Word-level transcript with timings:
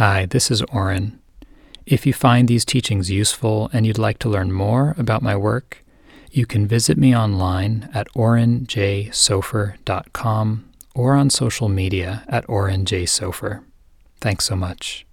Hi, 0.00 0.24
this 0.24 0.50
is 0.50 0.62
Oren. 0.72 1.20
If 1.84 2.06
you 2.06 2.14
find 2.14 2.48
these 2.48 2.64
teachings 2.64 3.10
useful 3.10 3.68
and 3.70 3.86
you'd 3.86 3.98
like 3.98 4.18
to 4.20 4.30
learn 4.30 4.50
more 4.50 4.94
about 4.96 5.20
my 5.20 5.36
work, 5.36 5.84
you 6.32 6.46
can 6.46 6.66
visit 6.66 6.96
me 6.96 7.14
online 7.14 7.90
at 7.92 8.08
orenjsofer.com 8.14 10.70
or 10.94 11.12
on 11.12 11.28
social 11.28 11.68
media 11.68 12.24
at 12.28 12.46
orenjsofer. 12.46 13.62
Thanks 14.22 14.46
so 14.46 14.56
much. 14.56 15.04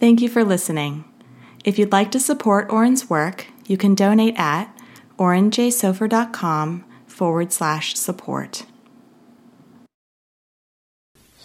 Thank 0.00 0.20
you 0.20 0.28
for 0.28 0.42
listening. 0.42 1.04
If 1.64 1.78
you'd 1.78 1.92
like 1.92 2.10
to 2.10 2.18
support 2.18 2.70
Oren's 2.70 3.08
work, 3.08 3.46
you 3.68 3.76
can 3.76 3.94
donate 3.94 4.34
at 4.36 4.76
orenjsofer.com 5.16 6.84
forward 7.06 7.52
slash 7.52 7.94
support. 7.94 8.64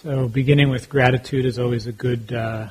So, 0.04 0.28
beginning 0.28 0.68
with 0.68 0.90
gratitude 0.90 1.46
is 1.46 1.58
always 1.58 1.88
a 1.88 1.94
good, 1.94 2.34
uh, 2.34 2.68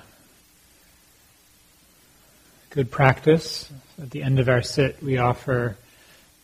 good 2.69 2.91
practice. 2.91 3.73
At 3.99 4.11
the 4.11 4.23
end 4.23 4.39
of 4.39 4.51
our 4.51 4.61
sit, 4.61 5.03
we 5.03 5.17
offer 5.17 5.79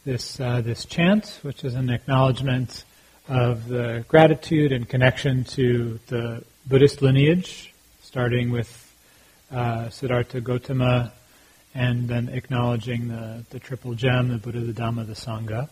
this 0.06 0.40
uh, 0.40 0.62
this 0.62 0.86
chant, 0.86 1.40
which 1.42 1.62
is 1.62 1.74
an 1.74 1.90
acknowledgement 1.90 2.86
of 3.28 3.68
the 3.68 4.06
gratitude 4.08 4.72
and 4.72 4.88
connection 4.88 5.44
to 5.44 6.00
the 6.06 6.42
Buddhist 6.66 7.02
lineage, 7.02 7.74
starting 8.00 8.50
with 8.50 8.90
uh, 9.52 9.90
Siddhartha 9.90 10.40
Gautama, 10.40 11.12
and 11.74 12.08
then 12.08 12.30
acknowledging 12.30 13.08
the, 13.08 13.44
the 13.50 13.60
triple 13.60 13.92
gem, 13.92 14.30
the 14.30 14.38
Buddha, 14.38 14.60
the 14.60 14.72
Dhamma, 14.72 15.06
the 15.06 15.12
Sangha. 15.12 15.68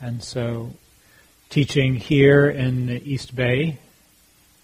And 0.00 0.22
so, 0.22 0.70
teaching 1.50 1.96
here 1.96 2.48
in 2.48 2.86
the 2.86 3.02
East 3.02 3.34
Bay 3.34 3.80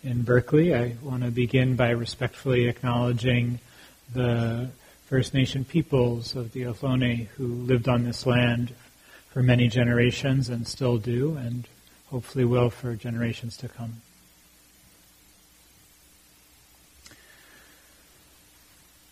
in 0.05 0.23
Berkeley. 0.23 0.75
I 0.75 0.97
want 1.03 1.25
to 1.25 1.31
begin 1.31 1.77
by 1.77 1.91
respectfully 1.91 2.69
acknowledging 2.69 3.59
the 4.13 4.71
First 5.07 5.35
Nation 5.35 5.65
peoples 5.65 6.37
of 6.37 6.53
the 6.53 6.63
Ohlone 6.63 7.27
who 7.37 7.47
lived 7.47 7.89
on 7.89 8.05
this 8.05 8.27
land 8.27 8.75
for 9.31 9.43
many 9.43 9.69
generations 9.69 10.49
and 10.49 10.69
still 10.69 10.99
do, 10.99 11.37
and 11.37 11.67
hopefully 12.11 12.45
will 12.45 12.71
for 12.71 12.95
generations 12.95 13.57
to 13.57 13.69
come. 13.69 14.03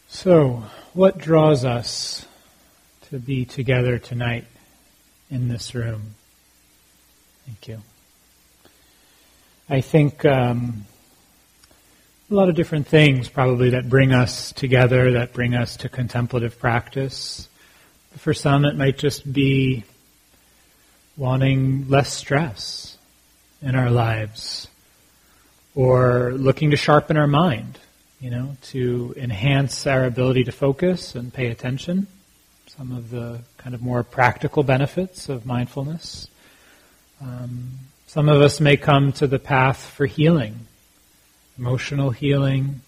So, 0.09 0.65
what 0.93 1.19
draws 1.19 1.65
us 1.65 2.27
to 3.09 3.19
be 3.19 3.45
together 3.45 3.99
tonight 3.99 4.45
in 5.31 5.49
this 5.49 5.75
room? 5.75 6.15
Thank 7.47 7.67
you. 7.67 7.83
I 9.69 9.81
think 9.81 10.25
um, 10.25 10.85
a 12.31 12.35
lot 12.35 12.49
of 12.49 12.55
different 12.55 12.87
things 12.87 13.29
probably 13.29 13.71
that 13.71 13.89
bring 13.89 14.13
us 14.13 14.53
together, 14.53 15.13
that 15.13 15.33
bring 15.33 15.55
us 15.55 15.77
to 15.79 15.89
contemplative 15.89 16.59
practice. 16.59 17.49
For 18.17 18.35
some, 18.35 18.65
it 18.65 18.77
might 18.77 18.99
just 18.99 19.31
be 19.33 19.85
wanting 21.17 21.89
less 21.89 22.13
stress 22.13 22.99
in 23.61 23.75
our 23.77 23.91
lives, 23.91 24.67
or 25.75 26.33
looking 26.35 26.73
to 26.73 26.77
sharpen 26.77 27.17
our 27.17 27.29
mind, 27.29 27.79
you 28.21 28.31
know, 28.31 28.57
to 28.63 29.15
enhance 29.17 29.87
our 29.87 30.05
ability 30.05 30.45
to 30.45 30.53
focus 30.53 31.15
and 31.15 31.33
pay 31.33 31.47
attention. 31.47 32.09
Some 32.67 32.91
of 32.91 33.11
the 33.11 33.41
kind 33.59 33.75
of 33.75 33.83
more 33.83 34.03
practical 34.03 34.65
benefits 34.65 35.29
of 35.29 35.47
mindfulness. 35.47 36.29
Um, 37.21 37.73
some 38.13 38.29
of 38.29 38.43
us 38.43 38.61
may 38.61 38.77
come 38.77 39.11
to 39.11 39.27
the 39.27 39.39
path 39.39 39.83
for 39.83 40.05
healing, 40.05 40.67
emotional 41.57 42.11
healing, 42.11 42.83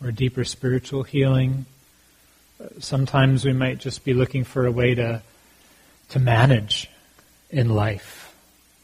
or 0.00 0.12
deeper 0.12 0.44
spiritual 0.44 1.02
healing. 1.02 1.66
Sometimes 2.78 3.44
we 3.44 3.52
might 3.52 3.78
just 3.78 4.04
be 4.04 4.14
looking 4.14 4.44
for 4.44 4.66
a 4.66 4.70
way 4.70 4.94
to, 4.94 5.20
to 6.10 6.20
manage 6.20 6.88
in 7.50 7.70
life 7.70 8.32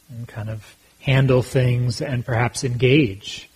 and 0.09 0.27
kind 0.27 0.49
of 0.49 0.75
handle 0.99 1.41
things 1.41 2.01
and 2.01 2.25
perhaps 2.25 2.65
engage 2.65 3.49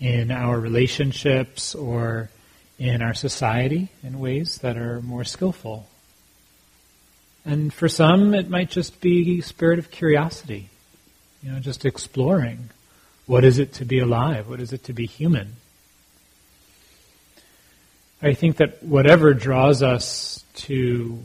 in 0.00 0.30
our 0.30 0.58
relationships 0.58 1.74
or 1.74 2.30
in 2.78 3.02
our 3.02 3.12
society 3.12 3.90
in 4.02 4.18
ways 4.18 4.56
that 4.62 4.78
are 4.78 5.02
more 5.02 5.24
skillful. 5.24 5.86
And 7.44 7.70
for 7.70 7.90
some, 7.90 8.32
it 8.32 8.48
might 8.48 8.70
just 8.70 9.02
be 9.02 9.42
spirit 9.42 9.78
of 9.78 9.90
curiosity 9.90 10.70
you 11.44 11.52
know, 11.52 11.60
just 11.60 11.84
exploring 11.84 12.70
what 13.26 13.44
is 13.44 13.58
it 13.58 13.74
to 13.74 13.84
be 13.84 13.98
alive? 13.98 14.48
What 14.48 14.60
is 14.60 14.72
it 14.72 14.84
to 14.84 14.92
be 14.92 15.06
human? 15.06 15.56
I 18.22 18.32
think 18.32 18.56
that 18.56 18.82
whatever 18.82 19.34
draws 19.34 19.82
us 19.82 20.42
to 20.54 21.18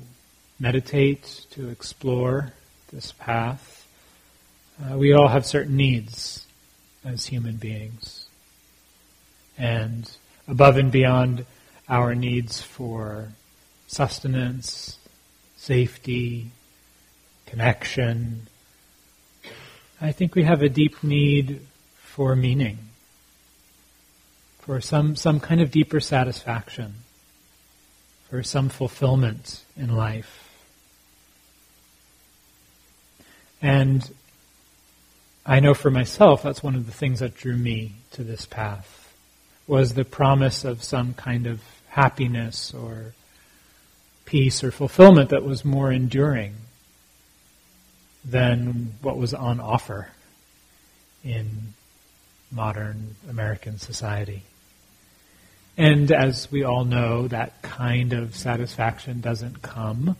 meditate, 0.59 1.45
to 1.51 1.69
explore 1.69 2.53
this 2.91 3.13
path, 3.13 3.87
uh, 4.83 4.97
we 4.97 5.13
all 5.13 5.29
have 5.29 5.45
certain 5.45 5.77
needs 5.77 6.45
as 7.05 7.25
human 7.25 7.55
beings. 7.55 8.27
And 9.57 10.09
above 10.47 10.75
and 10.77 10.91
beyond 10.91 11.45
our 11.87 12.13
needs 12.15 12.61
for 12.61 13.29
sustenance, 13.87 14.97
safety, 15.55 16.51
connection, 17.45 18.47
I 20.01 20.13
think 20.13 20.33
we 20.33 20.43
have 20.43 20.61
a 20.61 20.69
deep 20.69 21.03
need 21.03 21.59
for 21.97 22.35
meaning, 22.35 22.77
for 24.59 24.79
some, 24.79 25.17
some 25.17 25.41
kind 25.41 25.59
of 25.59 25.71
deeper 25.71 25.99
satisfaction, 25.99 26.95
for 28.29 28.41
some 28.41 28.69
fulfillment 28.69 29.61
in 29.75 29.95
life. 29.95 30.49
And 33.61 34.09
I 35.45 35.59
know 35.59 35.73
for 35.73 35.91
myself 35.91 36.43
that's 36.43 36.63
one 36.63 36.75
of 36.75 36.85
the 36.85 36.93
things 36.93 37.19
that 37.19 37.35
drew 37.35 37.57
me 37.57 37.95
to 38.11 38.23
this 38.23 38.45
path 38.45 39.13
was 39.67 39.93
the 39.93 40.05
promise 40.05 40.63
of 40.63 40.81
some 40.81 41.13
kind 41.13 41.45
of 41.45 41.61
happiness 41.89 42.73
or 42.73 43.13
peace 44.23 44.63
or 44.63 44.71
fulfillment 44.71 45.29
that 45.31 45.43
was 45.43 45.65
more 45.65 45.91
enduring 45.91 46.55
than 48.23 48.93
what 49.01 49.17
was 49.17 49.33
on 49.33 49.59
offer 49.59 50.09
in 51.23 51.73
modern 52.51 53.15
American 53.29 53.77
society. 53.77 54.43
And 55.77 56.11
as 56.11 56.51
we 56.51 56.63
all 56.63 56.83
know, 56.83 57.27
that 57.29 57.61
kind 57.61 58.13
of 58.13 58.35
satisfaction 58.35 59.21
doesn't 59.21 59.61
come 59.61 60.17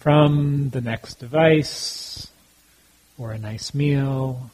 from 0.00 0.68
the 0.70 0.82
next 0.82 1.14
device 1.14 2.28
or 3.16 3.32
a 3.32 3.38
nice 3.38 3.72
meal 3.72 4.50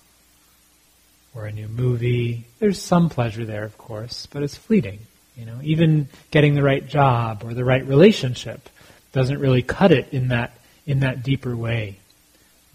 or 1.35 1.47
a 1.47 1.53
new 1.53 1.67
movie. 1.67 2.45
There's 2.61 2.81
some 2.81 3.09
pleasure 3.09 3.45
there, 3.45 3.65
of 3.65 3.77
course, 3.79 4.27
but 4.27 4.43
it's 4.43 4.57
fleeting. 4.57 5.01
You 5.37 5.47
know, 5.47 5.59
even 5.63 6.09
getting 6.31 6.55
the 6.55 6.63
right 6.63 6.87
job 6.87 7.43
or 7.45 7.55
the 7.55 7.65
right 7.65 7.85
relationship 7.85 8.69
doesn't 9.13 9.41
really 9.41 9.63
cut 9.63 9.91
it 9.91 10.09
in 10.13 10.29
that 10.29 10.57
in 10.87 11.01
that 11.01 11.23
deeper 11.23 11.57
way 11.57 11.97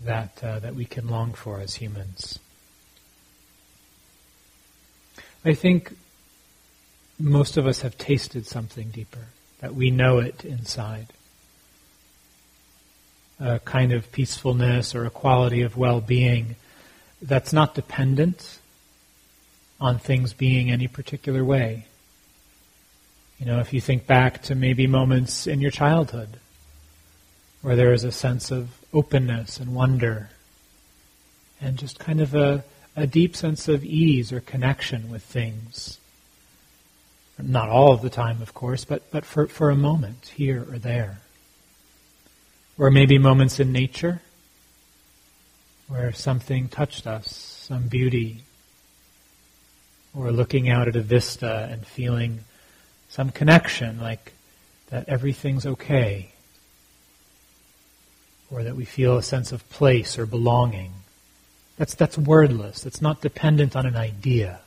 that, 0.04 0.44
uh, 0.44 0.60
that 0.60 0.76
we 0.76 0.86
can 0.86 1.08
long 1.08 1.34
for 1.34 1.60
as 1.60 1.76
humans. 1.76 2.40
I 5.44 5.54
think 5.54 5.96
most 7.20 7.56
of 7.58 7.68
us 7.68 7.82
have 7.82 7.98
tasted 7.98 8.46
something 8.46 8.90
deeper, 8.90 9.28
that 9.60 9.76
we 9.76 9.92
know 9.92 10.20
it 10.20 10.44
inside. 10.44 11.08
A 13.40 13.60
kind 13.60 13.92
of 13.92 14.12
peacefulness 14.12 14.96
or 14.96 15.06
a 15.06 15.10
quality 15.10 15.62
of 15.62 15.78
well 15.78 16.02
being 16.02 16.56
that's 17.22 17.54
not 17.54 17.76
dependent 17.76 18.60
on 19.80 20.00
things 20.00 20.34
being 20.34 20.72
any 20.72 20.88
particular 20.88 21.44
way. 21.44 21.86
You 23.40 23.46
know, 23.46 23.60
if 23.60 23.74
you 23.74 23.82
think 23.82 24.08
back 24.08 24.42
to 24.44 24.56
maybe 24.56 24.88
moments 24.88 25.48
in 25.48 25.60
your 25.60 25.72
childhood 25.72 26.40
where 27.62 27.76
there 27.76 27.94
is 27.94 28.04
a 28.04 28.12
sense 28.12 28.52
of 28.52 28.70
openness 28.96 29.60
and 29.60 29.76
wonder, 29.76 30.30
and 31.62 31.78
just 31.78 32.00
kind 32.00 32.22
of 32.22 32.34
a, 32.34 32.64
a 32.96 33.06
deep 33.06 33.36
sense 33.36 33.68
of 33.68 33.84
ease 33.84 34.32
or 34.32 34.40
connection 34.40 35.12
with 35.12 35.22
things. 35.22 36.00
Not 37.38 37.70
all 37.70 37.92
of 37.92 38.02
the 38.02 38.10
time, 38.10 38.42
of 38.42 38.54
course, 38.54 38.86
but, 38.86 39.12
but 39.12 39.26
for, 39.26 39.48
for 39.48 39.70
a 39.70 39.76
moment, 39.76 40.32
here 40.36 40.66
or 40.72 40.80
there. 40.80 41.20
Or 42.78 42.90
maybe 42.90 43.18
moments 43.18 43.60
in 43.60 43.72
nature 43.72 44.22
where 45.88 46.14
something 46.14 46.70
touched 46.70 47.06
us, 47.06 47.36
some 47.68 47.88
beauty, 47.88 48.44
or 50.16 50.32
looking 50.32 50.70
out 50.70 50.88
at 50.88 50.96
a 50.96 51.02
vista 51.02 51.68
and 51.70 51.86
feeling 51.86 52.40
some 53.10 53.30
connection, 53.30 54.00
like 54.00 54.34
that 54.90 55.08
everything's 55.10 55.66
okay, 55.66 56.32
or 58.56 58.64
that 58.64 58.78
we 58.78 58.86
feel 58.86 59.18
a 59.18 59.24
sense 59.24 59.52
of 59.52 59.70
place 59.70 60.18
or 60.18 60.26
belonging 60.26 60.94
That's, 61.78 61.94
that's 61.94 62.18
wordless. 62.18 62.86
It's 62.86 63.02
not 63.02 63.20
dependent 63.20 63.76
on 63.76 63.86
an 63.86 63.98
idea. 63.98 64.62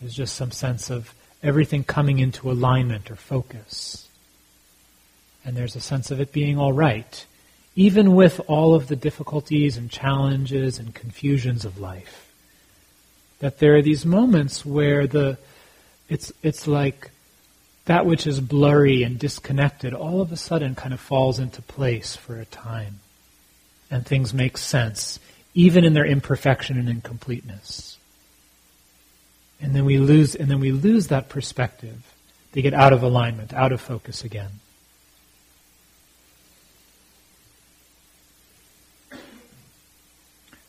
There's 0.00 0.14
just 0.14 0.34
some 0.34 0.50
sense 0.50 0.88
of 0.88 1.14
everything 1.42 1.84
coming 1.84 2.18
into 2.18 2.50
alignment 2.50 3.10
or 3.10 3.16
focus. 3.16 4.08
And 5.44 5.54
there's 5.54 5.76
a 5.76 5.80
sense 5.80 6.10
of 6.10 6.18
it 6.18 6.32
being 6.32 6.58
all 6.58 6.72
right, 6.72 7.26
even 7.74 8.14
with 8.14 8.40
all 8.48 8.74
of 8.74 8.88
the 8.88 8.96
difficulties 8.96 9.76
and 9.76 9.90
challenges 9.90 10.78
and 10.78 10.94
confusions 10.94 11.66
of 11.66 11.78
life. 11.78 12.32
That 13.40 13.58
there 13.58 13.76
are 13.76 13.82
these 13.82 14.06
moments 14.06 14.64
where 14.64 15.06
the 15.06 15.36
it's 16.08 16.32
it's 16.42 16.66
like 16.66 17.10
that 17.86 18.04
which 18.04 18.26
is 18.26 18.40
blurry 18.40 19.02
and 19.02 19.18
disconnected 19.18 19.94
all 19.94 20.20
of 20.20 20.32
a 20.32 20.36
sudden 20.36 20.74
kind 20.74 20.92
of 20.92 21.00
falls 21.00 21.38
into 21.38 21.62
place 21.62 22.14
for 22.14 22.38
a 22.38 22.44
time. 22.44 23.00
And 23.90 24.04
things 24.04 24.34
make 24.34 24.58
sense, 24.58 25.20
even 25.54 25.84
in 25.84 25.94
their 25.94 26.04
imperfection 26.04 26.78
and 26.78 26.88
incompleteness. 26.88 27.96
And 29.60 29.74
then 29.74 29.84
we 29.84 29.98
lose 29.98 30.34
and 30.34 30.50
then 30.50 30.60
we 30.60 30.72
lose 30.72 31.06
that 31.06 31.28
perspective. 31.28 32.12
They 32.52 32.62
get 32.62 32.74
out 32.74 32.92
of 32.92 33.02
alignment, 33.02 33.54
out 33.54 33.72
of 33.72 33.80
focus 33.80 34.24
again. 34.24 34.50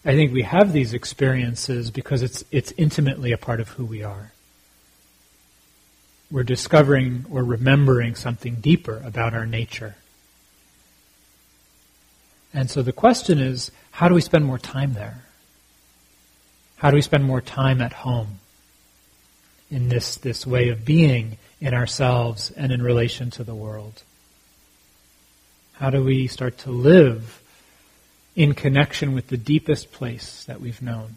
I 0.06 0.16
think 0.16 0.32
we 0.32 0.44
have 0.44 0.72
these 0.72 0.94
experiences 0.94 1.90
because 1.92 2.22
it's 2.22 2.44
it's 2.52 2.72
intimately 2.78 3.32
a 3.32 3.38
part 3.38 3.60
of 3.60 3.70
who 3.70 3.86
we 3.86 4.04
are. 4.04 4.32
We're 6.30 6.44
discovering 6.44 7.26
or 7.32 7.44
remembering 7.44 8.16
something 8.16 8.56
deeper 8.56 9.02
about 9.06 9.34
our 9.34 9.46
nature. 9.46 9.96
And 12.54 12.70
so 12.70 12.82
the 12.82 12.92
question 12.92 13.40
is, 13.40 13.72
how 13.92 14.08
do 14.08 14.16
we 14.16 14.22
spend 14.22 14.46
more 14.46 14.60
time 14.60 14.94
there? 14.94 15.24
How 16.78 16.92
do 16.92 16.96
we 16.96 17.02
spend 17.02 17.24
more 17.24 17.42
time 17.42 17.82
at 17.82 17.94
home? 17.94 18.40
in 19.70 19.90
this, 19.90 20.18
this 20.18 20.48
way 20.48 20.70
of 20.70 20.86
being 20.86 21.38
in 21.60 21.74
ourselves 21.74 22.52
and 22.52 22.72
in 22.72 22.82
relation 22.82 23.30
to 23.32 23.44
the 23.44 23.56
world? 23.56 24.04
How 25.74 25.90
do 25.90 26.04
we 26.04 26.28
start 26.28 26.58
to 26.60 26.72
live 26.72 27.42
in 28.36 28.54
connection 28.54 29.14
with 29.14 29.28
the 29.28 29.38
deepest 29.38 29.92
place 29.92 30.44
that 30.46 30.62
we've 30.62 30.82
known 30.82 31.16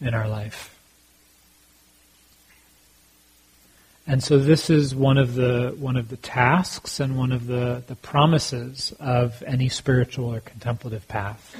in 0.00 0.14
our 0.14 0.28
life? 0.28 0.71
And 4.06 4.22
so 4.22 4.38
this 4.38 4.68
is 4.68 4.94
one 4.94 5.16
of 5.16 5.34
the 5.34 5.76
one 5.78 5.96
of 5.96 6.08
the 6.08 6.16
tasks 6.16 6.98
and 6.98 7.16
one 7.16 7.30
of 7.30 7.46
the, 7.46 7.84
the 7.86 7.94
promises 7.94 8.92
of 8.98 9.42
any 9.46 9.68
spiritual 9.68 10.34
or 10.34 10.40
contemplative 10.40 11.06
path 11.06 11.56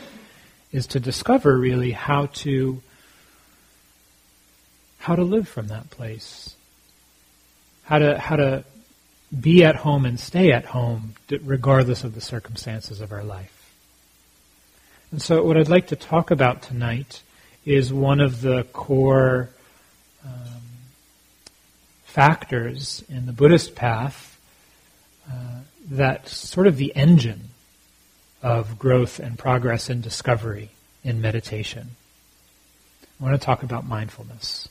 is 0.72 0.86
to 0.88 1.00
discover 1.00 1.56
really 1.56 1.92
how 1.92 2.26
to 2.26 2.82
how 5.02 5.16
to 5.16 5.22
live 5.22 5.48
from 5.48 5.66
that 5.66 5.90
place, 5.90 6.54
how 7.82 7.98
to, 7.98 8.18
how 8.18 8.36
to 8.36 8.64
be 9.40 9.64
at 9.64 9.74
home 9.74 10.06
and 10.06 10.18
stay 10.18 10.52
at 10.52 10.64
home 10.64 11.14
regardless 11.42 12.04
of 12.04 12.14
the 12.14 12.20
circumstances 12.20 13.00
of 13.00 13.10
our 13.10 13.24
life. 13.24 13.74
And 15.10 15.20
so, 15.20 15.42
what 15.42 15.56
I'd 15.56 15.68
like 15.68 15.88
to 15.88 15.96
talk 15.96 16.30
about 16.30 16.62
tonight 16.62 17.22
is 17.64 17.92
one 17.92 18.20
of 18.20 18.42
the 18.42 18.64
core 18.72 19.50
factors 22.12 23.02
in 23.08 23.24
the 23.24 23.32
Buddhist 23.32 23.74
path 23.74 24.38
uh, 25.26 25.60
that's 25.88 26.36
sort 26.36 26.66
of 26.66 26.76
the 26.76 26.94
engine 26.94 27.48
of 28.42 28.78
growth 28.78 29.18
and 29.18 29.38
progress 29.38 29.88
and 29.88 30.02
discovery 30.02 30.68
in 31.02 31.22
meditation. 31.22 31.92
I 33.18 33.24
want 33.24 33.40
to 33.40 33.42
talk 33.42 33.62
about 33.62 33.86
mindfulness. 33.86 34.68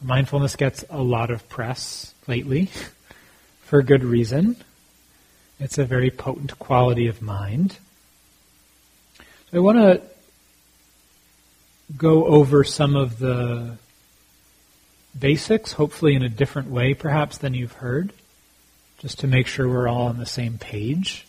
Mindfulness 0.00 0.56
gets 0.56 0.82
a 0.88 1.02
lot 1.02 1.30
of 1.30 1.46
press 1.50 2.14
lately 2.26 2.70
for 3.64 3.82
good 3.82 4.02
reason. 4.02 4.56
It's 5.60 5.76
a 5.76 5.84
very 5.84 6.10
potent 6.10 6.58
quality 6.58 7.06
of 7.06 7.20
mind. 7.20 7.76
So 9.18 9.58
I 9.58 9.60
want 9.60 9.76
to 9.76 10.00
go 11.98 12.24
over 12.24 12.64
some 12.64 12.96
of 12.96 13.18
the 13.18 13.76
basics, 15.18 15.72
hopefully 15.72 16.14
in 16.14 16.22
a 16.22 16.28
different 16.28 16.70
way 16.70 16.94
perhaps 16.94 17.38
than 17.38 17.54
you've 17.54 17.72
heard, 17.72 18.12
just 18.98 19.20
to 19.20 19.26
make 19.26 19.46
sure 19.46 19.68
we're 19.68 19.88
all 19.88 20.06
on 20.06 20.18
the 20.18 20.26
same 20.26 20.58
page 20.58 21.26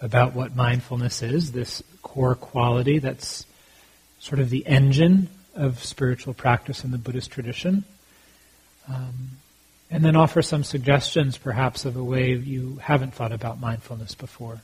about 0.00 0.34
what 0.34 0.56
mindfulness 0.56 1.22
is, 1.22 1.52
this 1.52 1.82
core 2.02 2.34
quality 2.34 2.98
that's 2.98 3.44
sort 4.18 4.40
of 4.40 4.50
the 4.50 4.66
engine 4.66 5.28
of 5.54 5.82
spiritual 5.84 6.32
practice 6.32 6.84
in 6.84 6.90
the 6.90 6.98
Buddhist 6.98 7.30
tradition. 7.30 7.84
Um, 8.88 9.30
and 9.90 10.04
then 10.04 10.14
offer 10.14 10.40
some 10.40 10.62
suggestions, 10.62 11.36
perhaps, 11.36 11.84
of 11.84 11.96
a 11.96 12.04
way 12.04 12.34
you 12.34 12.78
haven't 12.80 13.12
thought 13.12 13.32
about 13.32 13.60
mindfulness 13.60 14.14
before. 14.14 14.60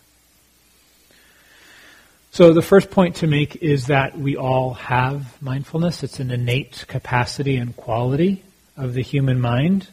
So, 2.31 2.53
the 2.53 2.63
first 2.63 2.91
point 2.91 3.17
to 3.17 3.27
make 3.27 3.57
is 3.57 3.87
that 3.87 4.17
we 4.17 4.37
all 4.37 4.75
have 4.75 5.41
mindfulness. 5.43 6.03
It's 6.03 6.21
an 6.21 6.31
innate 6.31 6.85
capacity 6.87 7.57
and 7.57 7.75
quality 7.75 8.45
of 8.77 8.95
the 8.95 9.03
human 9.03 9.41
mind. 9.41 9.89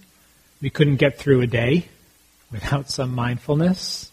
We 0.61 0.69
couldn't 0.69 0.97
get 0.97 1.17
through 1.17 1.41
a 1.41 1.47
day 1.47 1.87
without 2.51 2.89
some 2.89 3.13
mindfulness. 3.13 4.11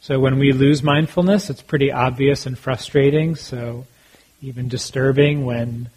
So, 0.00 0.20
when 0.20 0.38
we 0.38 0.52
lose 0.52 0.82
mindfulness, 0.82 1.50
it's 1.50 1.62
pretty 1.62 1.90
obvious 1.90 2.46
and 2.46 2.58
frustrating. 2.58 3.34
So, 3.34 3.86
even 4.40 4.68
disturbing 4.68 5.44
when 5.44 5.90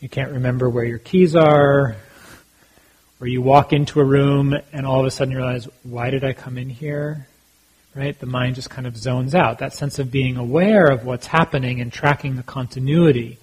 you 0.00 0.08
can't 0.08 0.32
remember 0.32 0.70
where 0.70 0.84
your 0.84 0.98
keys 0.98 1.36
are, 1.36 1.96
or 3.20 3.26
you 3.26 3.42
walk 3.42 3.72
into 3.72 4.00
a 4.00 4.04
room 4.04 4.56
and 4.72 4.86
all 4.86 5.00
of 5.00 5.06
a 5.06 5.10
sudden 5.10 5.32
you 5.32 5.38
realize, 5.38 5.68
why 5.82 6.08
did 6.08 6.24
I 6.24 6.32
come 6.32 6.56
in 6.56 6.70
here? 6.70 7.26
Right? 7.94 8.18
The 8.18 8.26
mind 8.26 8.54
just 8.54 8.70
kind 8.70 8.86
of 8.86 8.96
zones 8.96 9.34
out. 9.34 9.58
That 9.58 9.74
sense 9.74 9.98
of 9.98 10.10
being 10.10 10.36
aware 10.36 10.86
of 10.86 11.04
what's 11.04 11.26
happening 11.26 11.80
and 11.80 11.92
tracking 11.92 12.36
the 12.36 12.42
continuity 12.42 13.38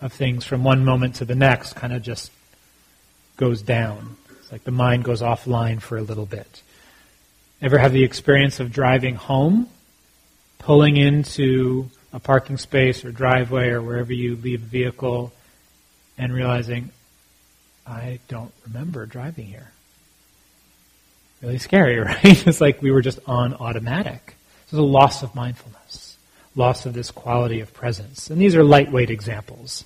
of 0.00 0.12
things 0.12 0.44
from 0.44 0.62
one 0.62 0.84
moment 0.84 1.16
to 1.16 1.24
the 1.24 1.34
next 1.34 1.74
kind 1.74 1.92
of 1.92 2.02
just 2.02 2.30
goes 3.38 3.62
down. 3.62 4.16
It's 4.40 4.52
like 4.52 4.64
the 4.64 4.70
mind 4.70 5.04
goes 5.04 5.22
offline 5.22 5.80
for 5.80 5.96
a 5.96 6.02
little 6.02 6.26
bit. 6.26 6.62
Ever 7.62 7.78
have 7.78 7.92
the 7.92 8.04
experience 8.04 8.60
of 8.60 8.70
driving 8.70 9.14
home, 9.14 9.68
pulling 10.58 10.98
into 10.98 11.88
a 12.12 12.20
parking 12.20 12.58
space 12.58 13.04
or 13.04 13.10
driveway 13.10 13.70
or 13.70 13.80
wherever 13.80 14.12
you 14.12 14.36
leave 14.36 14.62
a 14.62 14.66
vehicle, 14.66 15.32
and 16.18 16.34
realizing, 16.34 16.90
I 17.86 18.18
don't 18.28 18.52
remember 18.66 19.06
driving 19.06 19.46
here. 19.46 19.70
Really 21.40 21.58
scary, 21.58 21.98
right? 21.98 22.46
it's 22.46 22.60
like 22.60 22.82
we 22.82 22.90
were 22.90 23.02
just 23.02 23.20
on 23.26 23.54
automatic. 23.54 24.36
There's 24.70 24.80
a 24.80 24.82
loss 24.82 25.22
of 25.22 25.34
mindfulness, 25.34 26.18
loss 26.54 26.86
of 26.86 26.92
this 26.92 27.10
quality 27.10 27.60
of 27.60 27.72
presence. 27.72 28.30
And 28.30 28.40
these 28.40 28.56
are 28.56 28.64
lightweight 28.64 29.10
examples. 29.10 29.84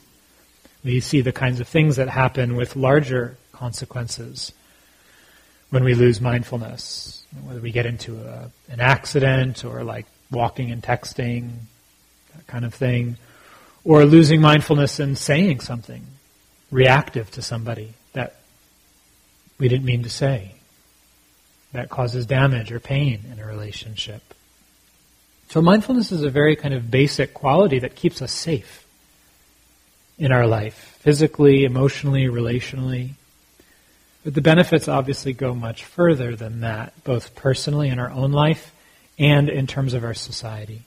We 0.82 1.00
see 1.00 1.20
the 1.20 1.32
kinds 1.32 1.60
of 1.60 1.68
things 1.68 1.96
that 1.96 2.08
happen 2.08 2.56
with 2.56 2.74
larger 2.74 3.36
consequences 3.62 4.50
when 5.70 5.84
we 5.84 5.94
lose 5.94 6.20
mindfulness, 6.20 7.24
whether 7.46 7.60
we 7.60 7.70
get 7.70 7.86
into 7.86 8.18
a, 8.18 8.50
an 8.68 8.80
accident 8.80 9.64
or 9.64 9.84
like 9.84 10.06
walking 10.32 10.72
and 10.72 10.82
texting, 10.82 11.50
that 12.34 12.44
kind 12.48 12.64
of 12.64 12.74
thing, 12.74 13.16
or 13.84 14.04
losing 14.04 14.40
mindfulness 14.40 14.98
and 14.98 15.16
saying 15.16 15.60
something 15.60 16.04
reactive 16.72 17.30
to 17.30 17.40
somebody 17.40 17.94
that 18.14 18.34
we 19.58 19.68
didn't 19.68 19.86
mean 19.86 20.02
to 20.02 20.10
say. 20.10 20.56
That 21.72 21.88
causes 21.88 22.26
damage 22.26 22.72
or 22.72 22.80
pain 22.80 23.20
in 23.30 23.38
a 23.38 23.46
relationship. 23.46 24.22
So 25.50 25.62
mindfulness 25.62 26.10
is 26.10 26.24
a 26.24 26.30
very 26.30 26.56
kind 26.56 26.74
of 26.74 26.90
basic 26.90 27.32
quality 27.32 27.78
that 27.78 27.94
keeps 27.94 28.20
us 28.20 28.32
safe 28.32 28.84
in 30.18 30.32
our 30.32 30.46
life, 30.46 30.98
physically, 31.00 31.64
emotionally, 31.64 32.26
relationally. 32.26 33.10
But 34.24 34.34
the 34.34 34.40
benefits 34.40 34.86
obviously 34.86 35.32
go 35.32 35.54
much 35.54 35.84
further 35.84 36.36
than 36.36 36.60
that, 36.60 36.92
both 37.04 37.34
personally 37.34 37.88
in 37.88 37.98
our 37.98 38.10
own 38.10 38.32
life 38.32 38.72
and 39.18 39.48
in 39.48 39.66
terms 39.66 39.94
of 39.94 40.04
our 40.04 40.14
society. 40.14 40.82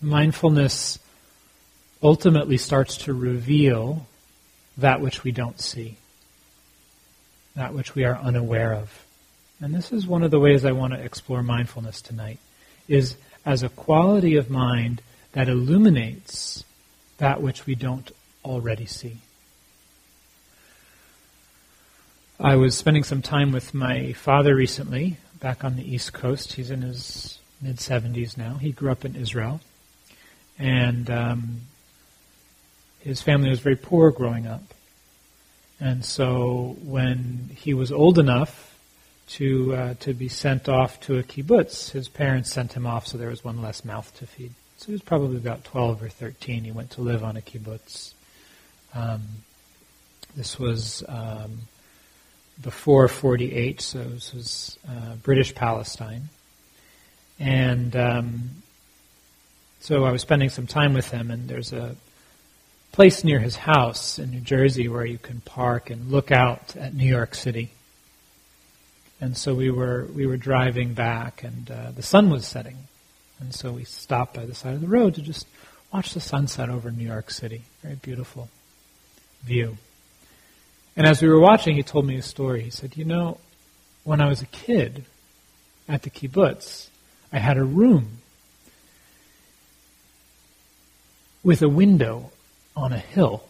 Mindfulness 0.00 0.98
ultimately 2.02 2.56
starts 2.56 2.96
to 2.98 3.12
reveal 3.12 4.06
that 4.76 5.00
which 5.00 5.24
we 5.24 5.32
don't 5.32 5.60
see, 5.60 5.96
that 7.56 7.74
which 7.74 7.96
we 7.96 8.04
are 8.04 8.16
unaware 8.16 8.72
of. 8.74 9.04
And 9.60 9.74
this 9.74 9.90
is 9.90 10.06
one 10.06 10.22
of 10.22 10.30
the 10.30 10.38
ways 10.38 10.64
I 10.64 10.70
want 10.70 10.92
to 10.92 11.02
explore 11.02 11.42
mindfulness 11.42 12.00
tonight, 12.00 12.38
is 12.86 13.16
as 13.44 13.64
a 13.64 13.68
quality 13.68 14.36
of 14.36 14.50
mind 14.50 15.02
that 15.32 15.48
illuminates 15.48 16.62
that 17.18 17.42
which 17.42 17.66
we 17.66 17.74
don't 17.74 18.10
already 18.44 18.86
see. 18.86 19.18
I 22.40 22.54
was 22.54 22.76
spending 22.76 23.02
some 23.02 23.20
time 23.20 23.50
with 23.50 23.74
my 23.74 24.12
father 24.12 24.54
recently, 24.54 25.16
back 25.40 25.64
on 25.64 25.74
the 25.74 25.82
East 25.82 26.12
Coast. 26.12 26.52
He's 26.52 26.70
in 26.70 26.82
his 26.82 27.40
mid 27.60 27.78
70s 27.78 28.36
now. 28.36 28.54
He 28.54 28.70
grew 28.70 28.92
up 28.92 29.04
in 29.04 29.16
Israel. 29.16 29.60
And 30.56 31.10
um, 31.10 31.60
his 33.00 33.20
family 33.20 33.50
was 33.50 33.58
very 33.58 33.74
poor 33.74 34.12
growing 34.12 34.46
up. 34.46 34.62
And 35.80 36.04
so 36.04 36.76
when 36.84 37.50
he 37.56 37.74
was 37.74 37.90
old 37.90 38.20
enough 38.20 38.78
to, 39.30 39.74
uh, 39.74 39.94
to 39.94 40.14
be 40.14 40.28
sent 40.28 40.68
off 40.68 41.00
to 41.00 41.18
a 41.18 41.24
kibbutz, 41.24 41.90
his 41.90 42.08
parents 42.08 42.52
sent 42.52 42.74
him 42.74 42.86
off 42.86 43.08
so 43.08 43.18
there 43.18 43.30
was 43.30 43.42
one 43.42 43.60
less 43.60 43.84
mouth 43.84 44.16
to 44.16 44.28
feed. 44.28 44.52
So 44.76 44.86
he 44.86 44.92
was 44.92 45.02
probably 45.02 45.38
about 45.38 45.64
12 45.64 46.04
or 46.04 46.08
13. 46.08 46.62
He 46.62 46.70
went 46.70 46.90
to 46.92 47.00
live 47.00 47.24
on 47.24 47.36
a 47.36 47.40
kibbutz. 47.40 48.14
Um, 48.94 49.22
this 50.36 50.56
was 50.56 51.02
um, 51.08 51.62
before 52.60 53.08
48, 53.08 53.80
so 53.80 54.04
this 54.04 54.34
was 54.34 54.78
uh, 54.88 55.14
British 55.22 55.54
Palestine. 55.54 56.28
And 57.38 57.94
um, 57.94 58.50
so 59.80 60.04
I 60.04 60.10
was 60.10 60.22
spending 60.22 60.48
some 60.48 60.66
time 60.66 60.92
with 60.92 61.10
him, 61.10 61.30
and 61.30 61.48
there's 61.48 61.72
a 61.72 61.96
place 62.92 63.22
near 63.22 63.38
his 63.38 63.56
house 63.56 64.18
in 64.18 64.30
New 64.30 64.40
Jersey 64.40 64.88
where 64.88 65.04
you 65.04 65.18
can 65.18 65.40
park 65.42 65.90
and 65.90 66.10
look 66.10 66.32
out 66.32 66.76
at 66.76 66.94
New 66.94 67.08
York 67.08 67.34
City. 67.34 67.70
And 69.20 69.36
so 69.36 69.54
we 69.54 69.70
were 69.70 70.06
we 70.14 70.26
were 70.26 70.36
driving 70.36 70.94
back, 70.94 71.42
and 71.42 71.70
uh, 71.70 71.90
the 71.92 72.02
sun 72.02 72.30
was 72.30 72.46
setting, 72.46 72.76
and 73.40 73.54
so 73.54 73.72
we 73.72 73.84
stopped 73.84 74.34
by 74.34 74.46
the 74.46 74.54
side 74.54 74.74
of 74.74 74.80
the 74.80 74.88
road 74.88 75.14
to 75.16 75.22
just 75.22 75.46
watch 75.92 76.14
the 76.14 76.20
sunset 76.20 76.70
over 76.70 76.90
New 76.90 77.06
York 77.06 77.30
City. 77.30 77.62
Very 77.82 77.96
beautiful 77.96 78.48
view. 79.42 79.76
And 80.98 81.06
as 81.06 81.22
we 81.22 81.28
were 81.28 81.38
watching, 81.38 81.76
he 81.76 81.84
told 81.84 82.06
me 82.06 82.16
a 82.16 82.22
story. 82.22 82.60
He 82.60 82.70
said, 82.70 82.96
"You 82.96 83.04
know, 83.04 83.38
when 84.02 84.20
I 84.20 84.26
was 84.26 84.42
a 84.42 84.46
kid 84.46 85.04
at 85.88 86.02
the 86.02 86.10
kibbutz, 86.10 86.88
I 87.32 87.38
had 87.38 87.56
a 87.56 87.62
room 87.62 88.18
with 91.44 91.62
a 91.62 91.68
window 91.68 92.32
on 92.76 92.92
a 92.92 92.98
hill. 92.98 93.44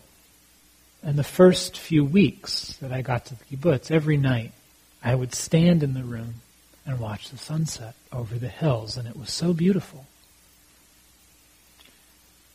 And 1.03 1.19
the 1.19 1.25
first 1.25 1.79
few 1.79 2.05
weeks 2.05 2.77
that 2.83 2.93
I 2.93 3.01
got 3.01 3.25
to 3.27 3.35
the 3.35 3.45
kibbutz, 3.45 3.91
every 3.91 4.19
night 4.19 4.53
I 5.03 5.15
would 5.15 5.35
stand 5.35 5.83
in 5.83 5.95
the 5.95 6.05
room 6.05 6.43
and 6.85 7.01
watch 7.01 7.31
the 7.31 7.39
sunset 7.39 7.95
over 8.13 8.39
the 8.39 8.49
hills, 8.49 8.99
and 8.99 9.09
it 9.09 9.17
was 9.17 9.31
so 9.31 9.55
beautiful. 9.55 10.05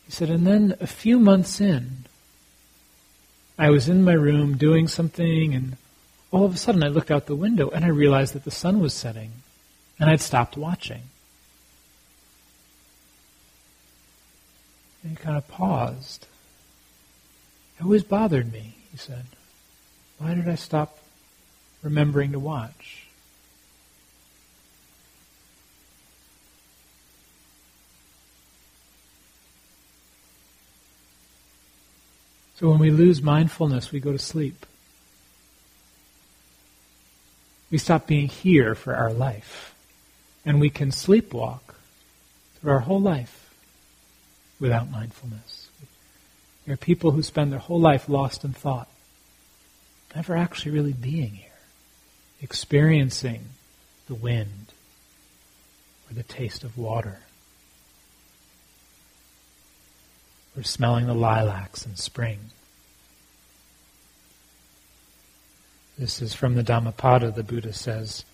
He 0.06 0.12
said, 0.12 0.30
and 0.30 0.46
then 0.46 0.76
a 0.80 0.88
few 0.88 1.18
months 1.18 1.60
in, 1.60 2.06
I 3.58 3.70
was 3.70 3.88
in 3.88 4.04
my 4.04 4.14
room 4.14 4.58
doing 4.58 4.88
something, 4.88 5.54
and 5.54 5.78
all 6.32 6.46
of 6.46 6.54
a 6.54 6.58
sudden 6.58 6.84
I 6.84 6.88
looked 6.88 7.12
out 7.12 7.28
the 7.28 7.36
window 7.36 7.70
and 7.70 7.86
I 7.86 7.90
realized 7.90 8.34
that 8.34 8.46
the 8.46 8.52
sun 8.52 8.80
was 8.80 8.94
setting, 8.94 9.32
and 10.00 10.10
I'd 10.10 10.22
stopped 10.22 10.58
watching. 10.58 11.04
And 15.04 15.12
he 15.12 15.16
kind 15.16 15.38
of 15.38 15.48
paused. 15.48 16.26
It 17.78 17.84
always 17.84 18.04
bothered 18.04 18.52
me, 18.52 18.76
he 18.92 18.98
said. 18.98 19.26
Why 20.18 20.34
did 20.34 20.48
I 20.48 20.56
stop 20.56 21.00
remembering 21.82 22.32
to 22.32 22.40
watch? 22.40 23.03
So 32.64 32.70
when 32.70 32.80
we 32.80 32.92
lose 32.92 33.22
mindfulness, 33.22 33.92
we 33.92 34.00
go 34.00 34.14
to 34.14 34.18
sleep. 34.18 34.66
We 37.70 37.78
stop 37.78 38.08
being 38.08 38.30
here 38.30 38.74
for 38.74 38.96
our 38.96 39.12
life. 39.12 39.76
And 40.46 40.62
we 40.62 40.70
can 40.70 40.92
sleepwalk 40.92 41.60
through 42.56 42.72
our 42.72 42.80
whole 42.80 43.02
life 43.02 43.54
without 44.62 44.90
mindfulness. 44.90 45.68
There 46.66 46.74
are 46.74 46.78
people 46.78 47.12
who 47.12 47.22
spend 47.22 47.52
their 47.52 47.60
whole 47.60 47.82
life 47.82 48.08
lost 48.08 48.46
in 48.46 48.54
thought, 48.54 48.88
never 50.16 50.38
actually 50.38 50.72
really 50.72 50.94
being 50.94 51.32
here, 51.32 51.60
experiencing 52.42 53.42
the 54.08 54.16
wind 54.16 54.72
or 56.10 56.14
the 56.14 56.24
taste 56.24 56.64
of 56.64 56.78
water, 56.78 57.20
or 60.56 60.64
smelling 60.64 61.08
the 61.08 61.14
lilacs 61.14 61.86
in 61.86 61.96
spring. 61.96 62.40
This 65.98 66.22
is 66.22 66.34
from 66.34 66.56
the 66.56 66.64
Dhammapada. 66.64 67.32
The 67.32 67.44
Buddha 67.44 67.74
says, 67.74 68.26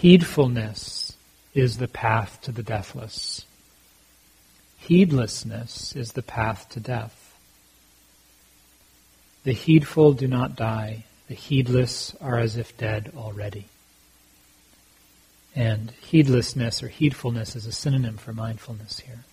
Heedfulness 0.00 1.14
is 1.54 1.78
the 1.78 1.88
path 1.88 2.40
to 2.42 2.52
the 2.52 2.62
deathless. 2.62 3.44
Heedlessness 4.78 5.94
is 5.96 6.12
the 6.12 6.22
path 6.22 6.68
to 6.70 6.80
death. 6.80 7.34
The 9.44 9.52
heedful 9.52 10.14
do 10.14 10.26
not 10.26 10.56
die. 10.56 11.04
The 11.28 11.34
heedless 11.34 12.14
are 12.20 12.38
as 12.38 12.56
if 12.56 12.76
dead 12.76 13.12
already. 13.16 13.66
And 15.54 15.92
heedlessness 16.02 16.82
or 16.82 16.88
heedfulness 16.88 17.54
is 17.54 17.66
a 17.66 17.72
synonym 17.72 18.16
for 18.16 18.32
mindfulness 18.32 19.00
here. 19.00 19.24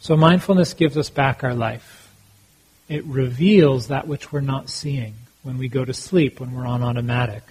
So 0.00 0.16
mindfulness 0.16 0.74
gives 0.74 0.96
us 0.96 1.10
back 1.10 1.42
our 1.42 1.54
life. 1.54 2.12
It 2.88 3.04
reveals 3.04 3.88
that 3.88 4.06
which 4.06 4.32
we're 4.32 4.40
not 4.40 4.70
seeing 4.70 5.14
when 5.42 5.58
we 5.58 5.68
go 5.68 5.84
to 5.84 5.92
sleep, 5.92 6.40
when 6.40 6.54
we're 6.54 6.66
on 6.66 6.82
automatic. 6.82 7.42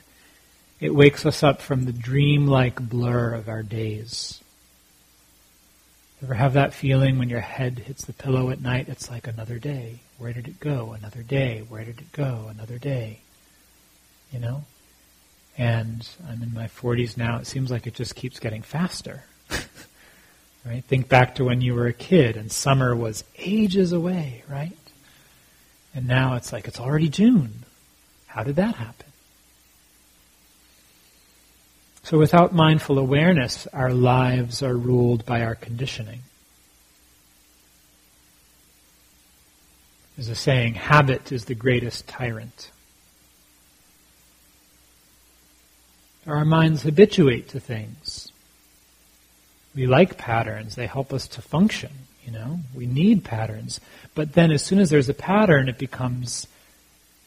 It 0.79 0.93
wakes 0.93 1.25
us 1.25 1.43
up 1.43 1.61
from 1.61 1.85
the 1.85 1.91
dreamlike 1.91 2.79
blur 2.79 3.33
of 3.33 3.49
our 3.49 3.63
days. 3.63 4.41
Ever 6.23 6.33
have 6.33 6.53
that 6.53 6.73
feeling 6.73 7.19
when 7.19 7.29
your 7.29 7.41
head 7.41 7.79
hits 7.79 8.05
the 8.05 8.13
pillow 8.13 8.49
at 8.49 8.61
night? 8.61 8.89
It's 8.89 9.09
like 9.09 9.27
another 9.27 9.59
day. 9.59 9.99
Where 10.17 10.33
did 10.33 10.47
it 10.47 10.59
go? 10.59 10.93
Another 10.93 11.21
day. 11.21 11.63
Where 11.67 11.83
did 11.83 11.99
it 11.99 12.11
go? 12.11 12.47
Another 12.49 12.79
day. 12.79 13.19
You 14.31 14.39
know? 14.39 14.63
And 15.57 16.07
I'm 16.27 16.41
in 16.41 16.53
my 16.53 16.67
40s 16.67 17.17
now. 17.17 17.37
It 17.37 17.47
seems 17.47 17.69
like 17.69 17.85
it 17.85 17.93
just 17.93 18.15
keeps 18.15 18.39
getting 18.39 18.63
faster. 18.63 19.23
right? 20.67 20.83
Think 20.83 21.07
back 21.07 21.35
to 21.35 21.45
when 21.45 21.61
you 21.61 21.73
were 21.73 21.87
a 21.87 21.93
kid 21.93 22.35
and 22.37 22.51
summer 22.51 22.95
was 22.95 23.23
ages 23.37 23.91
away, 23.91 24.43
right? 24.49 24.77
And 25.95 26.07
now 26.07 26.35
it's 26.35 26.51
like 26.51 26.67
it's 26.67 26.79
already 26.79 27.09
June. 27.09 27.63
How 28.27 28.43
did 28.43 28.57
that 28.57 28.75
happen? 28.75 29.07
So 32.03 32.17
without 32.17 32.53
mindful 32.53 32.99
awareness, 32.99 33.67
our 33.73 33.91
lives 33.91 34.61
are 34.63 34.75
ruled 34.75 35.25
by 35.25 35.43
our 35.43 35.55
conditioning. 35.55 36.21
There's 40.15 40.29
a 40.29 40.35
saying, 40.35 40.75
habit 40.75 41.31
is 41.31 41.45
the 41.45 41.55
greatest 41.55 42.07
tyrant. 42.07 42.71
Our 46.25 46.43
minds 46.43 46.83
habituate 46.83 47.49
to 47.49 47.59
things. 47.59 48.31
We 49.77 49.87
like 49.87 50.17
patterns. 50.17 50.75
They 50.75 50.87
help 50.87 51.13
us 51.13 51.25
to 51.29 51.41
function, 51.41 51.91
you 52.25 52.33
know. 52.33 52.59
We 52.75 52.85
need 52.85 53.23
patterns. 53.23 53.79
But 54.13 54.33
then 54.33 54.51
as 54.51 54.61
soon 54.61 54.79
as 54.79 54.89
there's 54.89 55.07
a 55.07 55.13
pattern, 55.13 55.69
it 55.69 55.77
becomes 55.77 56.47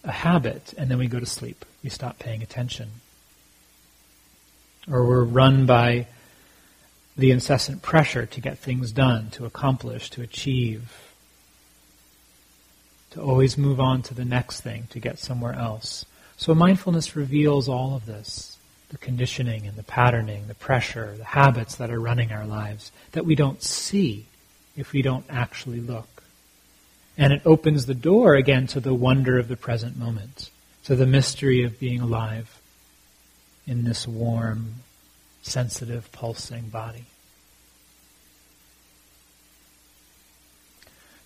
a 0.05 0.13
habit, 0.13 0.75
and 0.77 0.91
then 0.91 0.99
we 0.99 1.07
go 1.07 1.21
to 1.21 1.27
sleep. 1.27 1.65
We 1.83 1.89
stop 1.89 2.19
paying 2.19 2.43
attention 2.43 2.91
or 4.91 5.07
we're 5.07 5.25
run 5.25 5.67
by 5.67 6.07
the 7.17 7.31
incessant 7.31 7.83
pressure 7.83 8.27
to 8.27 8.41
get 8.41 8.59
things 8.59 8.93
done, 8.93 9.31
to 9.31 9.45
accomplish, 9.45 10.11
to 10.11 10.23
achieve, 10.23 11.13
to 13.11 13.21
always 13.21 13.59
move 13.59 13.81
on 13.81 14.03
to 14.03 14.15
the 14.15 14.25
next 14.25 14.61
thing, 14.61 14.87
to 14.91 15.01
get 15.01 15.19
somewhere 15.19 15.55
else. 15.55 16.05
So 16.37 16.55
mindfulness 16.55 17.17
reveals 17.17 17.69
all 17.69 17.95
of 17.95 18.07
this 18.07 18.57
the 18.91 18.99
conditioning 18.99 19.67
and 19.67 19.77
the 19.77 19.83
patterning, 19.83 20.47
the 20.49 20.55
pressure, 20.55 21.15
the 21.17 21.25
habits 21.25 21.77
that 21.77 21.91
are 21.91 22.01
running 22.01 22.33
our 22.33 22.45
lives 22.45 22.93
that 23.13 23.25
we 23.25 23.35
don't 23.35 23.63
see 23.63 24.27
if 24.77 24.93
we 24.93 25.01
don't 25.01 25.25
actually 25.31 25.81
look. 25.81 26.23
And 27.17 27.33
it 27.33 27.43
opens 27.45 27.87
the 27.87 27.95
door 27.95 28.35
again 28.35 28.67
to 28.69 28.81
the 28.81 28.95
wonder 28.95 29.39
of 29.39 29.49
the 29.49 29.57
present 29.57 29.97
moment, 29.97 30.51
to 30.85 30.97
the 30.97 31.07
mystery 31.07 31.63
of 31.63 31.79
being 31.79 32.01
alive 32.01 32.61
in 33.67 33.85
this 33.85 34.09
warm, 34.09 34.77
sensitive, 35.43 36.11
pulsing 36.13 36.69
body. 36.69 37.05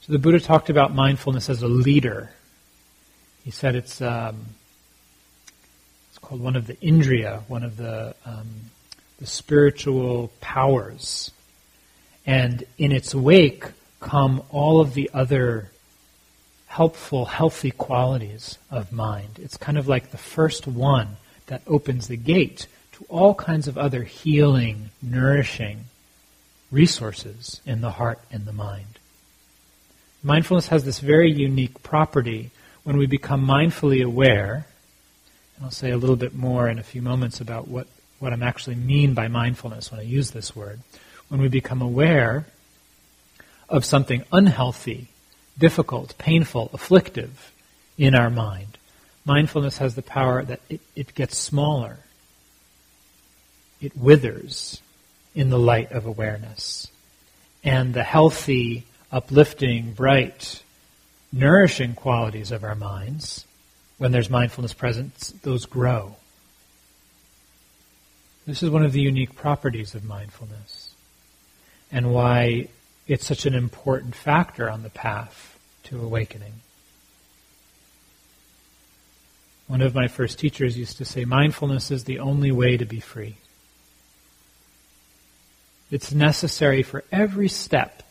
So 0.03 0.13
the 0.13 0.19
Buddha 0.19 0.41
talked 0.41 0.69
about 0.69 0.95
mindfulness 0.95 1.49
as 1.49 1.63
a 1.63 1.69
leader. 1.69 2.31
He 3.43 3.51
said 3.51 3.75
it's 3.75 4.03
um, 4.03 4.47
called 6.25 6.41
one 6.41 6.57
of 6.57 6.67
the 6.67 6.75
indriya, 6.77 7.43
one 7.49 7.63
of 7.63 7.77
the 7.77 8.15
um, 8.25 8.49
the 9.19 9.27
spiritual 9.27 10.33
powers, 10.41 11.31
and 12.27 12.65
in 12.79 12.93
its 12.93 13.15
wake 13.15 13.65
come 14.01 14.43
all 14.51 14.81
of 14.81 14.95
the 14.95 15.11
other 15.15 15.71
helpful, 16.67 17.25
healthy 17.27 17.71
qualities 17.71 18.59
of 18.71 18.91
mind. 18.91 19.39
It's 19.41 19.57
kind 19.57 19.79
of 19.79 19.87
like 19.87 20.11
the 20.11 20.19
first 20.19 20.67
one 20.67 21.17
that 21.47 21.63
opens 21.67 22.09
the 22.09 22.17
gate 22.17 22.67
to 22.93 23.05
all 23.09 23.35
kinds 23.35 23.69
of 23.69 23.79
other 23.79 24.03
healing, 24.03 24.91
nourishing 25.01 25.85
resources 26.71 27.61
in 27.65 27.81
the 27.81 27.93
heart 27.93 28.19
and 28.33 28.45
the 28.45 28.53
mind. 28.53 28.99
Mindfulness 30.23 30.69
has 30.69 30.85
this 30.85 30.99
very 30.99 31.31
unique 31.31 31.83
property 31.83 32.51
when 32.83 32.97
we 32.97 33.07
become 33.07 33.47
mindfully 33.47 34.05
aware. 34.05 34.67
And 35.57 35.65
I'll 35.65 35.71
say 35.71 35.91
a 35.91 35.97
little 35.97 36.17
bit 36.17 36.35
more 36.35 36.69
in 36.69 36.79
a 36.79 36.83
few 36.83 37.03
moments 37.03 37.41
about 37.41 37.69
what, 37.69 37.87
what 38.19 38.33
I'm 38.33 38.43
actually 38.43 38.77
mean 38.77 39.15
by 39.15 39.29
mindfulness 39.29 39.91
when 39.91 40.01
I 40.01 40.05
use 40.05 40.31
this 40.31 40.55
word. 40.57 40.81
When 41.29 41.41
we 41.41 41.49
become 41.49 41.81
aware 41.81 42.47
of 43.69 43.85
something 43.85 44.25
unhealthy, 44.33 45.09
difficult, 45.59 46.17
painful, 46.19 46.71
afflictive 46.73 47.53
in 47.97 48.15
our 48.15 48.31
mind, 48.31 48.79
mindfulness 49.25 49.79
has 49.79 49.95
the 49.95 50.03
power 50.03 50.45
that 50.45 50.61
it, 50.69 50.81
it 50.95 51.15
gets 51.15 51.39
smaller. 51.39 51.99
It 53.81 53.97
withers 53.97 54.83
in 55.35 55.51
the 55.51 55.59
light 55.59 55.93
of 55.93 56.07
awareness. 56.07 56.89
And 57.63 57.95
the 57.95 58.03
healthy, 58.03 58.85
uplifting, 59.11 59.93
bright, 59.93 60.63
nourishing 61.33 61.95
qualities 61.95 62.53
of 62.53 62.63
our 62.63 62.75
minds, 62.75 63.47
when 64.05 64.13
there's 64.13 64.29
mindfulness 64.29 64.75
presence, 64.75 65.33
those 65.45 65.65
grow. 65.65 66.15
This 68.47 68.63
is 68.63 68.69
one 68.69 68.85
of 68.85 68.93
the 68.93 69.01
unique 69.01 69.35
properties 69.35 69.95
of 69.95 70.05
mindfulness 70.05 70.95
and 71.91 72.13
why 72.13 72.69
it's 73.07 73.25
such 73.25 73.47
an 73.47 73.55
important 73.55 74.15
factor 74.15 74.69
on 74.69 74.83
the 74.83 74.91
path 74.91 75.59
to 75.85 76.03
awakening. 76.03 76.53
One 79.69 79.81
of 79.81 79.95
my 79.95 80.09
first 80.09 80.39
teachers 80.39 80.77
used 80.77 80.99
to 80.99 81.07
say, 81.07 81.25
mindfulness 81.25 81.91
is 81.91 82.05
the 82.05 82.19
only 82.19 82.53
way 82.53 82.77
to 82.77 82.85
be 82.85 83.01
free. 83.01 83.37
It's 85.91 86.13
necessary 86.13 86.83
for 86.83 87.05
every 87.11 87.49
step 87.49 88.03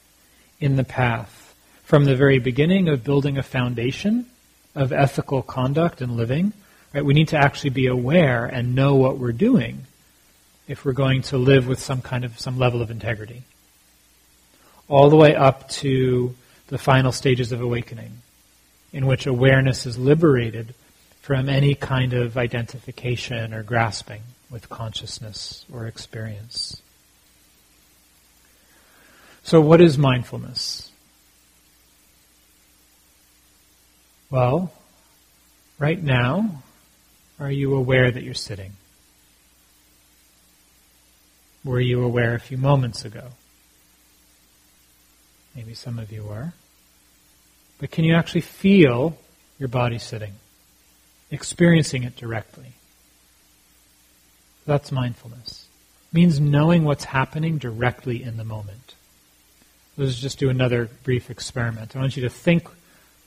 in 0.59 0.75
the 0.75 0.83
path, 0.83 1.53
from 1.83 2.05
the 2.05 2.15
very 2.15 2.39
beginning 2.39 2.89
of 2.89 3.03
building 3.03 3.37
a 3.37 3.43
foundation 3.43 4.25
of 4.75 4.91
ethical 4.91 5.41
conduct 5.41 6.01
and 6.01 6.17
living. 6.17 6.53
Right? 6.93 7.05
We 7.05 7.13
need 7.13 7.29
to 7.29 7.37
actually 7.37 7.71
be 7.71 7.87
aware 7.87 8.45
and 8.45 8.75
know 8.75 8.95
what 8.95 9.17
we're 9.17 9.31
doing 9.31 9.85
if 10.67 10.85
we're 10.85 10.93
going 10.93 11.21
to 11.23 11.37
live 11.37 11.67
with 11.67 11.79
some 11.79 12.01
kind 12.01 12.23
of 12.23 12.39
some 12.39 12.57
level 12.57 12.81
of 12.81 12.89
integrity. 12.89 13.43
All 14.87 15.09
the 15.09 15.15
way 15.15 15.35
up 15.35 15.69
to 15.69 16.35
the 16.67 16.77
final 16.77 17.11
stages 17.11 17.51
of 17.51 17.61
awakening, 17.61 18.19
in 18.91 19.05
which 19.05 19.25
awareness 19.25 19.85
is 19.85 19.97
liberated 19.97 20.73
from 21.21 21.49
any 21.49 21.75
kind 21.75 22.13
of 22.13 22.37
identification 22.37 23.53
or 23.53 23.63
grasping 23.63 24.21
with 24.49 24.69
consciousness 24.69 25.65
or 25.71 25.87
experience. 25.87 26.81
So, 29.43 29.59
what 29.59 29.81
is 29.81 29.97
mindfulness? 29.97 30.91
Well, 34.33 34.71
right 35.77 36.01
now, 36.01 36.63
are 37.39 37.51
you 37.51 37.75
aware 37.75 38.09
that 38.09 38.23
you're 38.23 38.33
sitting? 38.33 38.71
Were 41.63 41.79
you 41.79 42.03
aware 42.03 42.33
a 42.33 42.39
few 42.39 42.57
moments 42.57 43.05
ago? 43.05 43.27
Maybe 45.55 45.75
some 45.75 45.99
of 45.99 46.11
you 46.11 46.23
were. 46.23 46.51
But 47.77 47.91
can 47.91 48.05
you 48.05 48.15
actually 48.15 48.41
feel 48.41 49.19
your 49.59 49.69
body 49.69 49.99
sitting? 49.99 50.33
Experiencing 51.29 52.01
it 52.01 52.15
directly. 52.15 52.73
That's 54.65 54.91
mindfulness. 54.91 55.67
It 56.11 56.15
means 56.15 56.39
knowing 56.39 56.85
what's 56.85 57.03
happening 57.03 57.59
directly 57.59 58.23
in 58.23 58.37
the 58.37 58.43
moment. 58.43 58.95
Let's 59.95 60.19
just 60.19 60.39
do 60.39 60.49
another 60.49 60.89
brief 61.03 61.29
experiment. 61.29 61.95
I 61.95 61.99
want 61.99 62.17
you 62.17 62.23
to 62.23 62.31
think 62.31 62.67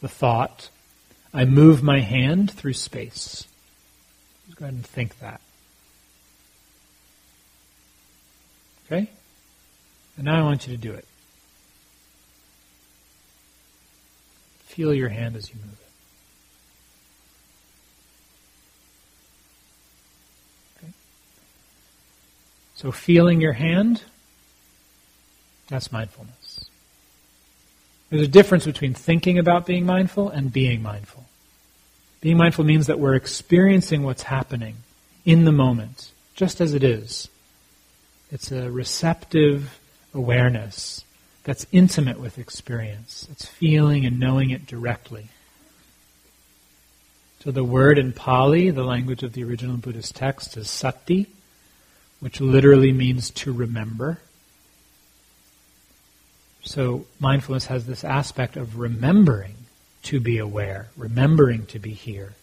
the 0.02 0.08
thought, 0.08 0.68
I 1.37 1.45
move 1.45 1.82
my 1.82 2.00
hand 2.00 2.50
through 2.50 2.73
space. 2.73 3.47
Just 4.47 4.58
go 4.58 4.65
ahead 4.65 4.75
and 4.75 4.87
think 4.87 5.19
that. 5.19 5.43
Okay? 8.87 9.10
And 10.17 10.25
now 10.25 10.41
I 10.41 10.43
want 10.45 10.67
you 10.67 10.75
to 10.75 10.80
do 10.80 10.95
it. 10.95 11.04
Feel 14.60 14.95
your 14.95 15.10
hand 15.10 15.37
as 15.37 15.50
you 15.50 15.56
move 15.56 15.78
it. 20.78 20.84
Okay? 20.84 20.93
So 22.76 22.91
feeling 22.91 23.43
your 23.43 23.52
hand, 23.52 24.04
that's 25.69 25.93
mindfulness. 25.93 26.71
There's 28.08 28.23
a 28.23 28.28
difference 28.28 28.65
between 28.65 28.95
thinking 28.95 29.39
about 29.39 29.67
being 29.67 29.84
mindful 29.84 30.30
and 30.30 30.50
being 30.50 30.82
mindful. 30.82 31.26
Being 32.26 32.39
mindful 32.39 32.65
means 32.65 32.89
that 32.89 32.99
we're 32.99 33.15
experiencing 33.15 34.02
what's 34.02 34.25
happening 34.25 34.78
in 35.25 35.45
the 35.45 35.52
moment, 35.52 36.10
just 36.34 36.60
as 36.60 36.75
it 36.75 36.82
is. 36.82 37.28
It's 38.32 38.50
a 38.50 38.69
receptive 38.69 39.78
awareness 40.12 41.04
that's 41.45 41.69
intimate 41.71 42.19
with 42.19 42.36
experience. 42.36 43.28
It's 43.30 43.47
feeling 43.47 44.04
and 44.04 44.19
knowing 44.19 44.50
it 44.50 44.67
directly. 44.67 45.28
So 47.45 47.52
the 47.52 47.62
word 47.62 47.97
in 47.97 48.12
Pali, 48.12 48.71
the 48.71 48.82
language 48.82 49.23
of 49.23 49.34
the 49.34 49.45
original 49.45 49.76
Buddhist 49.76 50.17
text, 50.17 50.56
is 50.56 50.69
sati, 50.69 51.28
which 52.19 52.41
literally 52.41 52.91
means 52.91 53.30
to 53.30 53.52
remember. 53.52 54.19
So 56.65 57.06
mindfulness 57.21 57.67
has 57.67 57.86
this 57.86 58.02
aspect 58.02 58.56
of 58.56 58.80
remembering 58.80 59.54
to 60.06 60.21
be 60.21 60.38
aware, 60.38 60.88
remembering 60.97 61.66
to 61.66 61.78
be 61.78 61.92
here. 61.92 62.34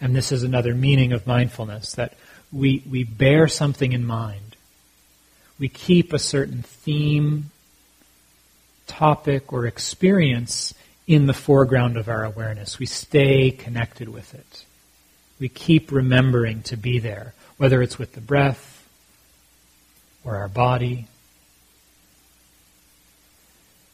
And 0.00 0.14
this 0.14 0.32
is 0.32 0.42
another 0.42 0.74
meaning 0.74 1.12
of 1.12 1.26
mindfulness 1.26 1.92
that 1.92 2.14
we, 2.52 2.82
we 2.88 3.04
bear 3.04 3.48
something 3.48 3.92
in 3.92 4.04
mind. 4.04 4.56
We 5.58 5.68
keep 5.68 6.12
a 6.12 6.18
certain 6.18 6.62
theme, 6.62 7.50
topic, 8.86 9.52
or 9.52 9.66
experience 9.66 10.74
in 11.06 11.26
the 11.26 11.32
foreground 11.32 11.96
of 11.96 12.08
our 12.08 12.24
awareness. 12.24 12.78
We 12.78 12.86
stay 12.86 13.52
connected 13.52 14.08
with 14.08 14.34
it. 14.34 14.64
We 15.38 15.48
keep 15.48 15.92
remembering 15.92 16.62
to 16.64 16.76
be 16.76 16.98
there, 16.98 17.34
whether 17.56 17.82
it's 17.82 17.98
with 17.98 18.12
the 18.12 18.20
breath 18.20 18.88
or 20.24 20.36
our 20.36 20.48
body 20.48 21.06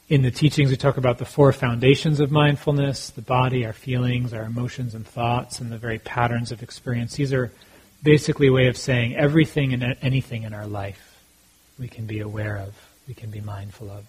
in 0.08 0.22
the 0.22 0.30
teachings, 0.30 0.70
we 0.70 0.76
talk 0.76 0.96
about 0.96 1.18
the 1.18 1.24
four 1.24 1.52
foundations 1.52 2.20
of 2.20 2.30
mindfulness 2.30 3.10
the 3.10 3.22
body, 3.22 3.64
our 3.64 3.72
feelings, 3.72 4.34
our 4.34 4.42
emotions 4.42 4.94
and 4.94 5.06
thoughts, 5.06 5.60
and 5.60 5.70
the 5.70 5.78
very 5.78 5.98
patterns 5.98 6.52
of 6.52 6.62
experience. 6.62 7.14
These 7.14 7.32
are 7.32 7.52
basically 8.02 8.48
a 8.48 8.52
way 8.52 8.66
of 8.66 8.76
saying 8.76 9.16
everything 9.16 9.72
and 9.72 9.96
anything 10.02 10.42
in 10.42 10.52
our 10.52 10.66
life 10.66 11.20
we 11.78 11.88
can 11.88 12.06
be 12.06 12.20
aware 12.20 12.56
of, 12.56 12.74
we 13.08 13.14
can 13.14 13.30
be 13.30 13.40
mindful 13.40 13.90
of. 13.90 14.04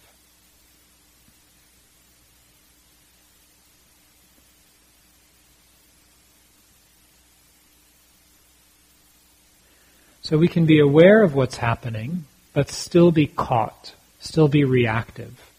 So 10.22 10.38
we 10.38 10.48
can 10.48 10.66
be 10.66 10.80
aware 10.80 11.22
of 11.22 11.36
what's 11.36 11.58
happening, 11.58 12.26
but 12.54 12.70
still 12.70 13.12
be 13.12 13.28
caught, 13.28 13.94
still 14.20 14.48
be 14.48 14.64
reactive 14.64 15.53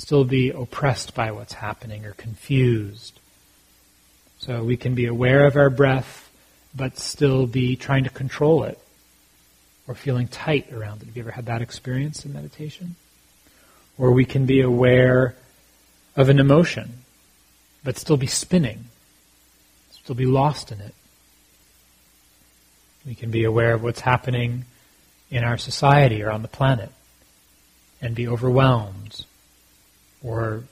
still 0.00 0.24
be 0.24 0.50
oppressed 0.50 1.14
by 1.14 1.30
what's 1.30 1.52
happening 1.52 2.06
or 2.06 2.12
confused. 2.12 3.20
So 4.38 4.64
we 4.64 4.78
can 4.78 4.94
be 4.94 5.04
aware 5.04 5.44
of 5.44 5.56
our 5.56 5.68
breath, 5.68 6.30
but 6.74 6.98
still 6.98 7.46
be 7.46 7.76
trying 7.76 8.04
to 8.04 8.10
control 8.10 8.64
it 8.64 8.78
or 9.86 9.94
feeling 9.94 10.26
tight 10.26 10.72
around 10.72 11.02
it. 11.02 11.06
Have 11.06 11.16
you 11.16 11.22
ever 11.22 11.32
had 11.32 11.46
that 11.46 11.60
experience 11.60 12.24
in 12.24 12.32
meditation? 12.32 12.96
Or 13.98 14.12
we 14.12 14.24
can 14.24 14.46
be 14.46 14.62
aware 14.62 15.34
of 16.16 16.30
an 16.30 16.38
emotion, 16.38 17.04
but 17.84 17.98
still 17.98 18.16
be 18.16 18.26
spinning, 18.26 18.86
still 19.90 20.14
be 20.14 20.26
lost 20.26 20.72
in 20.72 20.80
it. 20.80 20.94
We 23.04 23.14
can 23.14 23.30
be 23.30 23.44
aware 23.44 23.74
of 23.74 23.82
what's 23.82 24.00
happening 24.00 24.64
in 25.30 25.44
our 25.44 25.58
society 25.58 26.22
or 26.22 26.30
on 26.30 26.40
the 26.40 26.48
planet 26.48 26.90
and 28.00 28.14
be 28.14 28.26
overwhelmed 28.26 29.26
or 30.22 30.64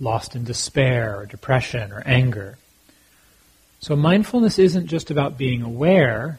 lost 0.00 0.34
in 0.34 0.44
despair 0.44 1.18
or 1.18 1.26
depression 1.26 1.92
or 1.92 2.02
anger. 2.06 2.58
So 3.80 3.96
mindfulness 3.96 4.58
isn't 4.58 4.86
just 4.86 5.10
about 5.10 5.38
being 5.38 5.62
aware, 5.62 6.38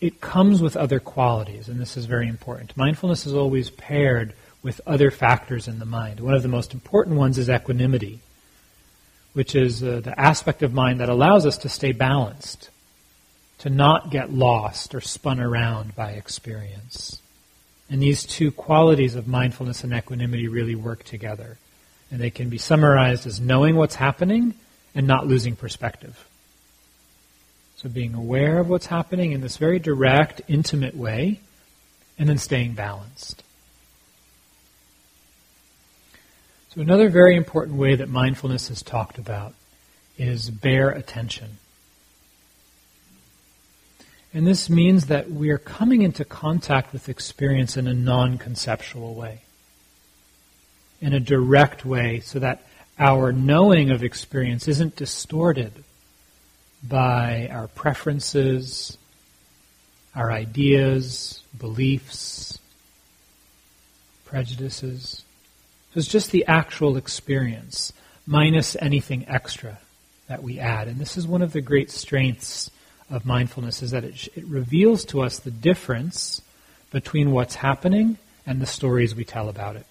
it 0.00 0.20
comes 0.20 0.60
with 0.60 0.76
other 0.76 1.00
qualities, 1.00 1.68
and 1.68 1.80
this 1.80 1.96
is 1.96 2.04
very 2.06 2.28
important. 2.28 2.76
Mindfulness 2.76 3.26
is 3.26 3.34
always 3.34 3.70
paired 3.70 4.34
with 4.62 4.80
other 4.86 5.10
factors 5.10 5.68
in 5.68 5.78
the 5.78 5.84
mind. 5.84 6.20
One 6.20 6.34
of 6.34 6.42
the 6.42 6.48
most 6.48 6.74
important 6.74 7.16
ones 7.16 7.38
is 7.38 7.48
equanimity, 7.48 8.20
which 9.32 9.54
is 9.54 9.82
uh, 9.82 10.00
the 10.02 10.18
aspect 10.18 10.62
of 10.62 10.74
mind 10.74 11.00
that 11.00 11.08
allows 11.08 11.46
us 11.46 11.58
to 11.58 11.68
stay 11.68 11.92
balanced, 11.92 12.68
to 13.58 13.70
not 13.70 14.10
get 14.10 14.32
lost 14.32 14.94
or 14.94 15.00
spun 15.00 15.40
around 15.40 15.94
by 15.94 16.12
experience. 16.12 17.22
And 17.88 18.02
these 18.02 18.24
two 18.24 18.50
qualities 18.50 19.14
of 19.14 19.26
mindfulness 19.26 19.82
and 19.82 19.92
equanimity 19.92 20.48
really 20.48 20.74
work 20.74 21.04
together. 21.04 21.58
And 22.10 22.20
they 22.20 22.30
can 22.30 22.48
be 22.48 22.58
summarized 22.58 23.26
as 23.26 23.40
knowing 23.40 23.76
what's 23.76 23.94
happening 23.94 24.54
and 24.94 25.06
not 25.06 25.26
losing 25.26 25.54
perspective. 25.56 26.26
So 27.76 27.88
being 27.88 28.14
aware 28.14 28.58
of 28.58 28.68
what's 28.68 28.86
happening 28.86 29.32
in 29.32 29.40
this 29.40 29.56
very 29.56 29.78
direct, 29.78 30.42
intimate 30.48 30.96
way, 30.96 31.40
and 32.18 32.28
then 32.28 32.38
staying 32.38 32.74
balanced. 32.74 33.42
So 36.74 36.80
another 36.80 37.08
very 37.08 37.36
important 37.36 37.78
way 37.78 37.96
that 37.96 38.08
mindfulness 38.08 38.70
is 38.70 38.82
talked 38.82 39.18
about 39.18 39.54
is 40.18 40.50
bare 40.50 40.90
attention. 40.90 41.58
And 44.32 44.46
this 44.46 44.70
means 44.70 45.06
that 45.06 45.30
we 45.30 45.50
are 45.50 45.58
coming 45.58 46.02
into 46.02 46.24
contact 46.24 46.92
with 46.92 47.08
experience 47.08 47.76
in 47.76 47.88
a 47.88 47.94
non 47.94 48.38
conceptual 48.38 49.14
way, 49.14 49.40
in 51.00 51.12
a 51.12 51.20
direct 51.20 51.84
way, 51.84 52.20
so 52.20 52.38
that 52.38 52.66
our 52.98 53.32
knowing 53.32 53.90
of 53.90 54.02
experience 54.02 54.68
isn't 54.68 54.96
distorted 54.96 55.72
by 56.86 57.48
our 57.50 57.68
preferences, 57.68 58.98
our 60.14 60.30
ideas, 60.30 61.42
beliefs, 61.58 62.58
prejudices. 64.24 65.24
So 65.92 65.98
it's 65.98 66.08
just 66.08 66.30
the 66.30 66.46
actual 66.46 66.96
experience, 66.96 67.92
minus 68.26 68.76
anything 68.80 69.26
extra 69.28 69.78
that 70.28 70.42
we 70.42 70.58
add. 70.58 70.86
And 70.86 70.98
this 70.98 71.16
is 71.16 71.26
one 71.26 71.42
of 71.42 71.52
the 71.52 71.60
great 71.60 71.90
strengths 71.90 72.70
of 73.10 73.26
mindfulness, 73.26 73.82
is 73.82 73.90
that 73.90 74.04
it, 74.04 74.28
it 74.36 74.44
reveals 74.44 75.04
to 75.06 75.22
us 75.22 75.38
the 75.38 75.50
difference 75.50 76.42
between 76.90 77.32
what's 77.32 77.56
happening 77.56 78.18
and 78.46 78.60
the 78.60 78.66
stories 78.66 79.14
we 79.14 79.24
tell 79.24 79.48
about 79.48 79.76
it. 79.76 79.86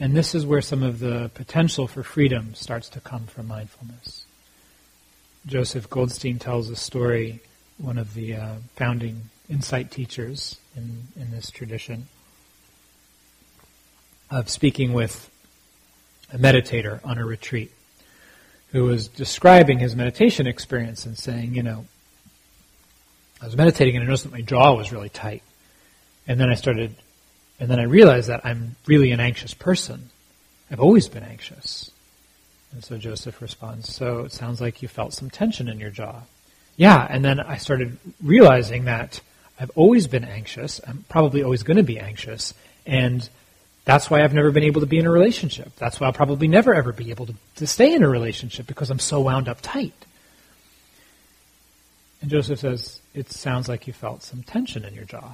And 0.00 0.16
this 0.16 0.34
is 0.34 0.46
where 0.46 0.60
some 0.60 0.82
of 0.82 1.00
the 1.00 1.30
potential 1.34 1.88
for 1.88 2.02
freedom 2.02 2.54
starts 2.54 2.88
to 2.90 3.00
come 3.00 3.26
from 3.26 3.48
mindfulness. 3.48 4.26
Joseph 5.46 5.90
Goldstein 5.90 6.38
tells 6.38 6.70
a 6.70 6.76
story, 6.76 7.40
one 7.78 7.98
of 7.98 8.14
the 8.14 8.36
uh, 8.36 8.54
founding 8.76 9.30
insight 9.48 9.90
teachers 9.90 10.58
in, 10.76 11.08
in 11.16 11.30
this 11.30 11.50
tradition, 11.50 12.06
of 14.30 14.48
speaking 14.48 14.92
with 14.92 15.30
a 16.32 16.38
meditator 16.38 17.00
on 17.04 17.18
a 17.18 17.24
retreat 17.24 17.72
who 18.72 18.84
was 18.84 19.08
describing 19.08 19.78
his 19.78 19.96
meditation 19.96 20.46
experience 20.46 21.06
and 21.06 21.16
saying, 21.16 21.54
you 21.54 21.62
know, 21.62 21.86
I 23.40 23.46
was 23.46 23.56
meditating 23.56 23.96
and 23.96 24.04
I 24.04 24.06
noticed 24.06 24.24
that 24.24 24.32
my 24.32 24.42
jaw 24.42 24.74
was 24.74 24.92
really 24.92 25.08
tight. 25.08 25.42
And 26.26 26.38
then 26.38 26.50
I 26.50 26.54
started 26.54 26.94
and 27.60 27.70
then 27.70 27.80
I 27.80 27.84
realized 27.84 28.28
that 28.28 28.44
I'm 28.44 28.76
really 28.86 29.10
an 29.10 29.20
anxious 29.20 29.54
person. 29.54 30.10
I've 30.70 30.80
always 30.80 31.08
been 31.08 31.24
anxious. 31.24 31.90
And 32.72 32.84
so 32.84 32.98
Joseph 32.98 33.40
responds, 33.40 33.92
So 33.92 34.20
it 34.20 34.32
sounds 34.32 34.60
like 34.60 34.82
you 34.82 34.88
felt 34.88 35.14
some 35.14 35.30
tension 35.30 35.68
in 35.68 35.80
your 35.80 35.90
jaw. 35.90 36.22
Yeah, 36.76 37.06
and 37.08 37.24
then 37.24 37.40
I 37.40 37.56
started 37.56 37.98
realizing 38.22 38.84
that 38.84 39.20
I've 39.58 39.70
always 39.74 40.06
been 40.06 40.24
anxious. 40.24 40.80
I'm 40.86 41.04
probably 41.08 41.42
always 41.42 41.62
going 41.62 41.78
to 41.78 41.82
be 41.82 41.98
anxious. 41.98 42.54
And 42.86 43.28
that's 43.84 44.10
why 44.10 44.22
I've 44.22 44.34
never 44.34 44.52
been 44.52 44.62
able 44.62 44.82
to 44.82 44.86
be 44.86 44.98
in 44.98 45.06
a 45.06 45.10
relationship. 45.10 45.74
That's 45.76 45.98
why 45.98 46.06
I'll 46.06 46.12
probably 46.12 46.46
never 46.46 46.74
ever 46.74 46.92
be 46.92 47.10
able 47.10 47.26
to, 47.26 47.34
to 47.56 47.66
stay 47.66 47.94
in 47.94 48.02
a 48.02 48.08
relationship 48.08 48.66
because 48.66 48.90
I'm 48.90 48.98
so 48.98 49.20
wound 49.20 49.48
up 49.48 49.58
tight. 49.60 49.94
And 52.20 52.30
Joseph 52.30 52.60
says, 52.60 53.00
It 53.14 53.32
sounds 53.32 53.68
like 53.68 53.86
you 53.86 53.92
felt 53.92 54.22
some 54.22 54.42
tension 54.42 54.84
in 54.84 54.94
your 54.94 55.04
jaw. 55.04 55.32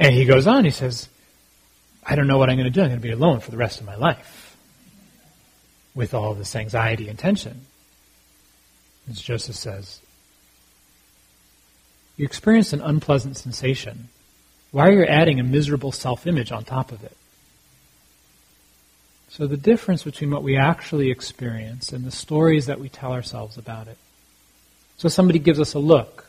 And 0.00 0.14
he 0.14 0.24
goes 0.24 0.46
on, 0.46 0.64
he 0.64 0.70
says, 0.70 1.10
I 2.04 2.16
don't 2.16 2.26
know 2.26 2.38
what 2.38 2.48
I'm 2.48 2.56
going 2.56 2.64
to 2.64 2.70
do. 2.70 2.80
I'm 2.80 2.88
going 2.88 3.00
to 3.00 3.06
be 3.06 3.12
alone 3.12 3.40
for 3.40 3.50
the 3.50 3.58
rest 3.58 3.80
of 3.80 3.86
my 3.86 3.96
life 3.96 4.56
with 5.94 6.14
all 6.14 6.32
this 6.32 6.56
anxiety 6.56 7.08
and 7.08 7.18
tension. 7.18 7.66
As 9.10 9.20
Joseph 9.20 9.56
says, 9.56 10.00
you 12.16 12.24
experience 12.24 12.72
an 12.72 12.80
unpleasant 12.80 13.36
sensation. 13.36 14.08
Why 14.70 14.88
are 14.88 14.92
you 14.92 15.04
adding 15.04 15.38
a 15.38 15.44
miserable 15.44 15.92
self 15.92 16.26
image 16.26 16.50
on 16.50 16.64
top 16.64 16.92
of 16.92 17.04
it? 17.04 17.16
So, 19.28 19.46
the 19.46 19.56
difference 19.56 20.02
between 20.02 20.30
what 20.30 20.42
we 20.42 20.56
actually 20.56 21.10
experience 21.10 21.92
and 21.92 22.04
the 22.04 22.10
stories 22.10 22.66
that 22.66 22.80
we 22.80 22.88
tell 22.88 23.12
ourselves 23.12 23.58
about 23.58 23.86
it. 23.86 23.98
So, 24.96 25.08
somebody 25.08 25.38
gives 25.38 25.60
us 25.60 25.74
a 25.74 25.78
look, 25.78 26.19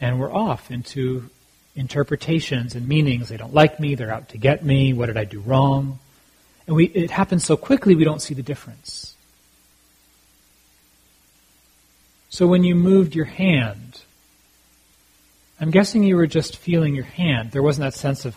and 0.00 0.20
we're 0.20 0.32
off 0.32 0.70
into 0.70 1.28
interpretations 1.74 2.74
and 2.74 2.88
meanings. 2.88 3.28
They 3.28 3.36
don't 3.36 3.54
like 3.54 3.78
me, 3.80 3.94
they're 3.94 4.12
out 4.12 4.30
to 4.30 4.38
get 4.38 4.64
me, 4.64 4.92
what 4.92 5.06
did 5.06 5.16
I 5.16 5.24
do 5.24 5.40
wrong? 5.40 5.98
And 6.66 6.76
we, 6.76 6.86
it 6.86 7.10
happens 7.10 7.44
so 7.44 7.56
quickly 7.56 7.94
we 7.94 8.04
don't 8.04 8.20
see 8.20 8.34
the 8.34 8.42
difference. 8.42 9.14
So 12.30 12.46
when 12.46 12.62
you 12.62 12.74
moved 12.74 13.14
your 13.14 13.24
hand, 13.24 14.02
I'm 15.60 15.70
guessing 15.70 16.02
you 16.02 16.16
were 16.16 16.26
just 16.26 16.56
feeling 16.56 16.94
your 16.94 17.04
hand. 17.04 17.52
There 17.52 17.62
wasn't 17.62 17.86
that 17.86 17.98
sense 17.98 18.24
of, 18.24 18.36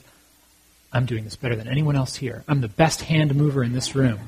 I'm 0.93 1.06
doing 1.06 1.24
this 1.24 1.36
better 1.36 1.56
than 1.56 1.67
anyone 1.67 1.95
else 1.95 2.15
here. 2.15 2.43
I'm 2.47 2.62
the 2.62 2.67
best 2.67 3.02
hand 3.02 3.36
mover 3.36 3.63
in 3.63 3.74
this 3.74 3.95
room. 3.95 4.19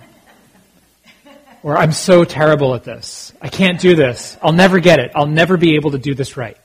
Or 1.64 1.78
I'm 1.78 1.94
so 1.94 2.26
terrible 2.26 2.76
at 2.76 2.84
this. 2.84 3.32
I 3.42 3.48
can't 3.48 3.80
do 3.80 3.96
this. 3.96 4.38
I'll 4.42 4.52
never 4.52 4.80
get 4.80 5.00
it. 5.00 5.12
I'll 5.16 5.26
never 5.26 5.56
be 5.56 5.76
able 5.76 5.92
to 5.92 5.98
do 5.98 6.14
this 6.14 6.36
right. 6.36 6.58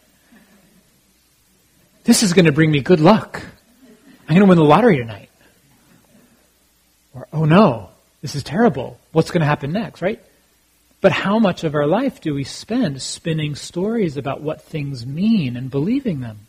This 2.08 2.22
is 2.22 2.32
going 2.32 2.46
to 2.46 2.52
bring 2.52 2.70
me 2.70 2.80
good 2.80 3.00
luck. 3.00 3.42
I'm 4.26 4.34
going 4.34 4.40
to 4.40 4.46
win 4.46 4.56
the 4.56 4.64
lottery 4.64 4.96
tonight. 4.96 5.28
Or, 7.12 7.28
oh 7.34 7.44
no, 7.44 7.90
this 8.22 8.34
is 8.34 8.42
terrible. 8.42 8.98
What's 9.12 9.30
going 9.30 9.42
to 9.42 9.46
happen 9.46 9.72
next, 9.72 10.00
right? 10.00 10.18
But 11.02 11.12
how 11.12 11.38
much 11.38 11.64
of 11.64 11.74
our 11.74 11.86
life 11.86 12.22
do 12.22 12.32
we 12.32 12.44
spend 12.44 13.02
spinning 13.02 13.54
stories 13.54 14.16
about 14.16 14.40
what 14.40 14.62
things 14.62 15.04
mean 15.04 15.54
and 15.54 15.70
believing 15.70 16.20
them? 16.20 16.46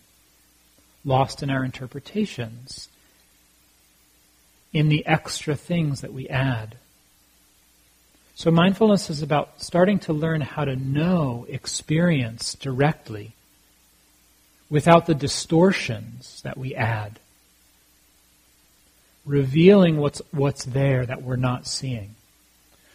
Lost 1.04 1.44
in 1.44 1.50
our 1.50 1.66
interpretations, 1.66 2.88
in 4.72 4.88
the 4.88 5.06
extra 5.06 5.58
things 5.58 6.00
that 6.00 6.14
we 6.14 6.30
add. 6.30 6.78
So 8.36 8.50
mindfulness 8.50 9.10
is 9.10 9.22
about 9.22 9.62
starting 9.62 10.00
to 10.00 10.14
learn 10.14 10.40
how 10.40 10.64
to 10.64 10.78
know 10.78 11.46
experience 11.50 12.54
directly 12.54 13.34
without 14.70 15.06
the 15.06 15.16
distortions 15.16 16.42
that 16.44 16.58
we 16.58 16.76
add, 16.76 17.20
revealing 19.26 19.98
what's, 19.98 20.22
what's 20.32 20.66
there 20.66 21.06
that 21.06 21.22
we're 21.22 21.36
not 21.36 21.68
seeing. 21.68 22.16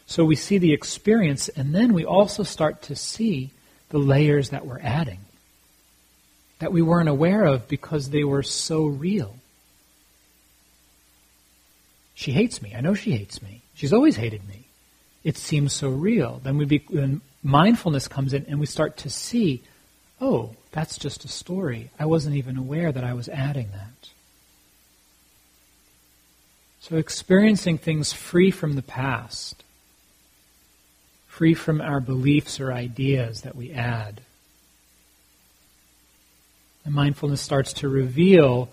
So 0.06 0.24
we 0.24 0.36
see 0.36 0.58
the 0.58 0.72
experience, 0.72 1.48
and 1.48 1.74
then 1.74 1.92
we 1.92 2.04
also 2.04 2.42
start 2.42 2.82
to 2.82 2.96
see 2.96 3.50
the 3.88 3.98
layers 3.98 4.50
that 4.50 4.66
we're 4.66 4.80
adding 4.80 5.20
that 6.58 6.72
we 6.72 6.82
weren't 6.82 7.08
aware 7.08 7.44
of 7.44 7.68
because 7.68 8.10
they 8.10 8.24
were 8.24 8.42
so 8.42 8.86
real. 8.86 9.36
She 12.14 12.32
hates 12.32 12.62
me. 12.62 12.74
I 12.74 12.80
know 12.80 12.94
she 12.94 13.12
hates 13.12 13.42
me. 13.42 13.62
She's 13.74 13.92
always 13.92 14.16
hated 14.16 14.46
me. 14.48 14.64
It 15.24 15.36
seems 15.36 15.72
so 15.72 15.88
real. 15.90 16.40
Then 16.42 16.56
we 16.56 16.64
be, 16.64 16.84
then 16.88 17.20
mindfulness 17.42 18.08
comes 18.08 18.32
in, 18.32 18.46
and 18.46 18.60
we 18.60 18.66
start 18.66 18.96
to 18.98 19.10
see, 19.10 19.62
oh, 20.20 20.54
that's 20.74 20.98
just 20.98 21.24
a 21.24 21.28
story. 21.28 21.90
I 22.00 22.04
wasn't 22.04 22.34
even 22.34 22.56
aware 22.56 22.90
that 22.90 23.04
I 23.04 23.14
was 23.14 23.28
adding 23.28 23.68
that. 23.70 24.08
So, 26.80 26.96
experiencing 26.96 27.78
things 27.78 28.12
free 28.12 28.50
from 28.50 28.74
the 28.74 28.82
past, 28.82 29.62
free 31.28 31.54
from 31.54 31.80
our 31.80 32.00
beliefs 32.00 32.58
or 32.58 32.72
ideas 32.72 33.42
that 33.42 33.54
we 33.54 33.72
add. 33.72 34.22
And 36.84 36.92
mindfulness 36.92 37.40
starts 37.40 37.72
to 37.74 37.88
reveal 37.88 38.68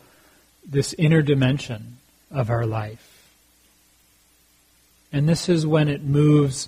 this 0.67 0.93
inner 0.97 1.21
dimension 1.21 1.99
of 2.31 2.49
our 2.49 2.65
life. 2.65 3.29
And 5.13 5.29
this 5.29 5.47
is 5.47 5.67
when 5.67 5.87
it 5.87 6.03
moves 6.03 6.67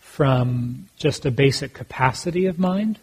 from 0.00 0.88
just 0.96 1.24
a 1.24 1.30
basic 1.30 1.74
capacity 1.74 2.46
of 2.46 2.58
mind 2.58 2.98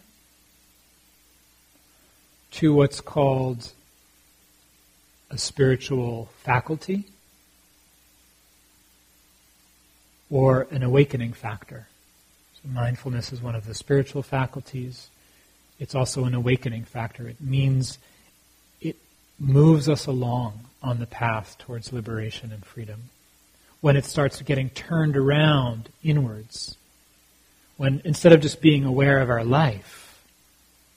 to 2.52 2.74
what's 2.74 3.02
called 3.02 3.72
a 5.30 5.38
spiritual 5.38 6.30
faculty 6.44 7.06
or 10.30 10.68
an 10.72 10.84
awakening 10.84 11.34
factor. 11.34 11.88
So 12.56 12.70
mindfulness 12.70 13.32
is 13.32 13.42
one 13.42 13.56
of 13.56 13.66
the 13.66 13.74
spiritual 13.74 14.22
faculties. 14.24 15.10
It's 15.80 15.96
also 15.96 16.26
an 16.26 16.34
awakening 16.34 16.84
factor. 16.84 17.28
It 17.28 17.42
means 17.42 17.98
it 18.82 18.98
moves 19.40 19.90
us 19.90 20.06
along 20.06 20.66
on 20.84 21.00
the 21.00 21.06
path 21.06 21.58
towards 21.58 21.94
liberation 21.94 22.52
and 22.52 22.66
freedom. 22.66 23.10
when 23.82 23.98
it 23.98 24.06
starts 24.06 24.42
getting 24.44 24.70
turned 24.70 25.18
around 25.18 25.90
inwards. 26.04 26.78
When 27.78 28.02
instead 28.06 28.32
of 28.32 28.42
just 28.42 28.62
being 28.62 28.86
aware 28.86 29.20
of 29.20 29.30
our 29.30 29.44
life 29.44 30.01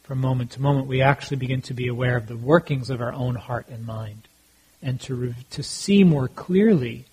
from 0.05 0.21
moment 0.21 0.53
to 0.53 0.61
moment, 0.61 0.87
we 0.87 1.01
actually 1.01 1.39
begin 1.39 1.63
to 1.63 1.75
be 1.75 1.89
aware 1.89 2.17
of 2.17 2.29
the 2.29 2.37
workings 2.37 2.91
of 2.91 3.01
our 3.01 3.13
own 3.13 3.35
heart 3.35 3.67
and 3.69 3.87
mind 3.87 4.29
and 4.83 5.01
to, 5.01 5.15
re- 5.15 5.35
to 5.51 5.63
see 5.63 6.05
more 6.05 6.29
clearly 6.29 7.07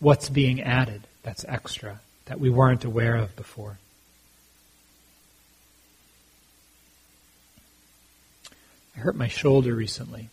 what's 0.00 0.28
being 0.28 0.60
added 0.60 1.02
that's 1.22 1.44
extra 1.46 2.00
that 2.26 2.40
we 2.40 2.50
weren't 2.50 2.84
aware 2.84 3.14
of 3.14 3.34
before. 3.36 3.78
I 8.96 9.00
hurt 9.00 9.14
my 9.14 9.28
shoulder 9.28 9.74
recently. 9.74 10.28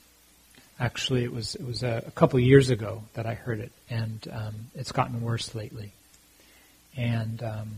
Actually, 0.79 1.23
it 1.23 1.31
was 1.31 1.55
it 1.55 1.65
was 1.65 1.83
a, 1.83 2.03
a 2.07 2.11
couple 2.11 2.39
years 2.39 2.69
ago 2.69 3.03
that 3.13 3.25
I 3.25 3.35
hurt 3.35 3.59
it, 3.59 3.71
and 3.89 4.27
um, 4.31 4.55
it's 4.73 4.91
gotten 4.91 5.21
worse 5.21 5.53
lately. 5.55 5.93
And 6.97 7.41
um, 7.43 7.71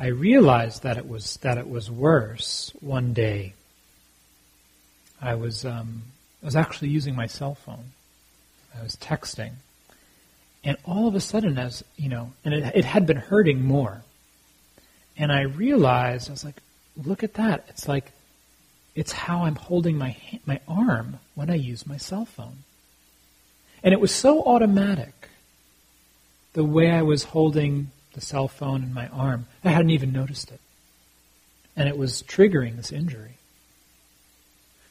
I 0.00 0.06
realized 0.06 0.82
that 0.82 0.96
it 0.96 1.06
was 1.06 1.36
that 1.42 1.58
it 1.58 1.68
was 1.68 1.90
worse 1.90 2.72
one 2.80 3.12
day. 3.12 3.52
I 5.20 5.34
was 5.34 5.66
um, 5.66 6.02
I 6.42 6.46
was 6.46 6.56
actually 6.56 6.88
using 6.88 7.14
my 7.14 7.26
cell 7.26 7.54
phone. 7.54 7.92
I 8.76 8.82
was 8.82 8.96
texting, 8.96 9.52
and 10.64 10.78
all 10.86 11.06
of 11.06 11.14
a 11.14 11.20
sudden, 11.20 11.58
as 11.58 11.84
you 11.96 12.08
know, 12.08 12.32
and 12.44 12.54
it, 12.54 12.72
it 12.74 12.84
had 12.86 13.06
been 13.06 13.18
hurting 13.18 13.62
more. 13.62 14.02
And 15.18 15.30
I 15.30 15.42
realized 15.42 16.30
I 16.30 16.32
was 16.32 16.44
like, 16.44 16.62
look 16.96 17.22
at 17.22 17.34
that! 17.34 17.66
It's 17.68 17.86
like 17.86 18.10
it's 18.94 19.12
how 19.12 19.44
I'm 19.44 19.54
holding 19.54 19.96
my, 19.96 20.16
my 20.46 20.60
arm 20.66 21.20
when 21.34 21.50
I 21.50 21.54
use 21.54 21.86
my 21.86 21.96
cell 21.96 22.24
phone. 22.24 22.64
And 23.82 23.94
it 23.94 24.00
was 24.00 24.12
so 24.12 24.42
automatic, 24.42 25.28
the 26.52 26.64
way 26.64 26.90
I 26.90 27.02
was 27.02 27.24
holding 27.24 27.90
the 28.12 28.20
cell 28.20 28.48
phone 28.48 28.82
in 28.82 28.92
my 28.92 29.08
arm, 29.08 29.46
I 29.64 29.70
hadn't 29.70 29.90
even 29.90 30.12
noticed 30.12 30.50
it. 30.50 30.60
And 31.76 31.88
it 31.88 31.96
was 31.96 32.22
triggering 32.22 32.76
this 32.76 32.92
injury. 32.92 33.38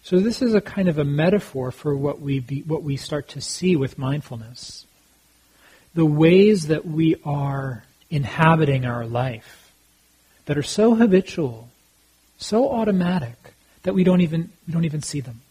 So 0.03 0.19
this 0.19 0.41
is 0.41 0.53
a 0.53 0.62
kind 0.62 0.88
of 0.88 0.97
a 0.97 1.03
metaphor 1.03 1.71
for 1.71 1.95
what 1.95 2.19
we, 2.19 2.39
be, 2.39 2.62
what 2.62 2.84
we 2.84 2.97
start 2.97 3.27
to 3.29 3.41
see 3.41 3.75
with 3.75 3.97
mindfulness. 3.97 4.86
The 5.93 6.05
ways 6.05 6.67
that 6.67 6.86
we 6.86 7.15
are 7.25 7.84
inhabiting 8.10 8.86
our 8.86 9.05
life 9.05 9.71
that 10.45 10.58
are 10.58 10.63
so 10.63 10.95
habitual, 10.95 11.69
so 12.38 12.71
automatic, 12.71 13.53
that 13.84 13.93
we 13.93 14.03
don't 14.03 14.21
even 14.21 14.49
we 14.67 14.73
don't 14.73 14.86
even 14.86 15.01
see 15.01 15.21
them. 15.21 15.41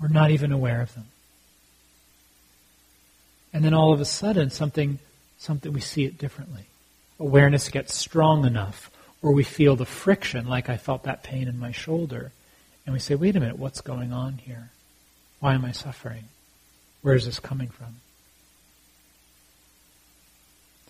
We're 0.00 0.08
not 0.08 0.30
even 0.30 0.52
aware 0.52 0.80
of 0.80 0.94
them. 0.94 1.06
And 3.52 3.64
then 3.64 3.74
all 3.74 3.92
of 3.92 4.00
a 4.00 4.04
sudden 4.04 4.50
something 4.50 4.98
something 5.38 5.72
we 5.72 5.80
see 5.80 6.04
it 6.04 6.18
differently. 6.18 6.66
Awareness 7.18 7.68
gets 7.68 7.94
strong 7.94 8.44
enough 8.44 8.90
or 9.22 9.32
we 9.32 9.42
feel 9.44 9.76
the 9.76 9.86
friction 9.86 10.46
like 10.46 10.68
I 10.68 10.76
felt 10.76 11.04
that 11.04 11.22
pain 11.22 11.48
in 11.48 11.58
my 11.58 11.72
shoulder 11.72 12.32
and 12.84 12.92
we 12.92 13.00
say, 13.00 13.14
"Wait 13.14 13.34
a 13.34 13.40
minute, 13.40 13.58
what's 13.58 13.80
going 13.80 14.12
on 14.12 14.38
here? 14.38 14.70
Why 15.40 15.54
am 15.54 15.64
I 15.64 15.72
suffering? 15.72 16.24
Where 17.02 17.14
is 17.14 17.26
this 17.26 17.40
coming 17.40 17.68
from?" 17.68 18.00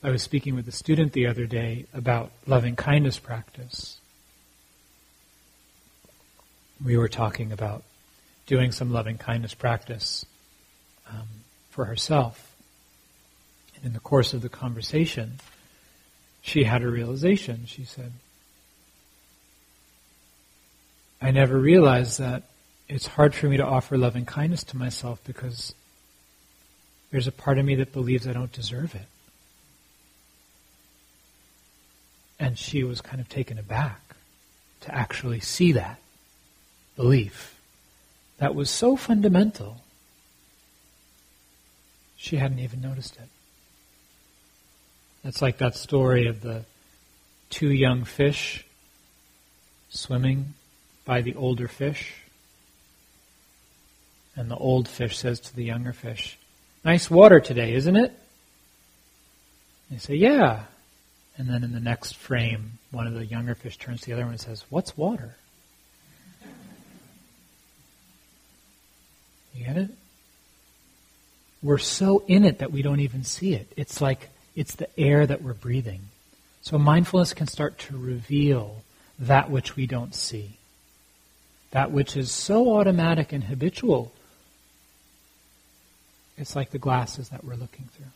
I 0.02 0.10
was 0.10 0.22
speaking 0.22 0.54
with 0.54 0.68
a 0.68 0.72
student 0.72 1.12
the 1.12 1.26
other 1.26 1.46
day 1.46 1.86
about 1.94 2.30
loving 2.46 2.76
kindness 2.76 3.18
practice 3.18 3.98
we 6.84 6.96
were 6.96 7.08
talking 7.08 7.52
about 7.52 7.82
doing 8.46 8.72
some 8.72 8.92
loving 8.92 9.18
kindness 9.18 9.54
practice 9.54 10.24
um, 11.08 11.26
for 11.70 11.86
herself. 11.86 12.54
And 13.74 13.84
in 13.86 13.92
the 13.92 14.00
course 14.00 14.34
of 14.34 14.42
the 14.42 14.48
conversation, 14.48 15.38
she 16.46 16.62
had 16.62 16.80
a 16.80 16.88
realization. 16.88 17.64
She 17.66 17.84
said, 17.84 18.12
I 21.20 21.32
never 21.32 21.58
realized 21.58 22.20
that 22.20 22.44
it's 22.88 23.08
hard 23.08 23.34
for 23.34 23.48
me 23.48 23.56
to 23.56 23.66
offer 23.66 23.98
loving 23.98 24.24
kindness 24.24 24.62
to 24.64 24.76
myself 24.76 25.20
because 25.24 25.74
there's 27.10 27.26
a 27.26 27.32
part 27.32 27.58
of 27.58 27.64
me 27.64 27.74
that 27.74 27.92
believes 27.92 28.28
I 28.28 28.32
don't 28.32 28.52
deserve 28.52 28.94
it. 28.94 29.08
And 32.38 32.56
she 32.56 32.84
was 32.84 33.00
kind 33.00 33.20
of 33.20 33.28
taken 33.28 33.58
aback 33.58 34.14
to 34.82 34.94
actually 34.94 35.40
see 35.40 35.72
that 35.72 35.98
belief 36.94 37.60
that 38.38 38.54
was 38.54 38.70
so 38.70 38.94
fundamental, 38.94 39.78
she 42.16 42.36
hadn't 42.36 42.60
even 42.60 42.80
noticed 42.80 43.16
it. 43.16 43.28
It's 45.26 45.42
like 45.42 45.58
that 45.58 45.74
story 45.74 46.28
of 46.28 46.40
the 46.40 46.64
two 47.50 47.70
young 47.70 48.04
fish 48.04 48.64
swimming 49.88 50.54
by 51.04 51.22
the 51.22 51.34
older 51.34 51.66
fish. 51.66 52.14
And 54.36 54.48
the 54.48 54.56
old 54.56 54.86
fish 54.86 55.18
says 55.18 55.40
to 55.40 55.56
the 55.56 55.64
younger 55.64 55.92
fish, 55.92 56.38
Nice 56.84 57.10
water 57.10 57.40
today, 57.40 57.74
isn't 57.74 57.96
it? 57.96 58.16
They 59.90 59.98
say, 59.98 60.14
Yeah. 60.14 60.62
And 61.36 61.48
then 61.48 61.64
in 61.64 61.72
the 61.72 61.80
next 61.80 62.16
frame, 62.16 62.78
one 62.92 63.08
of 63.08 63.14
the 63.14 63.26
younger 63.26 63.56
fish 63.56 63.78
turns 63.78 64.02
to 64.02 64.06
the 64.06 64.12
other 64.12 64.22
one 64.22 64.32
and 64.32 64.40
says, 64.40 64.64
What's 64.70 64.96
water? 64.96 65.34
You 69.54 69.64
get 69.64 69.76
it? 69.76 69.90
We're 71.64 71.78
so 71.78 72.22
in 72.28 72.44
it 72.44 72.60
that 72.60 72.70
we 72.70 72.82
don't 72.82 73.00
even 73.00 73.24
see 73.24 73.54
it. 73.54 73.72
It's 73.76 74.00
like 74.00 74.28
it's 74.56 74.74
the 74.74 74.88
air 74.98 75.26
that 75.26 75.42
we're 75.42 75.54
breathing. 75.54 76.00
So 76.62 76.78
mindfulness 76.78 77.34
can 77.34 77.46
start 77.46 77.78
to 77.80 77.96
reveal 77.96 78.82
that 79.18 79.50
which 79.50 79.76
we 79.76 79.86
don't 79.86 80.14
see. 80.14 80.56
That 81.70 81.92
which 81.92 82.16
is 82.16 82.32
so 82.32 82.76
automatic 82.76 83.32
and 83.32 83.44
habitual. 83.44 84.12
It's 86.38 86.56
like 86.56 86.70
the 86.70 86.78
glasses 86.78 87.28
that 87.28 87.44
we're 87.44 87.54
looking 87.54 87.88
through. 87.94 88.06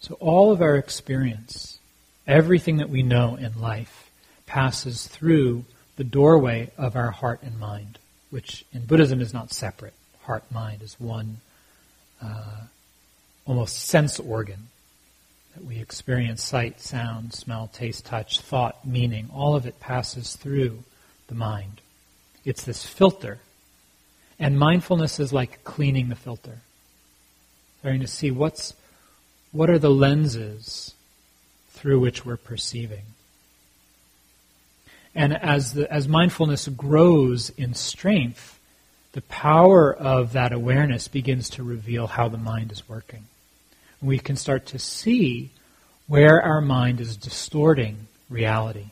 So 0.00 0.14
all 0.14 0.52
of 0.52 0.62
our 0.62 0.76
experience, 0.76 1.78
everything 2.26 2.76
that 2.78 2.90
we 2.90 3.02
know 3.02 3.36
in 3.36 3.60
life, 3.60 4.10
passes 4.46 5.08
through 5.08 5.64
the 5.96 6.04
doorway 6.04 6.70
of 6.78 6.94
our 6.94 7.10
heart 7.10 7.40
and 7.42 7.58
mind, 7.58 7.98
which 8.30 8.64
in 8.72 8.86
Buddhism 8.86 9.20
is 9.20 9.34
not 9.34 9.52
separate. 9.52 9.94
Heart 10.26 10.50
mind 10.50 10.82
is 10.82 10.96
one 10.98 11.38
uh, 12.20 12.62
almost 13.44 13.76
sense 13.76 14.18
organ 14.18 14.68
that 15.54 15.64
we 15.64 15.78
experience 15.78 16.42
sight, 16.42 16.80
sound, 16.80 17.32
smell, 17.32 17.70
taste, 17.72 18.04
touch, 18.06 18.40
thought, 18.40 18.86
meaning. 18.86 19.30
All 19.32 19.54
of 19.54 19.66
it 19.66 19.80
passes 19.80 20.36
through 20.36 20.80
the 21.28 21.34
mind. 21.34 21.80
It's 22.44 22.64
this 22.64 22.84
filter. 22.84 23.38
And 24.38 24.58
mindfulness 24.58 25.18
is 25.18 25.32
like 25.32 25.64
cleaning 25.64 26.08
the 26.08 26.16
filter. 26.16 26.58
Starting 27.78 28.00
to 28.00 28.06
see 28.06 28.30
what's 28.30 28.74
what 29.52 29.70
are 29.70 29.78
the 29.78 29.90
lenses 29.90 30.94
through 31.70 32.00
which 32.00 32.26
we're 32.26 32.36
perceiving. 32.36 33.04
And 35.14 35.34
as, 35.34 35.72
the, 35.72 35.90
as 35.90 36.06
mindfulness 36.06 36.68
grows 36.68 37.50
in 37.50 37.72
strength, 37.72 38.55
the 39.16 39.22
power 39.22 39.94
of 39.94 40.34
that 40.34 40.52
awareness 40.52 41.08
begins 41.08 41.48
to 41.48 41.62
reveal 41.62 42.06
how 42.06 42.28
the 42.28 42.36
mind 42.36 42.70
is 42.70 42.86
working. 42.86 43.24
And 43.98 44.08
we 44.10 44.18
can 44.18 44.36
start 44.36 44.66
to 44.66 44.78
see 44.78 45.52
where 46.06 46.42
our 46.42 46.60
mind 46.60 47.00
is 47.00 47.16
distorting 47.16 48.08
reality, 48.28 48.88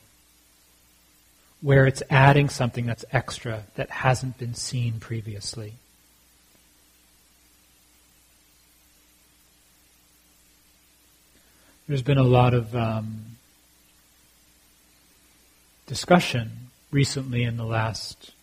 where 1.61 1.87
it's 1.87 2.03
adding 2.09 2.49
something 2.49 2.87
that's 2.87 3.05
extra 3.13 3.65
that 3.75 3.91
hasn't 3.91 4.39
been 4.39 4.55
seen 4.55 4.99
previously. 4.99 5.75
There's 11.87 12.01
been 12.01 12.17
a 12.17 12.23
lot 12.23 12.55
of 12.55 12.75
um, 12.75 13.25
discussion 15.87 16.71
recently 16.91 17.43
in 17.43 17.59
the 17.59 17.67
last 17.67 18.34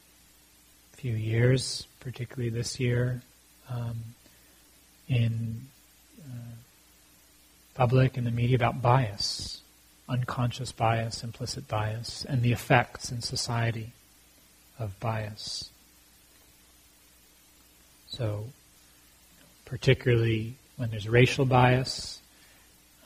few 1.02 1.16
years, 1.16 1.88
particularly 2.00 2.52
this 2.52 2.80
year, 2.80 3.24
um, 3.72 3.98
in 5.08 5.60
uh, 6.24 6.54
public 7.74 8.18
and 8.18 8.28
the 8.28 8.32
media 8.32 8.56
about 8.56 8.84
bias, 8.84 9.62
unconscious 10.08 10.72
bias, 10.72 11.24
implicit 11.24 11.68
bias, 11.68 12.24
and 12.30 12.44
the 12.44 12.52
effects 12.52 13.12
in 13.12 13.20
society 13.20 13.94
of 14.78 15.00
bias. 15.00 15.72
So, 18.08 18.46
particularly 19.66 20.54
when 20.78 20.92
there's 20.92 21.10
racial 21.10 21.46
bias 21.46 22.22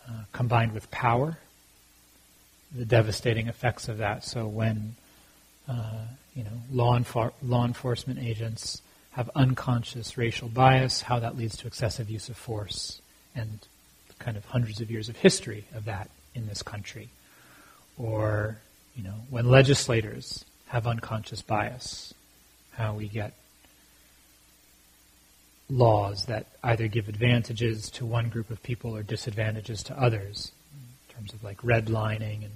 uh, 0.06 0.24
combined 0.34 0.74
with 0.74 0.92
power, 0.92 1.38
the 2.76 2.84
devastating 2.84 3.48
effects 3.48 3.88
of 3.88 4.00
that. 4.00 4.26
So 4.26 4.48
when 4.48 4.96
uh, 5.70 6.08
you 6.36 6.44
know 6.44 6.62
law, 6.72 6.98
enfor- 6.98 7.34
law 7.42 7.66
enforcement 7.66 8.20
agents 8.20 8.82
have 9.12 9.30
unconscious 9.36 10.18
racial 10.18 10.50
bias, 10.50 11.02
how 11.02 11.20
that 11.20 11.38
leads 11.38 11.56
to 11.58 11.68
excessive 11.68 12.10
use 12.10 12.28
of 12.28 12.36
force, 12.36 13.02
and 13.34 13.60
kind 14.20 14.36
of 14.36 14.46
hundreds 14.46 14.82
of 14.82 14.92
years 14.92 15.08
of 15.10 15.16
history 15.16 15.66
of 15.74 15.86
that 15.86 16.10
in 16.34 16.48
this 16.48 16.62
country. 16.62 17.10
Or, 17.98 18.58
you 18.96 19.04
know, 19.04 19.16
when 19.30 19.50
legislators 19.50 20.44
have 20.68 20.86
unconscious 20.86 21.42
bias, 21.42 22.14
how 22.74 22.96
we 22.96 23.08
get 23.08 23.34
laws 25.70 26.26
that 26.26 26.48
either 26.64 26.88
give 26.88 27.08
advantages 27.08 27.90
to 27.92 28.06
one 28.06 28.30
group 28.30 28.50
of 28.50 28.62
people 28.62 28.96
or 28.96 29.02
disadvantages 29.02 29.82
to 29.84 30.00
others, 30.00 30.52
in 31.10 31.16
terms 31.16 31.34
of 31.34 31.44
like 31.44 31.58
redlining 31.62 32.44
and 32.44 32.52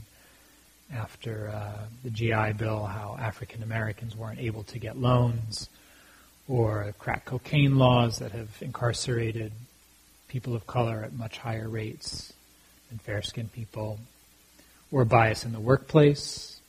after 0.94 1.50
uh, 1.50 1.86
the 2.04 2.10
GI 2.10 2.54
Bill, 2.54 2.86
how 2.86 3.16
African 3.20 3.64
Americans 3.64 4.16
weren't 4.16 4.40
able 4.40 4.64
to 4.64 4.80
get 4.80 4.98
loans, 4.98 5.70
or 6.48 6.94
crack 6.98 7.26
cocaine 7.26 7.78
laws 7.78 8.20
that 8.20 8.32
have 8.32 8.50
incarcerated 8.62 9.52
people 10.28 10.56
of 10.56 10.66
color 10.66 11.04
at 11.04 11.14
much 11.14 11.38
higher 11.38 11.70
rates 11.70 12.34
than 12.90 12.98
fair 12.98 13.22
skinned 13.22 13.54
people, 13.54 14.00
or 14.92 15.06
bias 15.06 15.46
in 15.46 15.52
the 15.52 15.60
workplace. 15.60 16.60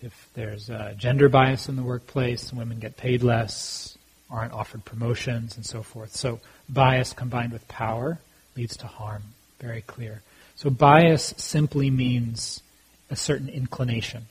If 0.00 0.28
there's 0.34 0.68
a 0.68 0.94
gender 0.96 1.28
bias 1.28 1.68
in 1.68 1.76
the 1.76 1.82
workplace, 1.82 2.52
women 2.52 2.78
get 2.78 2.96
paid 2.96 3.22
less, 3.22 3.98
aren't 4.30 4.52
offered 4.52 4.84
promotions, 4.84 5.56
and 5.56 5.66
so 5.66 5.82
forth. 5.82 6.14
So, 6.14 6.40
bias 6.68 7.12
combined 7.12 7.52
with 7.52 7.66
power 7.66 8.18
leads 8.56 8.76
to 8.78 8.86
harm. 8.86 9.22
Very 9.60 9.80
clear. 9.82 10.22
So, 10.54 10.70
bias 10.70 11.34
simply 11.36 11.90
means 11.90 12.62
a 13.10 13.16
certain 13.16 13.48
inclination 13.48 14.26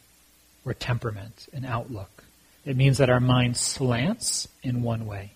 or 0.65 0.73
temperament, 0.73 1.47
an 1.53 1.65
outlook. 1.65 2.23
It 2.65 2.75
means 2.75 2.97
that 2.97 3.09
our 3.09 3.19
mind 3.19 3.57
slants 3.57 4.47
in 4.63 4.81
one 4.81 5.05
way. 5.05 5.31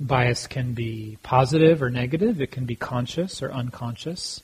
Bias 0.00 0.46
can 0.46 0.72
be 0.72 1.18
positive 1.22 1.82
or 1.82 1.90
negative, 1.90 2.40
it 2.40 2.50
can 2.50 2.64
be 2.64 2.74
conscious 2.74 3.42
or 3.42 3.52
unconscious. 3.52 4.42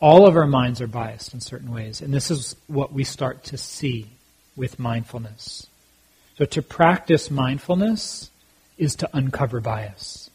All 0.00 0.26
of 0.26 0.36
our 0.36 0.46
minds 0.46 0.80
are 0.80 0.86
biased 0.86 1.34
in 1.34 1.40
certain 1.40 1.70
ways, 1.70 2.00
and 2.00 2.12
this 2.12 2.30
is 2.30 2.56
what 2.66 2.92
we 2.92 3.04
start 3.04 3.44
to 3.44 3.58
see 3.58 4.10
with 4.56 4.78
mindfulness. 4.78 5.66
So, 6.38 6.46
to 6.46 6.62
practice 6.62 7.30
mindfulness 7.30 8.30
is 8.78 8.94
to 8.96 9.10
uncover 9.14 9.60
bias. 9.60 10.30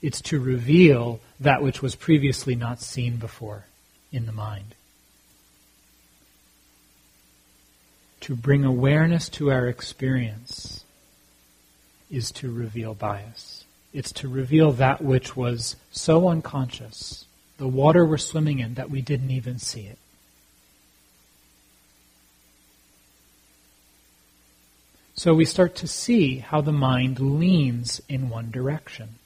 It's 0.00 0.20
to 0.22 0.40
reveal 0.40 1.20
that 1.40 1.62
which 1.62 1.82
was 1.82 1.94
previously 1.94 2.54
not 2.54 2.80
seen 2.80 3.16
before 3.16 3.64
in 4.12 4.26
the 4.26 4.32
mind. 4.32 4.74
To 8.22 8.34
bring 8.34 8.64
awareness 8.64 9.28
to 9.30 9.50
our 9.50 9.66
experience 9.66 10.84
is 12.10 12.30
to 12.32 12.50
reveal 12.50 12.94
bias. 12.94 13.64
It's 13.92 14.12
to 14.12 14.28
reveal 14.28 14.72
that 14.72 15.02
which 15.02 15.36
was 15.36 15.76
so 15.90 16.28
unconscious, 16.28 17.24
the 17.56 17.68
water 17.68 18.04
we're 18.04 18.18
swimming 18.18 18.58
in, 18.58 18.74
that 18.74 18.90
we 18.90 19.00
didn't 19.00 19.30
even 19.30 19.58
see 19.58 19.82
it. 19.82 19.98
So 25.14 25.34
we 25.34 25.46
start 25.46 25.74
to 25.76 25.88
see 25.88 26.38
how 26.38 26.60
the 26.60 26.72
mind 26.72 27.18
leans 27.18 28.00
in 28.08 28.28
one 28.28 28.50
direction. 28.52 29.16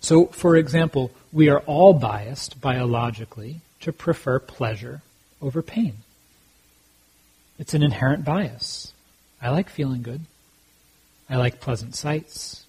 So, 0.00 0.26
for 0.26 0.56
example, 0.56 1.12
we 1.32 1.48
are 1.48 1.60
all 1.60 1.94
biased 1.94 2.60
biologically 2.60 3.60
to 3.82 3.92
prefer 3.92 4.38
pleasure 4.38 5.02
over 5.40 5.62
pain. 5.62 5.98
It's 7.58 7.74
an 7.74 7.82
inherent 7.82 8.24
bias. 8.24 8.92
I 9.40 9.50
like 9.50 9.68
feeling 9.68 10.02
good. 10.02 10.22
I 11.28 11.36
like 11.36 11.60
pleasant 11.60 11.94
sights, 11.94 12.64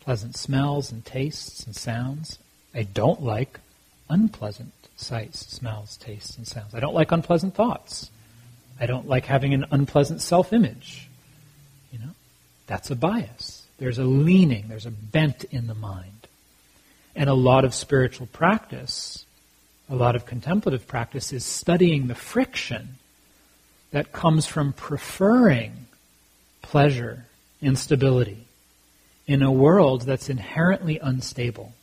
pleasant 0.00 0.36
smells 0.36 0.92
and 0.92 1.04
tastes 1.04 1.64
and 1.64 1.74
sounds. 1.74 2.38
I 2.74 2.82
don't 2.82 3.22
like 3.22 3.60
unpleasant 4.08 4.72
sights, 4.96 5.46
smells, 5.46 5.96
tastes, 5.96 6.36
and 6.36 6.46
sounds. 6.46 6.74
I 6.74 6.80
don't 6.80 6.94
like 6.94 7.12
unpleasant 7.12 7.54
thoughts. 7.54 8.10
I 8.80 8.86
don't 8.86 9.08
like 9.08 9.26
having 9.26 9.54
an 9.54 9.66
unpleasant 9.70 10.20
self 10.20 10.52
image. 10.52 11.08
You 11.92 11.98
know, 11.98 12.10
that's 12.66 12.90
a 12.90 12.96
bias. 12.96 13.66
There's 13.78 13.98
a 13.98 14.04
leaning, 14.04 14.68
there's 14.68 14.86
a 14.86 14.90
bent 14.90 15.44
in 15.44 15.66
the 15.66 15.74
mind. 15.74 16.28
And 17.14 17.28
a 17.28 17.34
lot 17.34 17.64
of 17.64 17.74
spiritual 17.74 18.26
practice, 18.26 19.26
a 19.92 19.94
lot 19.94 20.16
of 20.16 20.24
contemplative 20.24 20.86
practice 20.86 21.34
is 21.34 21.44
studying 21.44 22.06
the 22.06 22.14
friction 22.14 22.96
that 23.90 24.10
comes 24.10 24.46
from 24.46 24.72
preferring 24.72 25.86
pleasure, 26.62 27.26
instability, 27.60 28.46
in 29.26 29.42
a 29.42 29.52
world 29.52 30.00
that's 30.02 30.30
inherently 30.30 30.98
unstable, 30.98 31.74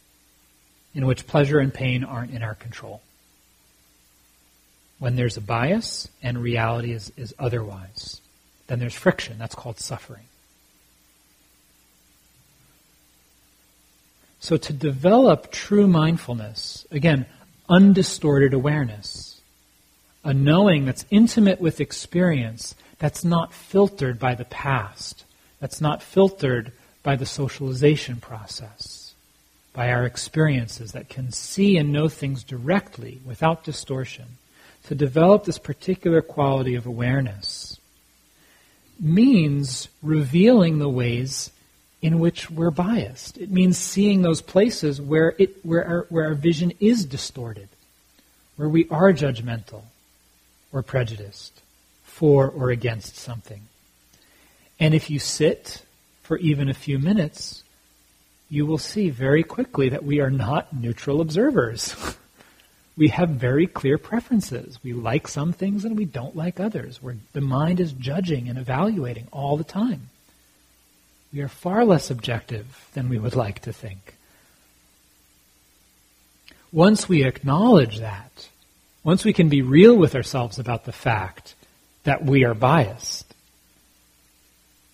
in 0.95 1.05
which 1.05 1.27
pleasure 1.27 1.59
and 1.59 1.71
pain 1.71 2.03
aren't 2.03 2.31
in 2.31 2.41
our 2.41 2.55
control. 2.55 2.99
When 4.97 5.15
there's 5.15 5.37
a 5.37 5.41
bias 5.41 6.07
and 6.23 6.41
reality 6.41 6.93
is, 6.93 7.13
is 7.15 7.35
otherwise, 7.37 8.21
then 8.65 8.79
there's 8.79 8.95
friction. 8.95 9.37
That's 9.37 9.53
called 9.53 9.79
suffering. 9.79 10.23
So 14.39 14.57
to 14.57 14.73
develop 14.73 15.51
true 15.51 15.85
mindfulness, 15.85 16.87
again, 16.89 17.27
undistorted 17.69 18.53
awareness, 18.53 19.41
a 20.23 20.33
knowing 20.33 20.85
that's 20.85 21.05
intimate 21.09 21.61
with 21.61 21.79
experience, 21.79 22.75
that's 22.97 23.23
not 23.23 23.53
filtered 23.53 24.19
by 24.19 24.35
the 24.35 24.45
past, 24.45 25.23
that's 25.59 25.79
not 25.79 26.03
filtered 26.03 26.71
by 27.03 27.15
the 27.15 27.25
socialization 27.25 28.17
process, 28.17 29.13
by 29.73 29.89
our 29.91 30.05
experiences 30.05 30.91
that 30.91 31.09
can 31.09 31.31
see 31.31 31.77
and 31.77 31.93
know 31.93 32.09
things 32.09 32.43
directly 32.43 33.21
without 33.25 33.63
distortion. 33.63 34.25
To 34.87 34.95
develop 34.95 35.43
this 35.43 35.59
particular 35.59 36.21
quality 36.21 36.75
of 36.75 36.85
awareness 36.85 37.79
means 38.99 39.87
revealing 40.01 40.79
the 40.79 40.89
ways 40.89 41.51
in 42.01 42.19
which 42.19 42.49
we're 42.49 42.71
biased. 42.71 43.37
It 43.37 43.51
means 43.51 43.77
seeing 43.77 44.21
those 44.21 44.41
places 44.41 45.01
where, 45.01 45.35
it, 45.37 45.63
where, 45.65 45.85
our, 45.85 46.05
where 46.09 46.25
our 46.25 46.33
vision 46.33 46.71
is 46.79 47.05
distorted, 47.05 47.67
where 48.55 48.69
we 48.69 48.87
are 48.89 49.11
judgmental 49.11 49.83
or 50.71 50.81
prejudiced 50.81 51.61
for 52.03 52.47
or 52.47 52.69
against 52.69 53.17
something. 53.17 53.61
And 54.79 54.93
if 54.93 55.09
you 55.09 55.19
sit 55.19 55.83
for 56.23 56.37
even 56.37 56.69
a 56.69 56.73
few 56.73 56.99
minutes, 56.99 57.63
you 58.49 58.65
will 58.65 58.77
see 58.77 59.09
very 59.09 59.43
quickly 59.43 59.89
that 59.89 60.03
we 60.03 60.21
are 60.21 60.31
not 60.31 60.73
neutral 60.73 61.19
observers. 61.19 61.95
we 62.97 63.09
have 63.09 63.29
very 63.29 63.67
clear 63.67 63.97
preferences. 63.97 64.79
We 64.83 64.93
like 64.93 65.27
some 65.27 65.51
things 65.51 65.83
and 65.83 65.97
we 65.97 66.05
don't 66.05 66.35
like 66.35 66.61
others. 66.61 67.03
Where 67.03 67.17
the 67.33 67.41
mind 67.41 67.81
is 67.81 67.91
judging 67.91 68.47
and 68.47 68.57
evaluating 68.57 69.27
all 69.31 69.57
the 69.57 69.65
time 69.65 70.09
we 71.31 71.41
are 71.41 71.47
far 71.47 71.85
less 71.85 72.09
objective 72.09 72.87
than 72.93 73.09
we 73.09 73.19
would 73.19 73.35
like 73.35 73.59
to 73.59 73.73
think. 73.73 74.15
Once 76.71 77.09
we 77.09 77.23
acknowledge 77.23 77.99
that, 77.99 78.49
once 79.03 79.25
we 79.25 79.33
can 79.33 79.49
be 79.49 79.61
real 79.61 79.95
with 79.95 80.15
ourselves 80.15 80.59
about 80.59 80.85
the 80.85 80.91
fact 80.91 81.55
that 82.03 82.23
we 82.23 82.43
are 82.43 82.53
biased, 82.53 83.33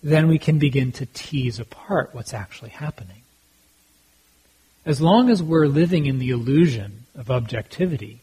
then 0.02 0.28
we 0.28 0.38
can 0.38 0.58
begin 0.58 0.92
to 0.92 1.06
tease 1.06 1.58
apart 1.58 2.10
what's 2.12 2.32
actually 2.32 2.70
happening. 2.70 3.22
As 4.84 5.00
long 5.00 5.30
as 5.30 5.42
we're 5.42 5.66
living 5.66 6.06
in 6.06 6.18
the 6.18 6.30
illusion 6.30 7.04
of 7.14 7.30
objectivity, 7.30 8.20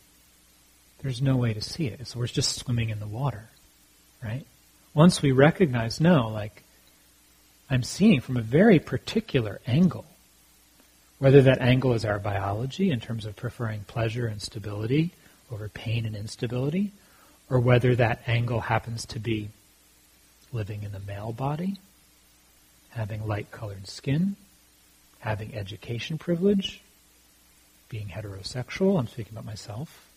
there's 1.01 1.21
no 1.21 1.35
way 1.35 1.53
to 1.53 1.61
see 1.61 1.87
it. 1.87 2.07
So 2.07 2.19
we're 2.19 2.27
just 2.27 2.55
swimming 2.55 2.89
in 2.89 2.99
the 2.99 3.07
water, 3.07 3.49
right? 4.23 4.45
Once 4.93 5.21
we 5.21 5.31
recognize, 5.31 5.99
no, 5.99 6.29
like, 6.29 6.62
I'm 7.69 7.83
seeing 7.83 8.21
from 8.21 8.37
a 8.37 8.41
very 8.41 8.79
particular 8.79 9.59
angle. 9.65 10.05
Whether 11.19 11.41
that 11.43 11.61
angle 11.61 11.93
is 11.93 12.05
our 12.05 12.19
biology 12.19 12.91
in 12.91 12.99
terms 12.99 13.25
of 13.25 13.35
preferring 13.35 13.81
pleasure 13.85 14.27
and 14.27 14.41
stability 14.41 15.11
over 15.51 15.69
pain 15.69 16.05
and 16.05 16.15
instability, 16.15 16.91
or 17.49 17.59
whether 17.59 17.95
that 17.95 18.21
angle 18.27 18.61
happens 18.61 19.05
to 19.07 19.19
be 19.19 19.49
living 20.51 20.83
in 20.83 20.91
the 20.91 20.99
male 20.99 21.31
body, 21.31 21.77
having 22.89 23.27
light 23.27 23.51
colored 23.51 23.87
skin, 23.87 24.35
having 25.19 25.55
education 25.55 26.17
privilege, 26.17 26.81
being 27.89 28.07
heterosexual, 28.07 28.99
I'm 28.99 29.07
speaking 29.07 29.33
about 29.33 29.45
myself, 29.45 30.07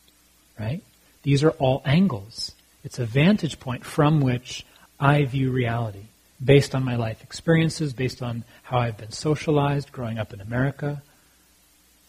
right? 0.59 0.82
These 1.22 1.44
are 1.44 1.51
all 1.51 1.82
angles. 1.84 2.53
It's 2.84 2.99
a 2.99 3.07
vantage 3.07 3.61
point 3.61 3.84
from 3.84 4.20
which 4.20 4.64
I 4.99 5.24
view 5.24 5.51
reality 5.51 6.07
based 6.45 6.74
on 6.74 6.84
my 6.84 6.97
life 6.97 7.22
experiences, 7.22 7.93
based 7.93 8.22
on 8.22 8.45
how 8.62 8.78
I've 8.78 8.99
been 8.99 9.12
socialized 9.12 9.93
growing 9.93 10.18
up 10.18 10.32
in 10.32 10.41
America. 10.41 11.03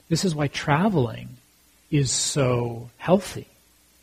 This 0.10 0.26
is 0.26 0.36
why 0.36 0.48
traveling 0.48 1.38
is 1.90 2.12
so 2.12 2.90
healthy. 2.98 3.48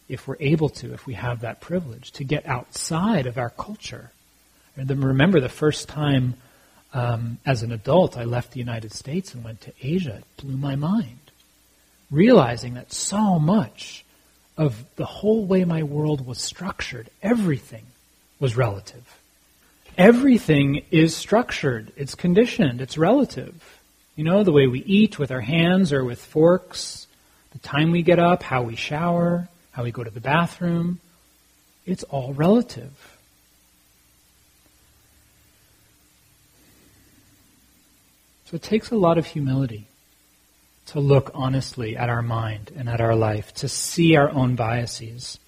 if 0.07 0.29
we're 0.29 0.37
able 0.39 0.69
to, 0.69 0.93
if 0.93 1.07
we 1.07 1.15
have 1.15 1.41
that 1.41 1.61
privilege, 1.63 2.13
to 2.13 2.25
get 2.25 2.45
outside 2.47 3.27
of 3.27 3.39
our 3.39 3.49
culture. 3.51 4.11
And 4.77 4.87
then 4.87 5.01
remember 5.01 5.41
the 5.41 5.49
first 5.49 5.89
time 5.89 6.35
um, 6.93 7.39
as 7.47 7.63
an 7.63 7.73
adult 7.73 8.17
I 8.17 8.25
left 8.25 8.53
the 8.53 8.61
United 8.61 8.93
States 8.93 9.35
and 9.35 9.43
went 9.43 9.63
to 9.63 9.73
Asia, 9.83 10.17
it 10.17 10.43
blew 10.43 10.57
my 10.57 10.77
mind. 10.77 11.19
Realizing 12.11 12.75
that 12.75 12.93
so 12.93 13.39
much 13.39 14.05
of 14.57 14.85
the 14.97 15.05
whole 15.05 15.47
way 15.47 15.65
my 15.65 15.83
world 15.83 16.25
was 16.27 16.39
structured, 16.39 17.09
everything 17.23 17.87
was 18.39 18.57
relative. 18.57 19.21
Everything 19.97 20.85
is 20.91 21.17
structured, 21.17 21.93
it's 21.97 22.15
conditioned, 22.15 22.81
it's 22.81 22.99
relative. 22.99 23.81
You 24.17 24.25
know, 24.25 24.43
the 24.43 24.53
way 24.53 24.67
we 24.67 24.81
eat 24.85 25.19
with 25.19 25.31
our 25.31 25.41
hands 25.41 25.93
or 25.93 26.05
with 26.05 26.25
forks, 26.25 27.07
the 27.53 27.59
time 27.59 27.93
we 27.93 28.03
get 28.03 28.19
up, 28.19 28.43
how 28.43 28.63
we 28.63 28.77
shower, 28.77 29.49
how 29.73 29.85
we 29.85 29.93
go 29.93 30.03
to 30.03 30.11
the 30.11 30.21
bathroom, 30.21 31.01
it's 31.87 32.03
all 32.05 32.33
relative. 32.33 32.93
So 38.47 38.57
it 38.57 38.63
takes 38.63 38.91
a 38.91 38.97
lot 38.97 39.19
of 39.19 39.27
humility 39.27 39.87
to 40.87 41.01
look 41.01 41.31
honestly 41.35 41.97
at 41.97 42.09
our 42.09 42.23
mind 42.23 42.71
and 42.77 42.89
at 42.89 43.01
our 43.01 43.15
life, 43.15 43.55
to 43.55 43.69
see 43.69 44.17
our 44.17 44.31
own 44.31 44.55
biases. 44.55 45.39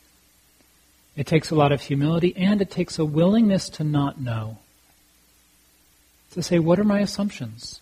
It 1.16 1.26
takes 1.26 1.50
a 1.50 1.54
lot 1.54 1.72
of 1.72 1.80
humility 1.80 2.36
and 2.36 2.60
it 2.60 2.70
takes 2.70 2.98
a 2.98 3.04
willingness 3.04 3.68
to 3.70 3.84
not 3.84 4.20
know. 4.20 4.58
To 6.32 6.42
say, 6.42 6.58
what 6.58 6.78
are 6.78 6.84
my 6.84 7.00
assumptions? 7.00 7.80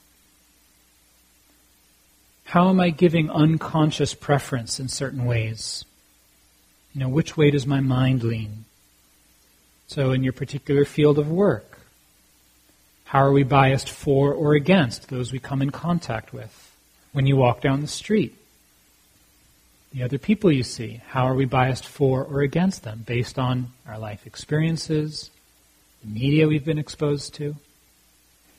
How 2.44 2.68
am 2.68 2.78
I 2.78 2.90
giving 2.90 3.30
unconscious 3.30 4.14
preference 4.14 4.78
in 4.78 4.86
certain 4.86 5.24
ways? 5.24 5.84
You 6.94 7.00
know, 7.00 7.08
which 7.08 7.36
way 7.36 7.50
does 7.50 7.66
my 7.66 7.80
mind 7.80 8.22
lean? 8.22 8.66
So, 9.88 10.12
in 10.12 10.22
your 10.22 10.32
particular 10.32 10.84
field 10.84 11.18
of 11.18 11.28
work, 11.28 11.80
how 13.06 13.20
are 13.20 13.32
we 13.32 13.42
biased 13.42 13.90
for 13.90 14.32
or 14.32 14.54
against 14.54 15.08
those 15.08 15.32
we 15.32 15.40
come 15.40 15.62
in 15.62 15.70
contact 15.70 16.32
with? 16.32 16.76
When 17.12 17.26
you 17.26 17.36
walk 17.36 17.60
down 17.60 17.80
the 17.80 17.88
street, 17.88 18.36
the 19.94 20.02
other 20.02 20.18
people 20.18 20.52
you 20.52 20.64
see, 20.64 21.00
how 21.08 21.26
are 21.26 21.34
we 21.34 21.46
biased 21.46 21.86
for 21.86 22.24
or 22.24 22.42
against 22.42 22.82
them 22.82 23.04
based 23.06 23.38
on 23.38 23.68
our 23.86 23.98
life 23.98 24.26
experiences, 24.26 25.30
the 26.02 26.10
media 26.10 26.46
we've 26.46 26.64
been 26.64 26.78
exposed 26.78 27.34
to? 27.34 27.56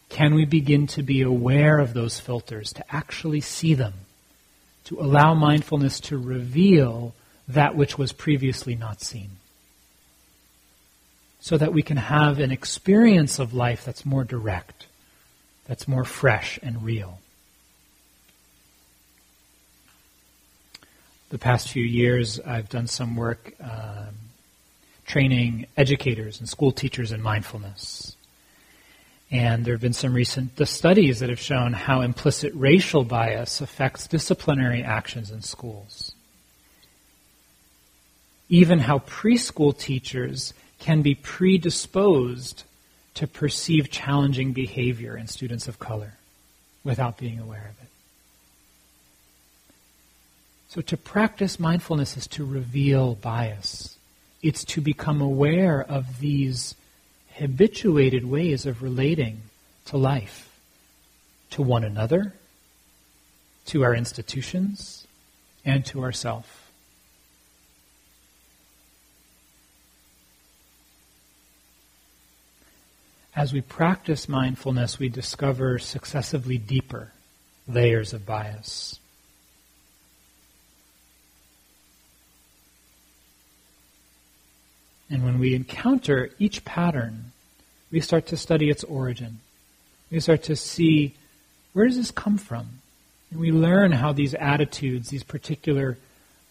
Can 0.09 0.33
we 0.33 0.45
begin 0.45 0.87
to 0.87 1.03
be 1.03 1.21
aware 1.21 1.77
of 1.77 1.93
those 1.93 2.19
filters, 2.19 2.71
to 2.73 2.95
actually 2.95 3.41
see 3.41 3.73
them, 3.73 3.93
to 4.85 4.99
allow 4.99 5.33
mindfulness 5.33 5.99
to 5.99 6.17
reveal 6.17 7.13
that 7.47 7.75
which 7.75 7.97
was 7.97 8.11
previously 8.11 8.75
not 8.75 9.01
seen. 9.01 9.31
So 11.39 11.57
that 11.57 11.73
we 11.73 11.83
can 11.83 11.97
have 11.97 12.39
an 12.39 12.51
experience 12.51 13.37
of 13.39 13.53
life 13.53 13.85
that's 13.85 14.05
more 14.05 14.23
direct, 14.23 14.87
that's 15.67 15.87
more 15.87 16.03
fresh 16.03 16.57
and 16.63 16.83
real. 16.83 17.19
The 21.35 21.39
past 21.39 21.67
few 21.67 21.83
years, 21.83 22.39
I've 22.39 22.69
done 22.69 22.87
some 22.87 23.17
work 23.17 23.51
um, 23.59 24.15
training 25.05 25.65
educators 25.75 26.39
and 26.39 26.47
school 26.47 26.71
teachers 26.71 27.11
in 27.11 27.21
mindfulness. 27.21 28.15
And 29.29 29.65
there 29.65 29.73
have 29.73 29.81
been 29.81 29.91
some 29.91 30.13
recent 30.13 30.65
studies 30.65 31.19
that 31.19 31.27
have 31.27 31.39
shown 31.41 31.73
how 31.73 31.99
implicit 31.99 32.53
racial 32.55 33.03
bias 33.03 33.59
affects 33.59 34.07
disciplinary 34.07 34.81
actions 34.81 35.29
in 35.29 35.41
schools 35.41 36.13
even 38.49 38.79
how 38.79 38.99
preschool 38.99 39.77
teachers 39.77 40.53
can 40.79 41.01
be 41.01 41.15
predisposed 41.15 42.63
to 43.15 43.27
perceive 43.27 43.89
challenging 43.89 44.53
behavior 44.53 45.17
in 45.17 45.27
students 45.27 45.67
of 45.67 45.79
color 45.79 46.13
without 46.83 47.17
being 47.17 47.39
aware 47.39 47.71
of 47.71 47.83
it. 47.83 47.91
So 50.75 50.81
to 50.81 50.97
practice 50.97 51.57
mindfulness 51.57 52.17
is 52.17 52.27
to 52.27 52.43
reveal 52.43 53.15
bias. 53.15 53.97
It's 54.41 54.65
to 54.65 54.81
become 54.81 55.21
aware 55.21 55.81
of 55.81 56.19
these 56.19 56.75
habituated 57.35 58.25
ways 58.25 58.65
of 58.65 58.83
relating 58.83 59.43
to 59.85 59.95
life, 59.95 60.53
to 61.51 61.61
one 61.61 61.85
another, 61.85 62.33
to 63.67 63.85
our 63.85 63.95
institutions, 63.95 65.07
and 65.63 65.85
to 65.85 66.03
ourselves. 66.03 66.49
As 73.33 73.53
we 73.53 73.61
practice 73.61 74.27
mindfulness, 74.27 74.99
we 74.99 75.07
discover 75.07 75.79
successively 75.79 76.57
deeper 76.57 77.13
layers 77.65 78.11
of 78.11 78.25
bias. 78.25 78.99
And 85.09 85.23
when 85.23 85.39
we 85.39 85.53
encounter 85.53 86.29
each 86.39 86.65
pattern, 86.65 87.31
we 87.91 87.99
start 87.99 88.25
to 88.27 88.37
study 88.37 88.69
its 88.69 88.83
origin. 88.83 89.39
We 90.11 90.19
start 90.19 90.43
to 90.43 90.55
see 90.55 91.15
where 91.73 91.85
does 91.85 91.97
this 91.97 92.11
come 92.11 92.37
from? 92.37 92.79
And 93.31 93.39
we 93.39 93.51
learn 93.51 93.91
how 93.91 94.13
these 94.13 94.33
attitudes, 94.33 95.09
these 95.09 95.23
particular 95.23 95.97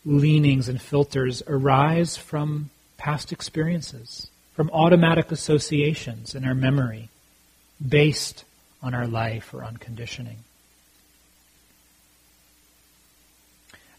leanings 0.05 0.69
and 0.69 0.81
filters 0.81 1.43
arise 1.47 2.17
from 2.17 2.71
past 2.99 3.33
experiences 3.33 4.29
from 4.55 4.71
automatic 4.71 5.33
associations 5.33 6.35
in 6.35 6.45
our 6.45 6.55
memory 6.55 7.09
based 7.87 8.45
on 8.83 8.95
our 8.95 9.07
life 9.07 9.53
or 9.53 9.65
on 9.65 9.77
conditioning. 9.77 10.39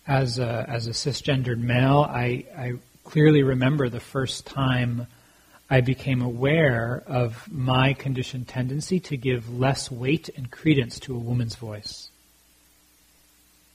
As 0.07 0.39
a, 0.39 0.65
as 0.69 0.87
a 0.87 0.91
cisgendered 0.91 1.59
male, 1.59 2.07
I, 2.09 2.45
I 2.57 2.73
clearly 3.05 3.43
remember 3.43 3.87
the 3.87 4.01
first 4.01 4.45
time 4.45 5.07
I 5.69 5.81
became 5.81 6.21
aware 6.21 7.03
of 7.07 7.47
my 7.51 7.93
conditioned 7.93 8.47
tendency 8.47 8.99
to 8.99 9.15
give 9.15 9.57
less 9.57 9.89
weight 9.89 10.29
and 10.35 10.51
credence 10.51 10.99
to 11.01 11.15
a 11.15 11.19
woman's 11.19 11.55
voice. 11.55 12.09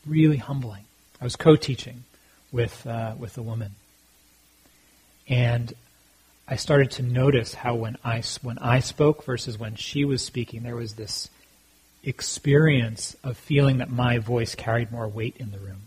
Really 0.06 0.36
humbling. 0.36 0.84
I 1.20 1.24
was 1.24 1.36
co-teaching 1.36 2.04
with 2.52 2.86
uh, 2.86 3.14
with 3.18 3.38
a 3.38 3.42
woman, 3.42 3.72
and 5.28 5.74
I 6.50 6.56
started 6.56 6.90
to 6.92 7.02
notice 7.02 7.54
how 7.54 7.76
when 7.76 7.96
I, 8.04 8.24
when 8.42 8.58
I 8.58 8.80
spoke 8.80 9.24
versus 9.24 9.56
when 9.56 9.76
she 9.76 10.04
was 10.04 10.20
speaking, 10.20 10.64
there 10.64 10.74
was 10.74 10.94
this 10.94 11.28
experience 12.02 13.14
of 13.22 13.36
feeling 13.36 13.78
that 13.78 13.88
my 13.88 14.18
voice 14.18 14.56
carried 14.56 14.90
more 14.90 15.06
weight 15.06 15.36
in 15.38 15.52
the 15.52 15.60
room. 15.60 15.82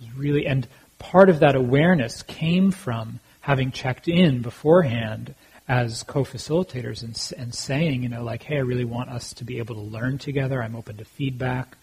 It 0.00 0.06
was 0.06 0.16
really, 0.16 0.44
and 0.44 0.66
part 1.04 1.28
of 1.28 1.40
that 1.40 1.54
awareness 1.54 2.22
came 2.22 2.70
from 2.70 3.20
having 3.40 3.70
checked 3.70 4.08
in 4.08 4.40
beforehand 4.40 5.34
as 5.68 6.02
co-facilitators 6.02 7.02
and, 7.02 7.38
and 7.38 7.54
saying, 7.54 8.02
you 8.02 8.08
know, 8.08 8.24
like, 8.24 8.42
hey, 8.42 8.56
I 8.56 8.60
really 8.60 8.86
want 8.86 9.10
us 9.10 9.34
to 9.34 9.44
be 9.44 9.58
able 9.58 9.74
to 9.74 9.82
learn 9.82 10.16
together. 10.16 10.62
I'm 10.62 10.74
open 10.74 10.96
to 10.96 11.04
feedback. 11.04 11.76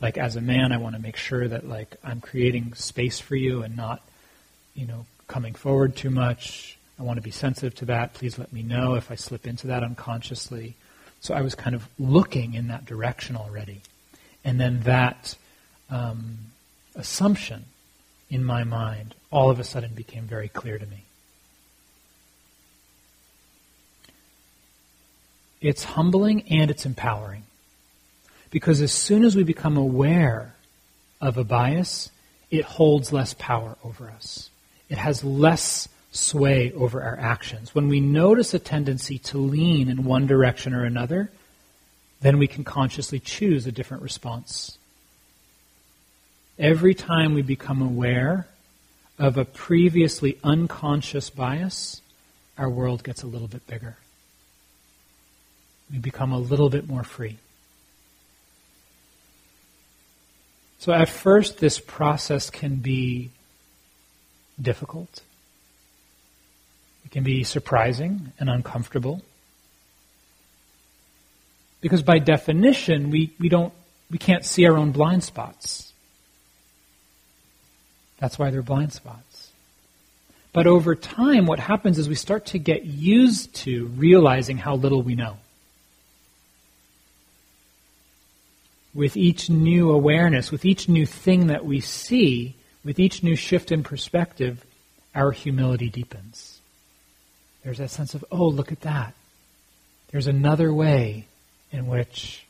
Like, 0.00 0.16
as 0.16 0.36
a 0.36 0.40
man, 0.40 0.72
I 0.72 0.78
want 0.78 0.96
to 0.96 1.02
make 1.02 1.16
sure 1.16 1.46
that, 1.48 1.68
like, 1.68 1.96
I'm 2.02 2.22
creating 2.22 2.72
space 2.72 3.20
for 3.20 3.36
you 3.36 3.62
and 3.62 3.76
not, 3.76 4.00
you 4.74 4.86
know, 4.86 5.04
coming 5.28 5.54
forward 5.54 5.94
too 5.94 6.10
much. 6.10 6.78
I 6.98 7.02
want 7.02 7.18
to 7.18 7.22
be 7.22 7.30
sensitive 7.30 7.74
to 7.76 7.84
that. 7.86 8.14
Please 8.14 8.38
let 8.38 8.54
me 8.54 8.62
know 8.62 8.94
if 8.94 9.10
I 9.10 9.16
slip 9.16 9.46
into 9.46 9.66
that 9.66 9.84
unconsciously. 9.84 10.76
So 11.20 11.34
I 11.34 11.42
was 11.42 11.54
kind 11.54 11.76
of 11.76 11.86
looking 11.98 12.54
in 12.54 12.68
that 12.68 12.86
direction 12.86 13.36
already. 13.36 13.82
And 14.44 14.58
then 14.58 14.80
that 14.80 15.36
um, 15.90 16.38
assumption 16.94 17.66
in 18.32 18.44
my 18.44 18.64
mind 18.64 19.14
all 19.30 19.50
of 19.50 19.58
a 19.58 19.64
sudden 19.64 19.94
became 19.94 20.24
very 20.24 20.48
clear 20.48 20.78
to 20.78 20.86
me. 20.86 21.04
It's 25.60 25.84
humbling 25.84 26.42
and 26.50 26.70
it's 26.70 26.84
empowering. 26.84 27.44
Because 28.50 28.80
as 28.80 28.92
soon 28.92 29.24
as 29.24 29.36
we 29.36 29.44
become 29.44 29.76
aware 29.76 30.54
of 31.20 31.38
a 31.38 31.44
bias, 31.44 32.10
it 32.50 32.64
holds 32.64 33.12
less 33.12 33.34
power 33.34 33.76
over 33.84 34.10
us 34.10 34.50
it 34.92 34.98
has 34.98 35.24
less 35.24 35.88
sway 36.10 36.70
over 36.72 37.02
our 37.02 37.18
actions. 37.18 37.74
When 37.74 37.88
we 37.88 37.98
notice 37.98 38.52
a 38.52 38.58
tendency 38.58 39.18
to 39.20 39.38
lean 39.38 39.88
in 39.88 40.04
one 40.04 40.26
direction 40.26 40.74
or 40.74 40.84
another, 40.84 41.30
then 42.20 42.36
we 42.36 42.46
can 42.46 42.62
consciously 42.62 43.18
choose 43.18 43.66
a 43.66 43.72
different 43.72 44.02
response. 44.02 44.76
Every 46.58 46.94
time 46.94 47.34
we 47.34 47.42
become 47.42 47.80
aware 47.80 48.46
of 49.18 49.36
a 49.36 49.44
previously 49.44 50.38
unconscious 50.44 51.30
bias, 51.30 52.02
our 52.58 52.68
world 52.68 53.02
gets 53.02 53.22
a 53.22 53.26
little 53.26 53.48
bit 53.48 53.66
bigger. 53.66 53.96
We 55.90 55.98
become 55.98 56.32
a 56.32 56.38
little 56.38 56.68
bit 56.68 56.88
more 56.88 57.04
free. 57.04 57.38
So 60.78 60.92
at 60.92 61.08
first, 61.08 61.58
this 61.58 61.78
process 61.78 62.50
can 62.50 62.76
be 62.76 63.30
difficult. 64.60 65.22
It 67.04 67.10
can 67.10 67.22
be 67.22 67.44
surprising 67.44 68.32
and 68.38 68.50
uncomfortable. 68.50 69.22
Because 71.80 72.02
by 72.02 72.18
definition, 72.18 73.10
we, 73.10 73.32
we 73.38 73.48
don't 73.48 73.72
we 74.10 74.18
can't 74.18 74.44
see 74.44 74.66
our 74.66 74.76
own 74.76 74.92
blind 74.92 75.24
spots. 75.24 75.91
That's 78.22 78.38
why 78.38 78.50
they're 78.50 78.62
blind 78.62 78.92
spots. 78.92 79.50
But 80.52 80.68
over 80.68 80.94
time, 80.94 81.44
what 81.44 81.58
happens 81.58 81.98
is 81.98 82.08
we 82.08 82.14
start 82.14 82.46
to 82.46 82.58
get 82.60 82.84
used 82.84 83.52
to 83.64 83.86
realizing 83.96 84.58
how 84.58 84.76
little 84.76 85.02
we 85.02 85.16
know. 85.16 85.38
With 88.94 89.16
each 89.16 89.50
new 89.50 89.90
awareness, 89.90 90.52
with 90.52 90.64
each 90.64 90.88
new 90.88 91.04
thing 91.04 91.48
that 91.48 91.64
we 91.64 91.80
see, 91.80 92.54
with 92.84 93.00
each 93.00 93.24
new 93.24 93.34
shift 93.34 93.72
in 93.72 93.82
perspective, 93.82 94.64
our 95.16 95.32
humility 95.32 95.88
deepens. 95.88 96.60
There's 97.64 97.78
that 97.78 97.90
sense 97.90 98.14
of, 98.14 98.24
oh, 98.30 98.46
look 98.46 98.70
at 98.70 98.82
that. 98.82 99.14
There's 100.12 100.28
another 100.28 100.72
way 100.72 101.26
in 101.72 101.88
which 101.88 102.46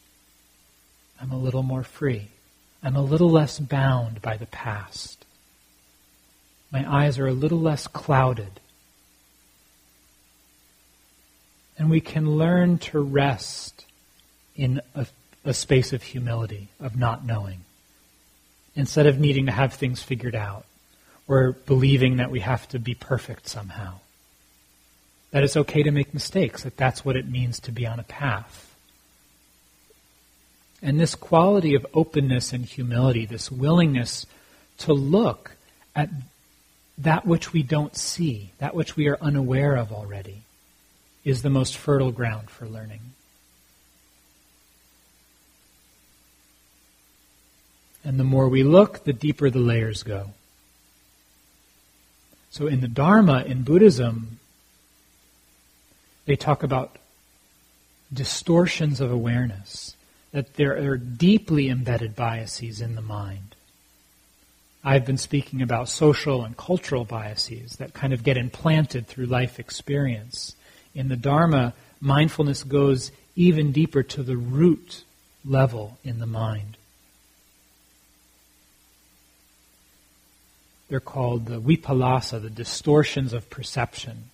I'm 1.18 1.32
a 1.32 1.38
little 1.38 1.62
more 1.62 1.82
free. 1.82 2.28
I'm 2.82 2.96
a 2.96 3.00
little 3.00 3.30
less 3.30 3.58
bound 3.58 4.20
by 4.20 4.36
the 4.36 4.44
past. 4.44 5.21
My 6.72 6.90
eyes 6.90 7.18
are 7.18 7.28
a 7.28 7.32
little 7.32 7.60
less 7.60 7.86
clouded. 7.86 8.60
And 11.78 11.90
we 11.90 12.00
can 12.00 12.36
learn 12.36 12.78
to 12.78 13.00
rest 13.00 13.84
in 14.56 14.80
a, 14.94 15.06
a 15.44 15.52
space 15.52 15.92
of 15.92 16.02
humility, 16.02 16.68
of 16.80 16.96
not 16.96 17.24
knowing, 17.24 17.60
instead 18.74 19.06
of 19.06 19.18
needing 19.18 19.46
to 19.46 19.52
have 19.52 19.74
things 19.74 20.02
figured 20.02 20.34
out 20.34 20.64
or 21.28 21.52
believing 21.52 22.16
that 22.16 22.30
we 22.30 22.40
have 22.40 22.68
to 22.68 22.78
be 22.78 22.94
perfect 22.94 23.48
somehow. 23.48 24.00
That 25.30 25.44
it's 25.44 25.56
okay 25.56 25.82
to 25.82 25.90
make 25.90 26.14
mistakes, 26.14 26.62
that 26.62 26.76
that's 26.76 27.04
what 27.04 27.16
it 27.16 27.28
means 27.28 27.60
to 27.60 27.72
be 27.72 27.86
on 27.86 27.98
a 28.00 28.04
path. 28.04 28.74
And 30.82 30.98
this 30.98 31.14
quality 31.14 31.74
of 31.74 31.86
openness 31.94 32.52
and 32.52 32.64
humility, 32.64 33.24
this 33.24 33.50
willingness 33.50 34.26
to 34.78 34.92
look 34.92 35.56
at 35.94 36.10
that 36.98 37.26
which 37.26 37.52
we 37.52 37.62
don't 37.62 37.96
see, 37.96 38.52
that 38.58 38.74
which 38.74 38.96
we 38.96 39.08
are 39.08 39.18
unaware 39.20 39.76
of 39.76 39.92
already, 39.92 40.42
is 41.24 41.42
the 41.42 41.50
most 41.50 41.76
fertile 41.76 42.12
ground 42.12 42.50
for 42.50 42.66
learning. 42.66 43.00
And 48.04 48.18
the 48.18 48.24
more 48.24 48.48
we 48.48 48.62
look, 48.62 49.04
the 49.04 49.12
deeper 49.12 49.48
the 49.48 49.60
layers 49.60 50.02
go. 50.02 50.30
So 52.50 52.66
in 52.66 52.80
the 52.80 52.88
Dharma, 52.88 53.44
in 53.44 53.62
Buddhism, 53.62 54.38
they 56.26 56.36
talk 56.36 56.62
about 56.62 56.98
distortions 58.12 59.00
of 59.00 59.10
awareness 59.10 59.96
that 60.32 60.54
there 60.54 60.76
are 60.90 60.96
deeply 60.96 61.68
embedded 61.68 62.16
biases 62.16 62.80
in 62.80 62.94
the 62.94 63.02
mind. 63.02 63.54
I've 64.84 65.06
been 65.06 65.18
speaking 65.18 65.62
about 65.62 65.88
social 65.88 66.44
and 66.44 66.56
cultural 66.56 67.04
biases 67.04 67.76
that 67.76 67.94
kind 67.94 68.12
of 68.12 68.24
get 68.24 68.36
implanted 68.36 69.06
through 69.06 69.26
life 69.26 69.60
experience. 69.60 70.56
In 70.92 71.08
the 71.08 71.16
Dharma, 71.16 71.74
mindfulness 72.00 72.64
goes 72.64 73.12
even 73.36 73.70
deeper 73.70 74.02
to 74.02 74.22
the 74.24 74.36
root 74.36 75.04
level 75.44 75.98
in 76.02 76.18
the 76.18 76.26
mind. 76.26 76.76
They're 80.88 81.00
called 81.00 81.46
the 81.46 81.60
vipallasa, 81.60 82.42
the 82.42 82.50
distortions 82.50 83.32
of 83.32 83.48
perception, 83.48 84.24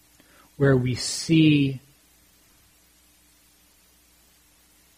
where 0.57 0.77
we 0.77 0.95
see 0.95 1.81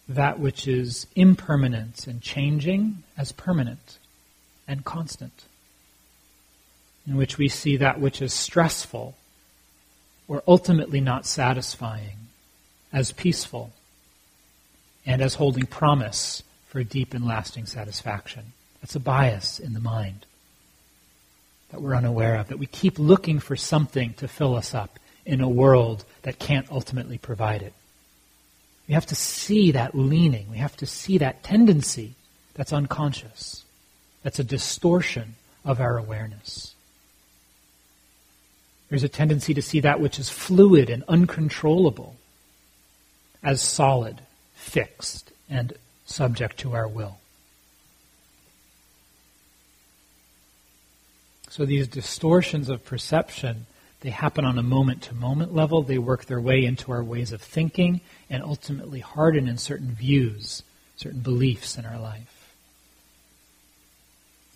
that 0.09 0.39
which 0.39 0.67
is 0.67 1.07
impermanent 1.17 2.07
and 2.07 2.23
changing 2.23 3.03
as 3.19 3.33
permanent 3.33 3.99
and 4.71 4.85
constant, 4.85 5.47
in 7.05 7.17
which 7.17 7.37
we 7.37 7.49
see 7.49 7.77
that 7.77 7.99
which 7.99 8.23
is 8.23 8.33
stressful 8.33 9.17
or 10.29 10.45
ultimately 10.47 11.01
not 11.01 11.27
satisfying 11.27 12.17
as 12.93 13.11
peaceful 13.11 13.73
and 15.05 15.21
as 15.21 15.35
holding 15.35 15.67
promise 15.67 16.45
for 16.69 16.85
deep 16.85 17.15
and 17.15 17.27
lasting 17.27 17.67
satisfaction. 17.67 18.53
That's 18.81 18.95
a 18.95 19.01
bias 19.01 19.59
in 19.59 19.73
the 19.73 19.81
mind 19.81 20.25
that 21.73 21.83
we're 21.83 21.97
unaware 21.97 22.37
of, 22.37 22.47
that 22.47 22.59
we 22.61 22.67
keep 22.67 22.97
looking 22.97 23.41
for 23.41 23.57
something 23.57 24.15
to 24.15 24.29
fill 24.29 24.55
us 24.55 24.73
up 24.73 25.01
in 25.27 25.41
a 25.41 25.49
world 25.49 26.05
that 26.23 26.39
can't 26.39 26.71
ultimately 26.71 27.19
provide 27.19 27.63
it. 27.63 27.73
We 28.87 28.95
have 28.95 29.07
to 29.07 29.17
see 29.17 29.73
that 29.73 29.97
leaning. 29.97 30.49
We 30.49 30.59
have 30.59 30.77
to 30.77 30.87
see 30.87 31.19
that 31.19 31.43
tendency 31.43 32.15
that's 32.55 32.73
unconscious. 32.73 33.65
That's 34.23 34.39
a 34.39 34.45
distortion 34.45 35.37
of 35.65 35.81
our 35.81 35.99
awareness. 35.99 36.75
There's 38.89 39.03
a 39.03 39.09
tendency 39.09 39.55
to 39.55 39.63
see 39.63 39.81
that 39.81 40.01
which 40.01 40.19
is 40.19 40.29
fluid 40.29 40.91
and 40.91 41.05
uncontrollable 41.09 42.17
as 43.43 43.63
solid, 43.63 44.21
fixed, 44.55 45.33
and 45.49 45.73
subject 46.05 46.59
to 46.59 46.75
our 46.75 46.89
will. 46.89 47.19
So 51.49 51.65
these 51.65 51.89
distortions 51.89 52.69
of 52.69 52.85
perception 52.85 53.67
they 54.01 54.11
happen 54.11 54.47
on 54.47 54.59
a 54.59 54.63
moment 54.63 55.03
to 55.03 55.15
moment 55.15 55.55
level. 55.55 55.83
They 55.83 55.99
work 55.99 56.25
their 56.25 56.41
way 56.41 56.65
into 56.65 56.91
our 56.91 57.05
ways 57.05 57.33
of 57.33 57.43
thinking 57.43 58.01
and 58.31 58.43
ultimately 58.43 59.01
harden 59.01 59.47
in 59.47 59.59
certain 59.59 59.93
views, 59.93 60.63
certain 60.97 61.21
beliefs 61.21 61.77
in 61.77 61.85
our 61.85 61.99
life. 61.99 62.40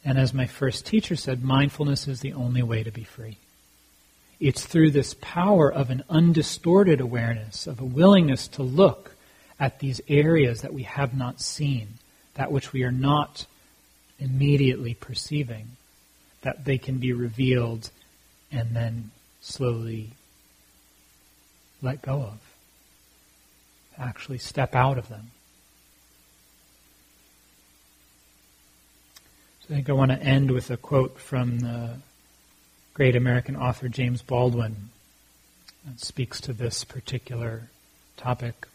And 0.05 0.19
as 0.19 0.35
my 0.35 0.47
first 0.47 0.85
teacher 0.85 1.17
said, 1.17 1.43
mindfulness 1.43 2.07
is 2.07 2.21
the 2.21 2.35
only 2.35 2.63
way 2.63 2.83
to 2.83 2.91
be 2.91 3.05
free. 3.05 3.39
It's 4.39 4.67
through 4.67 4.91
this 4.91 5.15
power 5.21 5.73
of 5.73 5.91
an 5.91 6.05
undistorted 6.11 7.01
awareness, 7.01 7.67
of 7.67 7.81
a 7.81 7.85
willingness 7.85 8.47
to 8.49 8.63
look 8.63 9.15
at 9.59 9.79
these 9.79 10.01
areas 10.09 10.61
that 10.61 10.75
we 10.75 10.83
have 10.83 11.17
not 11.17 11.41
seen, 11.41 11.95
that 12.35 12.53
which 12.53 12.73
we 12.73 12.83
are 12.83 12.93
not 12.93 13.47
immediately 14.19 14.95
perceiving, 14.95 15.69
that 16.43 16.65
they 16.65 16.77
can 16.77 16.99
be 16.99 17.13
revealed 17.13 17.91
and 18.53 18.77
then 18.77 19.11
slowly 19.41 20.11
let 21.81 22.03
go 22.03 22.23
of. 22.23 22.39
Actually 23.99 24.39
step 24.39 24.75
out 24.75 24.99
of 24.99 25.09
them. 25.09 25.31
So 29.67 29.73
I 29.73 29.77
think 29.77 29.89
I 29.89 29.95
want 29.95 30.11
to 30.11 30.23
end 30.23 30.51
with 30.51 30.71
a 30.71 30.77
quote 30.77 31.19
from 31.19 31.61
the 31.61 31.97
great 32.93 33.17
American 33.17 33.57
author 33.57 33.89
James 33.89 34.21
Baldwin 34.21 34.91
that 35.87 36.01
speaks 36.01 36.39
to 36.43 36.53
this 36.53 36.85
particular 36.85 37.71
topic. 38.19 38.69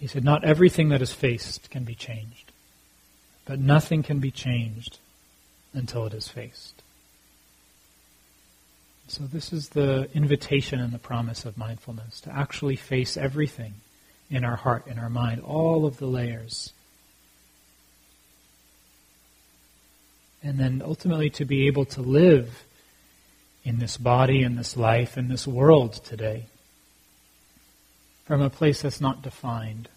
He 0.00 0.08
said, 0.08 0.24
Not 0.24 0.42
everything 0.42 0.88
that 0.88 1.00
is 1.00 1.12
faced 1.12 1.70
can 1.70 1.84
be 1.84 1.94
changed, 1.94 2.50
but 3.44 3.60
nothing 3.60 4.02
can 4.02 4.18
be 4.18 4.32
changed 4.32 4.98
until 5.72 6.06
it 6.06 6.14
is 6.14 6.26
faced. 6.26 6.82
So, 9.06 9.22
this 9.24 9.52
is 9.52 9.68
the 9.68 10.08
invitation 10.12 10.80
and 10.80 10.92
the 10.92 10.98
promise 10.98 11.44
of 11.44 11.56
mindfulness 11.56 12.20
to 12.22 12.32
actually 12.34 12.74
face 12.74 13.16
everything 13.16 13.74
in 14.28 14.44
our 14.44 14.56
heart, 14.56 14.88
in 14.88 14.98
our 14.98 15.08
mind, 15.08 15.40
all 15.40 15.86
of 15.86 15.98
the 15.98 16.06
layers. 16.06 16.72
And 20.42 20.58
then 20.58 20.82
ultimately 20.84 21.30
to 21.30 21.44
be 21.44 21.66
able 21.66 21.86
to 21.86 22.02
live 22.02 22.64
in 23.64 23.78
this 23.78 23.96
body, 23.96 24.42
in 24.42 24.56
this 24.56 24.76
life, 24.76 25.18
in 25.18 25.28
this 25.28 25.46
world 25.46 25.94
today 26.04 26.46
from 28.26 28.42
a 28.42 28.50
place 28.50 28.82
that's 28.82 29.00
not 29.00 29.22
defined 29.22 29.88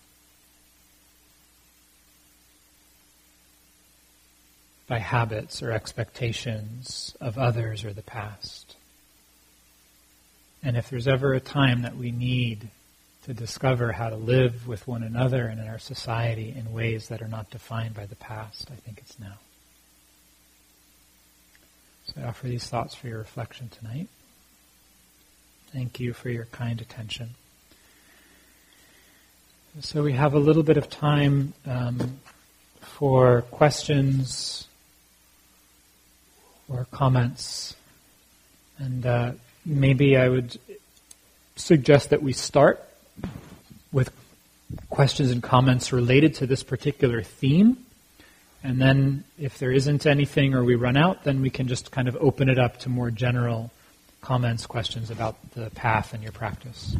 by 4.88 5.00
habits 5.00 5.62
or 5.64 5.72
expectations 5.72 7.16
of 7.20 7.38
others 7.38 7.84
or 7.84 7.92
the 7.92 8.04
past. 8.04 8.76
And 10.62 10.78
if 10.78 10.90
there's 10.90 11.08
ever 11.08 11.34
a 11.34 11.40
time 11.40 11.82
that 11.82 11.98
we 11.98 12.12
need 12.12 12.70
to 13.26 13.34
discover 13.34 13.92
how 13.92 14.10
to 14.10 14.16
live 14.16 14.68
with 14.68 14.88
one 14.88 15.04
another 15.04 15.48
and 15.48 15.60
in 15.60 15.68
our 15.68 15.80
society 15.80 16.54
in 16.56 16.74
ways 16.74 17.08
that 17.10 17.22
are 17.22 17.28
not 17.28 17.50
defined 17.50 17.96
by 17.96 18.06
the 18.06 18.16
past, 18.16 18.70
I 18.72 18.76
think 18.76 19.00
it's 19.00 19.20
now. 19.20 19.38
So 22.14 22.22
I 22.22 22.26
offer 22.26 22.48
these 22.48 22.68
thoughts 22.68 22.96
for 22.96 23.08
your 23.08 23.20
reflection 23.20 23.70
tonight. 23.70 24.08
Thank 25.72 26.00
you 26.00 26.14
for 26.14 26.30
your 26.30 26.46
kind 26.46 26.82
attention. 26.82 27.32
So 29.82 30.04
we 30.04 30.14
have 30.14 30.34
a 30.34 30.40
little 30.40 30.64
bit 30.64 30.78
of 30.78 30.90
time 30.90 31.54
um, 31.66 32.20
for 32.82 33.44
questions 33.44 34.68
or 36.68 36.88
comments 36.92 37.76
And 38.80 39.06
uh, 39.06 39.32
maybe 39.66 40.16
I 40.16 40.30
would 40.30 40.58
suggest 41.56 42.12
that 42.12 42.24
we 42.24 42.32
start 42.32 42.82
with 43.92 44.12
questions 44.90 45.32
and 45.32 45.44
comments 45.44 45.92
related 45.92 46.36
to 46.36 46.48
this 46.48 46.64
particular 46.64 47.22
theme. 47.22 47.86
And 48.64 48.82
then, 48.82 49.24
if 49.38 49.58
there 49.58 49.72
isn't 49.72 50.06
anything 50.06 50.54
or 50.54 50.64
we 50.64 50.76
run 50.76 50.98
out, 50.98 51.24
then 51.24 51.42
we 51.42 51.50
can 51.50 51.68
just 51.68 51.92
kind 51.92 52.08
of 52.08 52.18
open 52.20 52.50
it 52.50 52.60
up 52.60 52.78
to 52.80 52.90
more 52.90 53.10
general 53.10 53.72
comments, 54.22 54.66
questions 54.66 55.10
about 55.10 55.38
the 55.52 55.70
path 55.72 56.14
and 56.14 56.22
your 56.22 56.34
practice. 56.34 56.96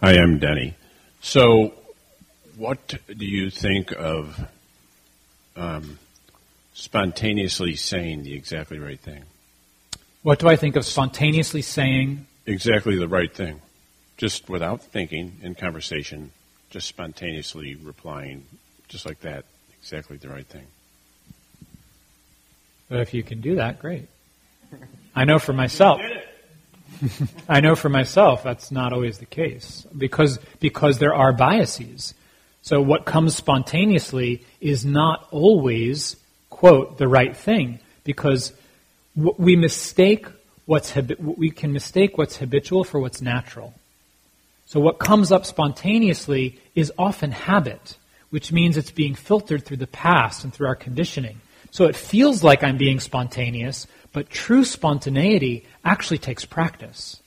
Hi, 0.00 0.12
I'm 0.12 0.38
Denny. 0.38 0.74
So, 1.20 1.74
what 2.56 2.94
do 3.08 3.26
you 3.26 3.50
think 3.50 3.92
of 3.92 4.48
um, 5.56 5.98
spontaneously 6.72 7.74
saying 7.74 8.22
the 8.22 8.34
exactly 8.34 8.78
right 8.78 9.00
thing? 9.00 9.24
What 10.22 10.38
do 10.38 10.48
I 10.48 10.56
think 10.56 10.76
of 10.76 10.84
spontaneously 10.84 11.62
saying? 11.62 12.26
Exactly 12.46 12.96
the 12.96 13.08
right 13.08 13.32
thing. 13.32 13.60
Just 14.16 14.48
without 14.48 14.82
thinking 14.82 15.38
in 15.42 15.54
conversation, 15.54 16.30
just 16.70 16.88
spontaneously 16.88 17.76
replying, 17.76 18.44
just 18.88 19.06
like 19.06 19.20
that, 19.20 19.44
exactly 19.80 20.16
the 20.16 20.28
right 20.28 20.46
thing. 20.46 20.66
But 22.88 23.00
if 23.00 23.14
you 23.14 23.22
can 23.22 23.40
do 23.40 23.56
that, 23.56 23.78
great. 23.78 24.08
I 25.14 25.24
know 25.24 25.38
for 25.38 25.52
myself. 25.52 26.00
I 27.48 27.60
know 27.60 27.74
for 27.74 27.88
myself 27.88 28.42
that's 28.42 28.70
not 28.70 28.92
always 28.92 29.18
the 29.18 29.26
case 29.26 29.86
because 29.96 30.38
because 30.60 30.98
there 30.98 31.14
are 31.14 31.32
biases. 31.32 32.14
So 32.62 32.80
what 32.80 33.04
comes 33.04 33.36
spontaneously 33.36 34.44
is 34.60 34.84
not 34.84 35.26
always 35.30 36.16
quote 36.50 36.98
the 36.98 37.08
right 37.08 37.36
thing 37.36 37.80
because 38.04 38.52
we 39.14 39.56
mistake 39.56 40.26
what's 40.66 40.94
we 41.18 41.50
can 41.50 41.72
mistake 41.72 42.18
what's 42.18 42.36
habitual 42.36 42.84
for 42.84 43.00
what's 43.00 43.20
natural. 43.20 43.74
So 44.66 44.80
what 44.80 44.98
comes 44.98 45.30
up 45.30 45.46
spontaneously 45.46 46.60
is 46.74 46.92
often 46.98 47.30
habit, 47.30 47.96
which 48.30 48.52
means 48.52 48.76
it's 48.76 48.90
being 48.90 49.14
filtered 49.14 49.64
through 49.64 49.76
the 49.78 49.86
past 49.86 50.44
and 50.44 50.52
through 50.52 50.66
our 50.66 50.76
conditioning. 50.76 51.40
So 51.70 51.84
it 51.84 51.96
feels 51.96 52.42
like 52.42 52.62
I'm 52.62 52.76
being 52.76 53.00
spontaneous, 53.00 53.86
but 54.12 54.28
true 54.28 54.64
spontaneity 54.64 55.66
actually 55.84 56.18
takes 56.18 56.44
practice. 56.44 57.20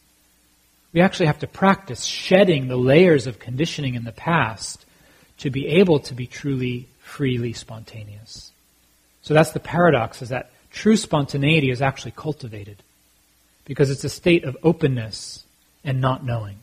We 0.91 1.01
actually 1.01 1.27
have 1.27 1.39
to 1.39 1.47
practice 1.47 2.03
shedding 2.03 2.67
the 2.67 2.77
layers 2.77 3.27
of 3.27 3.39
conditioning 3.39 3.95
in 3.95 4.03
the 4.03 4.11
past 4.11 4.85
to 5.37 5.49
be 5.49 5.67
able 5.67 5.99
to 6.01 6.13
be 6.13 6.27
truly, 6.27 6.87
freely 6.99 7.53
spontaneous. 7.53 8.51
So 9.21 9.33
that's 9.33 9.51
the 9.51 9.59
paradox, 9.59 10.21
is 10.21 10.29
that 10.29 10.51
true 10.71 10.97
spontaneity 10.97 11.69
is 11.69 11.81
actually 11.81 12.11
cultivated 12.11 12.83
because 13.65 13.91
it's 13.91 14.03
a 14.03 14.09
state 14.09 14.43
of 14.43 14.57
openness 14.63 15.45
and 15.83 16.01
not 16.01 16.25
knowing. 16.25 16.57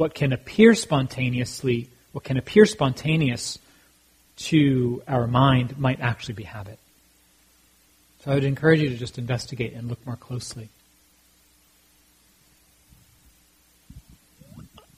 What 0.00 0.14
can 0.14 0.32
appear 0.32 0.74
spontaneously, 0.74 1.90
what 2.12 2.24
can 2.24 2.38
appear 2.38 2.64
spontaneous 2.64 3.58
to 4.48 5.02
our 5.06 5.26
mind 5.26 5.78
might 5.78 6.00
actually 6.00 6.32
be 6.32 6.44
habit. 6.44 6.78
So 8.24 8.30
I 8.30 8.34
would 8.34 8.44
encourage 8.44 8.80
you 8.80 8.88
to 8.88 8.96
just 8.96 9.18
investigate 9.18 9.74
and 9.74 9.90
look 9.90 9.98
more 10.06 10.16
closely. 10.16 10.70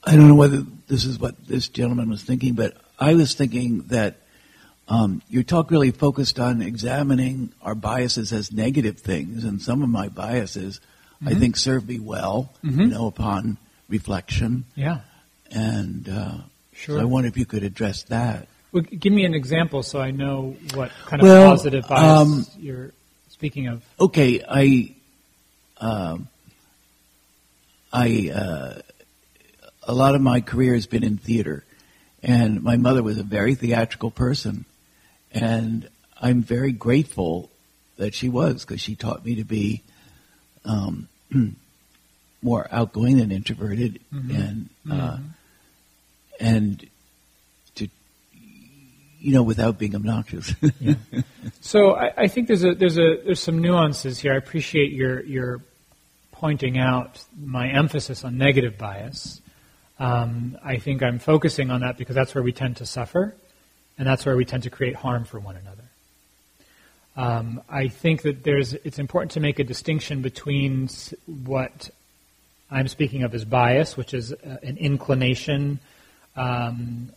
I 0.05 0.15
don't 0.15 0.29
know 0.29 0.35
whether 0.35 0.63
this 0.87 1.03
is 1.03 1.19
what 1.19 1.47
this 1.47 1.67
gentleman 1.67 2.09
was 2.09 2.23
thinking, 2.23 2.53
but 2.53 2.77
I 2.97 3.15
was 3.15 3.33
thinking 3.33 3.81
that 3.87 4.15
um, 4.87 5.21
your 5.27 5.43
talk 5.43 5.69
really 5.69 5.91
focused 5.91 6.39
on 6.39 6.61
examining 6.61 7.51
our 7.61 7.75
biases 7.75 8.31
as 8.31 8.53
negative 8.53 8.99
things, 8.99 9.43
and 9.43 9.61
some 9.61 9.83
of 9.83 9.89
my 9.89 10.07
biases, 10.07 10.79
mm-hmm. 11.15 11.27
I 11.27 11.33
think, 11.33 11.57
serve 11.57 11.89
me 11.89 11.99
well, 11.99 12.53
mm-hmm. 12.63 12.79
you 12.79 12.87
know, 12.87 13.07
upon 13.07 13.57
reflection. 13.89 14.65
Yeah. 14.75 15.01
And 15.51 16.09
uh, 16.09 16.37
sure. 16.73 16.97
So 16.97 17.01
I 17.01 17.05
wonder 17.05 17.27
if 17.27 17.37
you 17.37 17.45
could 17.45 17.63
address 17.63 18.03
that. 18.03 18.47
Well, 18.71 18.83
give 18.83 19.13
me 19.13 19.23
an 19.25 19.35
example 19.35 19.83
so 19.83 20.01
I 20.01 20.11
know 20.11 20.55
what 20.73 20.91
kind 21.05 21.21
of 21.21 21.27
well, 21.27 21.51
positive 21.51 21.87
bias 21.87 22.01
um, 22.01 22.47
you're 22.57 22.91
speaking 23.29 23.67
of. 23.67 23.83
Okay, 23.99 24.43
I, 24.47 24.95
um, 25.77 26.27
I, 27.91 28.31
uh, 28.33 28.81
a 29.87 29.93
lot 29.93 30.15
of 30.15 30.21
my 30.21 30.41
career 30.41 30.73
has 30.73 30.87
been 30.87 31.03
in 31.03 31.17
theater, 31.17 31.63
and 32.23 32.63
my 32.63 32.77
mother 32.77 33.03
was 33.03 33.19
a 33.19 33.23
very 33.23 33.53
theatrical 33.53 34.09
person, 34.09 34.65
and 35.31 35.87
I'm 36.19 36.41
very 36.41 36.71
grateful 36.71 37.51
that 37.97 38.15
she 38.15 38.29
was 38.29 38.65
because 38.65 38.81
she 38.81 38.95
taught 38.95 39.23
me 39.23 39.35
to 39.35 39.43
be 39.43 39.83
um, 40.65 41.09
more 42.43 42.67
outgoing 42.71 43.17
than 43.17 43.31
introverted, 43.31 43.99
mm-hmm. 44.13 44.35
and 44.35 44.69
uh, 44.91 44.93
mm-hmm. 44.93 45.25
and 46.39 46.89
to 47.75 47.87
you 49.19 49.31
know, 49.31 49.43
without 49.43 49.79
being 49.79 49.95
obnoxious. 49.95 50.53
yeah. 50.79 50.95
So 51.61 51.95
I, 51.95 52.23
I, 52.23 52.27
think 52.27 52.47
there's 52.47 52.63
a 52.63 52.75
there's 52.75 52.97
a 52.97 53.21
there's 53.23 53.39
some 53.39 53.59
nuances 53.59 54.19
here. 54.19 54.33
I 54.33 54.37
appreciate 54.37 54.91
your 54.91 55.23
your 55.23 55.61
pointing 56.31 56.77
out 56.77 57.23
my 57.41 57.69
emphasis 57.69 58.25
on 58.25 58.37
negative 58.37 58.77
bias. 58.77 59.41
Um, 59.99 60.57
I 60.63 60.77
think 60.77 61.01
I'm 61.01 61.19
focusing 61.19 61.71
on 61.71 61.81
that 61.81 61.97
because 61.97 62.15
that's 62.15 62.35
where 62.35 62.43
we 62.43 62.51
tend 62.51 62.77
to 62.77 62.85
suffer, 62.85 63.33
and 63.97 64.05
that's 64.05 64.25
where 64.25 64.35
we 64.35 64.43
tend 64.43 64.63
to 64.63 64.69
create 64.69 64.95
harm 64.95 65.23
for 65.23 65.39
one 65.39 65.55
another. 65.55 65.83
Um, 67.15 67.61
I 67.69 67.87
think 67.87 68.23
that 68.23 68.43
there's 68.43 68.73
it's 68.73 68.99
important 68.99 69.31
to 69.33 69.39
make 69.39 69.59
a 69.59 69.63
distinction 69.63 70.21
between 70.21 70.89
what 71.45 71.89
I'm 72.73 72.87
speaking 72.87 73.23
of 73.23 73.33
as 73.33 73.45
bias, 73.45 73.95
which 73.95 74.13
is 74.13 74.33
uh, 74.33 74.57
an 74.63 74.77
inclination. 74.77 75.79
Um, 76.35 77.11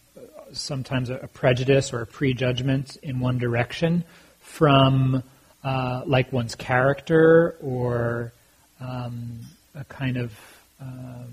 sometimes 0.53 1.11
a, 1.11 1.29
prejudice 1.33 1.93
or 1.93 2.03
a 2.03 2.07
prejudgment 2.07 2.97
in 3.03 3.21
one 3.21 3.39
direction 3.39 4.05
from 4.41 5.23
uh, 5.65 6.03
like 6.07 6.33
one's 6.33 6.55
character 6.55 7.57
or 7.61 8.33
um, 8.81 9.41
a 9.75 9.85
kind 9.85 10.17
of 10.17 10.33
um, 10.81 11.33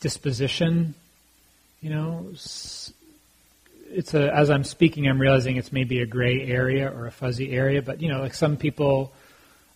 disposition. 0.00 0.94
You 1.80 1.90
know, 1.90 2.30
it's 2.32 2.92
a 4.14 4.34
as 4.34 4.50
I'm 4.50 4.64
speaking, 4.64 5.06
I'm 5.06 5.20
realizing 5.20 5.56
it's 5.56 5.72
maybe 5.72 6.00
a 6.00 6.06
gray 6.06 6.46
area 6.46 6.90
or 6.90 7.06
a 7.06 7.12
fuzzy 7.12 7.52
area. 7.52 7.82
But 7.82 8.00
you 8.00 8.08
know, 8.08 8.20
like 8.20 8.34
some 8.34 8.56
people 8.56 9.12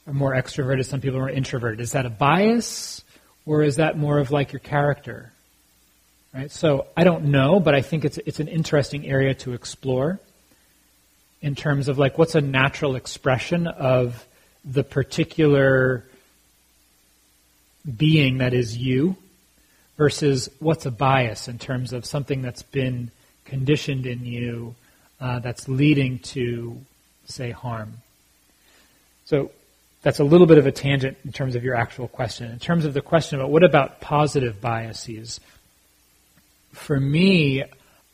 are 0.08 0.14
more 0.14 0.32
extroverted, 0.32 0.86
some 0.86 1.00
people 1.00 1.18
are 1.18 1.22
more 1.22 1.30
introverted. 1.30 1.80
Is 1.80 1.92
that 1.92 2.06
a 2.06 2.10
bias, 2.10 3.02
or 3.44 3.62
is 3.62 3.76
that 3.76 3.98
more 3.98 4.18
of 4.18 4.30
like 4.30 4.52
your 4.52 4.60
character? 4.60 5.32
Right? 6.34 6.50
So 6.50 6.86
I 6.96 7.04
don't 7.04 7.26
know, 7.26 7.60
but 7.60 7.74
I 7.74 7.82
think 7.82 8.04
it's, 8.04 8.18
it's 8.18 8.40
an 8.40 8.48
interesting 8.48 9.06
area 9.06 9.34
to 9.34 9.52
explore 9.52 10.18
in 11.42 11.54
terms 11.54 11.88
of 11.88 11.98
like 11.98 12.16
what's 12.16 12.34
a 12.34 12.40
natural 12.40 12.96
expression 12.96 13.66
of 13.66 14.26
the 14.64 14.82
particular 14.82 16.04
being 17.96 18.38
that 18.38 18.54
is 18.54 18.76
you 18.76 19.16
versus 19.96 20.48
what's 20.58 20.86
a 20.86 20.90
bias 20.90 21.48
in 21.48 21.58
terms 21.58 21.92
of 21.92 22.06
something 22.06 22.40
that's 22.40 22.62
been 22.62 23.10
conditioned 23.44 24.06
in 24.06 24.24
you 24.24 24.74
uh, 25.20 25.38
that's 25.40 25.68
leading 25.68 26.18
to, 26.20 26.80
say, 27.26 27.50
harm. 27.50 27.94
So 29.24 29.50
that's 30.02 30.20
a 30.20 30.24
little 30.24 30.46
bit 30.46 30.58
of 30.58 30.66
a 30.66 30.72
tangent 30.72 31.18
in 31.24 31.32
terms 31.32 31.54
of 31.54 31.64
your 31.64 31.74
actual 31.74 32.08
question. 32.08 32.50
In 32.50 32.58
terms 32.58 32.84
of 32.84 32.94
the 32.94 33.00
question 33.00 33.38
about 33.38 33.50
what 33.50 33.64
about 33.64 34.00
positive 34.00 34.60
biases, 34.60 35.40
for 36.72 36.98
me, 36.98 37.64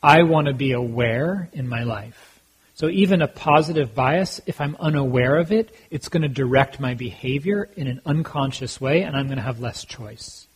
I 0.02 0.22
want 0.22 0.46
to 0.46 0.54
be 0.54 0.72
aware 0.72 1.48
in 1.52 1.68
my 1.68 1.82
life. 1.82 2.40
So 2.74 2.88
even 2.88 3.22
a 3.22 3.28
positive 3.28 3.94
bias, 3.94 4.40
if 4.46 4.60
I'm 4.60 4.76
unaware 4.80 5.36
of 5.36 5.52
it, 5.52 5.74
it's 5.90 6.08
going 6.08 6.22
to 6.22 6.28
direct 6.28 6.80
my 6.80 6.94
behavior 6.94 7.68
in 7.76 7.86
an 7.86 8.00
unconscious 8.04 8.80
way, 8.80 9.02
and 9.02 9.16
I'm 9.16 9.26
going 9.26 9.36
to 9.36 9.44
have 9.44 9.60
less 9.60 9.84
choice, 9.84 10.46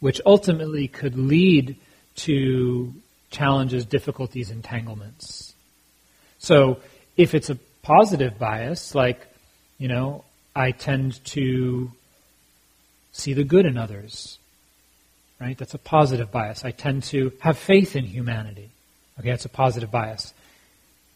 which 0.00 0.20
ultimately 0.26 0.88
could 0.88 1.16
lead 1.16 1.76
to 2.16 2.92
challenges, 3.30 3.86
difficulties, 3.86 4.50
entanglements. 4.50 5.54
So 6.38 6.80
if 7.16 7.34
it's 7.34 7.48
a 7.48 7.58
positive 7.82 8.38
bias, 8.38 8.94
like, 8.94 9.26
you 9.78 9.88
know, 9.88 10.24
I 10.54 10.72
tend 10.72 11.24
to 11.26 11.90
see 13.12 13.32
the 13.32 13.44
good 13.44 13.66
in 13.66 13.76
others 13.76 14.38
right? 15.42 15.58
That's 15.58 15.74
a 15.74 15.78
positive 15.78 16.30
bias. 16.30 16.64
I 16.64 16.70
tend 16.70 17.02
to 17.04 17.32
have 17.40 17.58
faith 17.58 17.96
in 17.96 18.04
humanity. 18.04 18.70
Okay, 19.18 19.30
that's 19.30 19.44
a 19.44 19.48
positive 19.48 19.90
bias. 19.90 20.32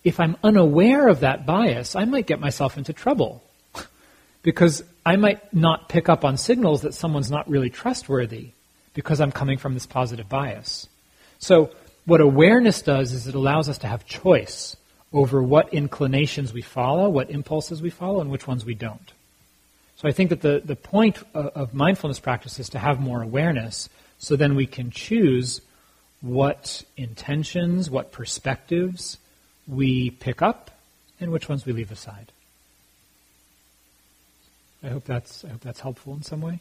If 0.02 0.18
I'm 0.18 0.36
unaware 0.42 1.08
of 1.08 1.20
that 1.20 1.46
bias, 1.46 1.94
I 1.94 2.04
might 2.04 2.26
get 2.26 2.40
myself 2.40 2.76
into 2.76 2.92
trouble 2.92 3.42
because 4.42 4.82
I 5.04 5.14
might 5.16 5.54
not 5.54 5.88
pick 5.88 6.08
up 6.08 6.24
on 6.24 6.36
signals 6.36 6.82
that 6.82 6.92
someone's 6.92 7.30
not 7.30 7.48
really 7.48 7.70
trustworthy 7.70 8.50
because 8.94 9.20
I'm 9.20 9.32
coming 9.32 9.58
from 9.58 9.74
this 9.74 9.86
positive 9.86 10.28
bias. 10.28 10.88
So, 11.38 11.70
what 12.04 12.20
awareness 12.20 12.82
does 12.82 13.12
is 13.12 13.26
it 13.26 13.34
allows 13.34 13.68
us 13.68 13.78
to 13.78 13.88
have 13.88 14.06
choice 14.06 14.76
over 15.12 15.42
what 15.42 15.72
inclinations 15.74 16.52
we 16.52 16.62
follow, 16.62 17.08
what 17.08 17.30
impulses 17.30 17.82
we 17.82 17.90
follow, 17.90 18.20
and 18.20 18.30
which 18.30 18.46
ones 18.46 18.64
we 18.64 18.74
don't. 18.74 19.12
So 19.96 20.08
I 20.08 20.12
think 20.12 20.30
that 20.30 20.42
the, 20.42 20.62
the 20.64 20.76
point 20.76 21.18
of, 21.34 21.46
of 21.46 21.74
mindfulness 21.74 22.20
practice 22.20 22.58
is 22.58 22.68
to 22.70 22.78
have 22.78 23.00
more 23.00 23.22
awareness 23.22 23.88
so 24.18 24.36
then 24.36 24.54
we 24.54 24.66
can 24.66 24.90
choose 24.90 25.60
what 26.20 26.82
intentions, 26.96 27.90
what 27.90 28.12
perspectives 28.12 29.18
we 29.66 30.10
pick 30.10 30.42
up, 30.42 30.70
and 31.20 31.30
which 31.30 31.48
ones 31.48 31.66
we 31.66 31.72
leave 31.72 31.90
aside. 31.92 32.32
I 34.82 34.88
hope 34.88 35.04
that's 35.04 35.44
I 35.44 35.48
hope 35.48 35.60
that's 35.60 35.80
helpful 35.80 36.14
in 36.14 36.22
some 36.22 36.40
way. 36.40 36.60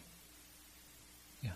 Yeah. 1.44 1.52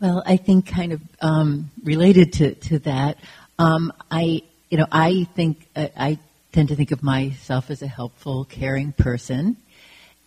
Well, 0.00 0.22
I 0.26 0.36
think 0.36 0.66
kind 0.66 0.92
of 0.92 1.00
um, 1.20 1.70
related 1.82 2.34
to 2.34 2.54
to 2.54 2.78
that, 2.80 3.18
um, 3.58 3.92
I 4.10 4.42
you 4.68 4.78
know 4.78 4.86
I 4.92 5.26
think 5.34 5.66
I 5.74 6.18
tend 6.52 6.68
to 6.68 6.76
think 6.76 6.90
of 6.90 7.02
myself 7.02 7.70
as 7.70 7.82
a 7.82 7.86
helpful, 7.86 8.44
caring 8.44 8.92
person, 8.92 9.56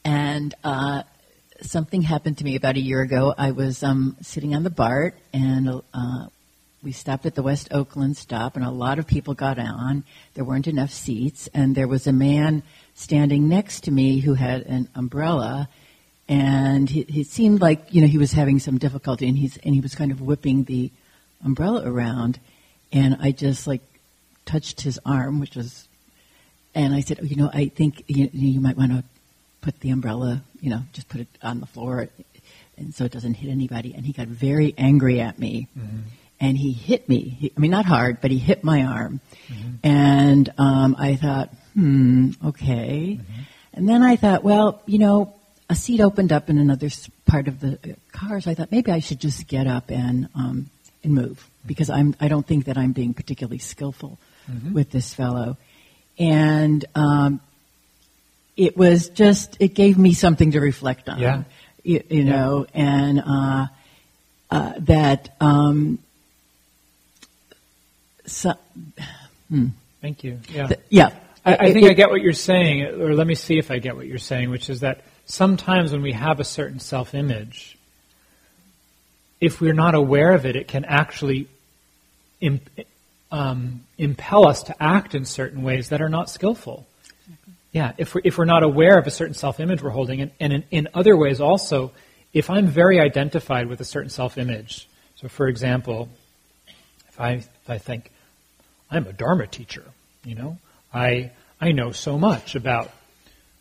and 0.06 0.54
uh, 0.64 1.04
something 1.62 2.02
happened 2.02 2.38
to 2.38 2.44
me 2.44 2.56
about 2.56 2.76
a 2.76 2.82
year 2.82 3.02
ago. 3.02 3.34
I 3.38 3.52
was 3.52 3.84
um, 3.84 4.16
sitting 4.22 4.56
on 4.56 4.64
the 4.64 4.70
BART, 4.70 5.18
and 5.34 5.82
uh, 5.94 6.28
we 6.82 6.92
stopped 6.92 7.26
at 7.26 7.36
the 7.36 7.44
West 7.44 7.70
Oakland 7.72 8.18
stop, 8.18 8.56
and 8.56 8.64
a 8.66 8.72
lot 8.72 9.00
of 9.00 9.08
people 9.08 9.34
got 9.34 9.60
on. 9.60 10.04
There 10.34 10.46
weren't 10.46 10.68
enough 10.68 10.92
seats, 10.92 11.50
and 11.54 11.76
there 11.76 11.88
was 11.88 12.08
a 12.08 12.14
man 12.14 12.64
standing 12.96 13.50
next 13.50 13.82
to 13.86 13.92
me 13.92 14.20
who 14.20 14.34
had 14.36 14.62
an 14.64 14.90
umbrella, 14.96 15.68
and 16.30 16.90
he, 16.90 17.04
he 17.04 17.24
seemed 17.24 17.62
like 17.62 17.94
you 17.94 18.02
know 18.02 18.08
he 18.08 18.18
was 18.18 18.32
having 18.32 18.60
some 18.60 18.78
difficulty, 18.78 19.28
and 19.28 19.38
he's 19.38 19.58
and 19.58 19.76
he 19.76 19.82
was 19.82 19.96
kind 19.96 20.12
of 20.12 20.22
whipping 20.22 20.64
the 20.64 20.90
umbrella 21.44 21.84
around, 21.86 22.40
and 22.94 23.18
I 23.20 23.32
just 23.32 23.68
like 23.68 23.82
touched 24.46 24.82
his 24.82 25.00
arm, 25.06 25.40
which 25.40 25.56
was, 25.56 25.88
and 26.76 26.94
I 26.94 27.02
said, 27.02 27.20
oh, 27.22 27.26
you 27.26 27.36
know, 27.36 27.50
I 27.54 27.68
think 27.68 28.04
you, 28.08 28.30
you 28.34 28.60
might 28.60 28.78
want 28.78 28.92
to 28.92 29.04
put 29.62 29.80
the 29.80 29.92
umbrella, 29.92 30.42
you 30.60 30.70
know, 30.70 30.82
just 30.94 31.10
put 31.10 31.22
it 31.22 31.28
on 31.42 31.60
the 31.60 31.66
floor, 31.66 32.10
and 32.78 32.94
so 32.94 33.06
it 33.06 33.12
doesn't 33.12 33.36
hit 33.36 33.50
anybody. 33.50 33.94
And 33.94 34.06
he 34.06 34.14
got 34.14 34.28
very 34.28 34.74
angry 34.78 35.20
at 35.20 35.40
me. 35.40 35.68
Mm-hmm 35.78 36.00
and 36.44 36.58
he 36.58 36.74
hit 36.74 37.08
me. 37.08 37.38
He, 37.40 37.54
I 37.56 37.60
mean, 37.60 37.72
not 37.72 37.86
hard, 37.86 38.20
but 38.20 38.30
he 38.30 38.38
hit 38.38 38.66
my 38.66 38.84
arm. 38.84 39.22
Mm-hmm. 39.48 39.88
And 39.88 40.54
um, 40.58 40.94
I 41.00 41.16
thought, 41.16 41.50
hmm, 41.74 42.32
okay. 42.46 43.18
Mm-hmm. 43.22 43.42
And 43.76 43.88
then 43.88 44.04
I 44.04 44.18
thought, 44.18 44.44
well, 44.44 44.82
you 44.86 45.00
know, 45.00 45.34
a 45.70 45.76
seat 45.76 46.02
opened 46.02 46.34
up 46.34 46.50
in 46.50 46.58
another 46.58 46.90
part 47.26 47.48
of 47.48 47.62
the 47.62 47.80
uh, 47.84 47.96
car, 48.12 48.42
so 48.42 48.52
I 48.52 48.56
thought 48.56 48.72
maybe 48.72 48.92
I 48.92 49.00
should 49.00 49.22
just 49.22 49.48
get 49.48 49.68
up 49.68 49.90
and 49.90 50.28
um, 50.36 50.70
and 51.04 51.14
move 51.14 51.50
because 51.66 51.90
I'm 51.90 52.14
I 52.20 52.28
don't 52.28 52.46
think 52.46 52.66
that 52.66 52.78
I'm 52.78 52.92
being 52.92 53.14
particularly 53.14 53.60
skillful 53.60 54.20
mm-hmm. 54.52 54.74
with 54.74 54.92
this 54.92 55.14
fellow, 55.14 55.58
and 56.18 56.86
um, 56.96 57.42
it 58.56 58.78
was 58.78 59.10
just 59.10 59.58
it 59.60 59.74
gave 59.74 59.98
me 59.98 60.14
something 60.14 60.52
to 60.52 60.60
reflect 60.60 61.10
on. 61.10 61.20
Yeah. 61.20 61.44
You, 61.84 62.04
you 62.10 62.24
yeah. 62.24 62.32
know, 62.32 62.66
and 62.74 63.20
uh, 63.20 63.68
uh, 64.50 64.74
that 64.80 65.36
um, 65.42 66.00
so, 68.26 68.54
hmm. 69.50 69.68
Thank 70.02 70.24
you. 70.24 70.40
Yeah. 70.50 70.70
Yeah. 70.90 71.10
I, 71.46 71.56
I 71.56 71.74
think 71.74 71.86
it, 71.86 71.92
I 71.92 71.94
get 71.94 72.10
what 72.10 72.22
you're 72.22 72.34
saying, 72.34 72.84
or 72.84 73.14
let 73.14 73.28
me 73.28 73.36
see 73.36 73.58
if 73.58 73.70
I 73.70 73.80
get 73.80 73.96
what 73.96 74.08
you're 74.08 74.18
saying, 74.18 74.50
which 74.50 74.70
is 74.70 74.80
that 74.80 75.02
sometimes 75.26 75.92
when 75.92 76.02
we 76.02 76.14
have 76.14 76.40
a 76.40 76.44
certain 76.44 76.80
self 76.80 77.14
image, 77.14 77.78
if 79.42 79.60
we're 79.60 79.74
not 79.74 79.94
aware 79.94 80.32
of 80.32 80.46
it, 80.46 80.56
it 80.56 80.68
can 80.68 80.86
actually 80.86 81.48
imp, 82.40 82.70
um, 83.34 83.84
impel 83.98 84.48
us 84.48 84.62
to 84.64 84.76
act 84.82 85.16
in 85.16 85.26
certain 85.26 85.64
ways 85.64 85.90
that 85.90 86.04
are 86.04 86.08
not 86.08 86.30
skillful. 86.30 86.86
Exactly. 87.26 87.54
Yeah, 87.72 87.92
if 87.98 88.14
we're, 88.14 88.22
if 88.24 88.38
we're 88.38 88.46
not 88.46 88.62
aware 88.62 89.00
of 89.00 89.08
a 89.08 89.12
certain 89.12 89.34
self 89.34 89.60
image 89.60 89.82
we're 89.82 89.90
holding, 89.90 90.22
and, 90.22 90.32
and 90.40 90.54
in, 90.54 90.64
in 90.70 90.88
other 90.94 91.18
ways 91.18 91.42
also, 91.42 91.92
if 92.32 92.52
I'm 92.52 92.68
very 92.68 93.00
identified 93.00 93.68
with 93.68 93.82
a 93.82 93.86
certain 93.86 94.12
self 94.12 94.38
image, 94.38 94.88
so 95.16 95.28
for 95.28 95.48
example, 95.48 96.10
if 97.10 97.20
I, 97.20 97.32
if 97.32 97.70
I 97.70 97.80
think, 97.80 98.12
I'm 98.92 99.08
a 99.08 99.14
Dharma 99.14 99.48
teacher. 99.48 99.84
You 100.24 100.36
know, 100.36 100.58
I 100.94 101.32
I 101.60 101.72
know 101.72 101.92
so 101.92 102.20
much 102.20 102.54
about 102.54 102.92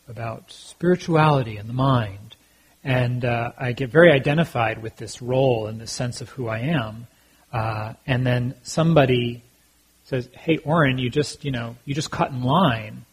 about 0.06 0.52
spirituality 0.52 1.56
and 1.56 1.66
the 1.66 1.72
mind, 1.72 2.36
and 2.84 3.24
uh, 3.24 3.52
I 3.58 3.72
get 3.72 3.88
very 3.88 4.12
identified 4.12 4.82
with 4.82 4.96
this 4.96 5.22
role 5.22 5.66
and 5.66 5.80
this 5.80 5.92
sense 5.92 6.20
of 6.20 6.28
who 6.28 6.48
I 6.48 6.58
am. 6.58 7.06
Uh, 7.50 7.94
and 8.06 8.26
then 8.26 8.54
somebody 8.62 9.42
says, 10.05 10.28
"Hey, 10.32 10.59
Oren, 10.59 10.98
you 10.98 11.11
just 11.11 11.44
you 11.44 11.50
know 11.50 11.76
you 11.84 11.94
just 11.94 12.11
cut 12.11 12.30
in 12.30 12.42
line." 12.42 13.05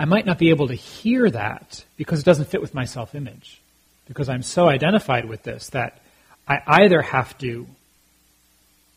I 0.00 0.04
might 0.04 0.26
not 0.26 0.38
be 0.38 0.50
able 0.50 0.68
to 0.68 0.74
hear 0.74 1.28
that 1.28 1.84
because 1.96 2.20
it 2.20 2.24
doesn't 2.24 2.48
fit 2.48 2.60
with 2.60 2.72
my 2.72 2.84
self-image, 2.84 3.60
because 4.06 4.28
I'm 4.28 4.44
so 4.44 4.68
identified 4.68 5.24
with 5.24 5.42
this 5.42 5.70
that 5.70 6.00
I 6.46 6.60
either 6.66 7.02
have 7.02 7.36
to 7.38 7.66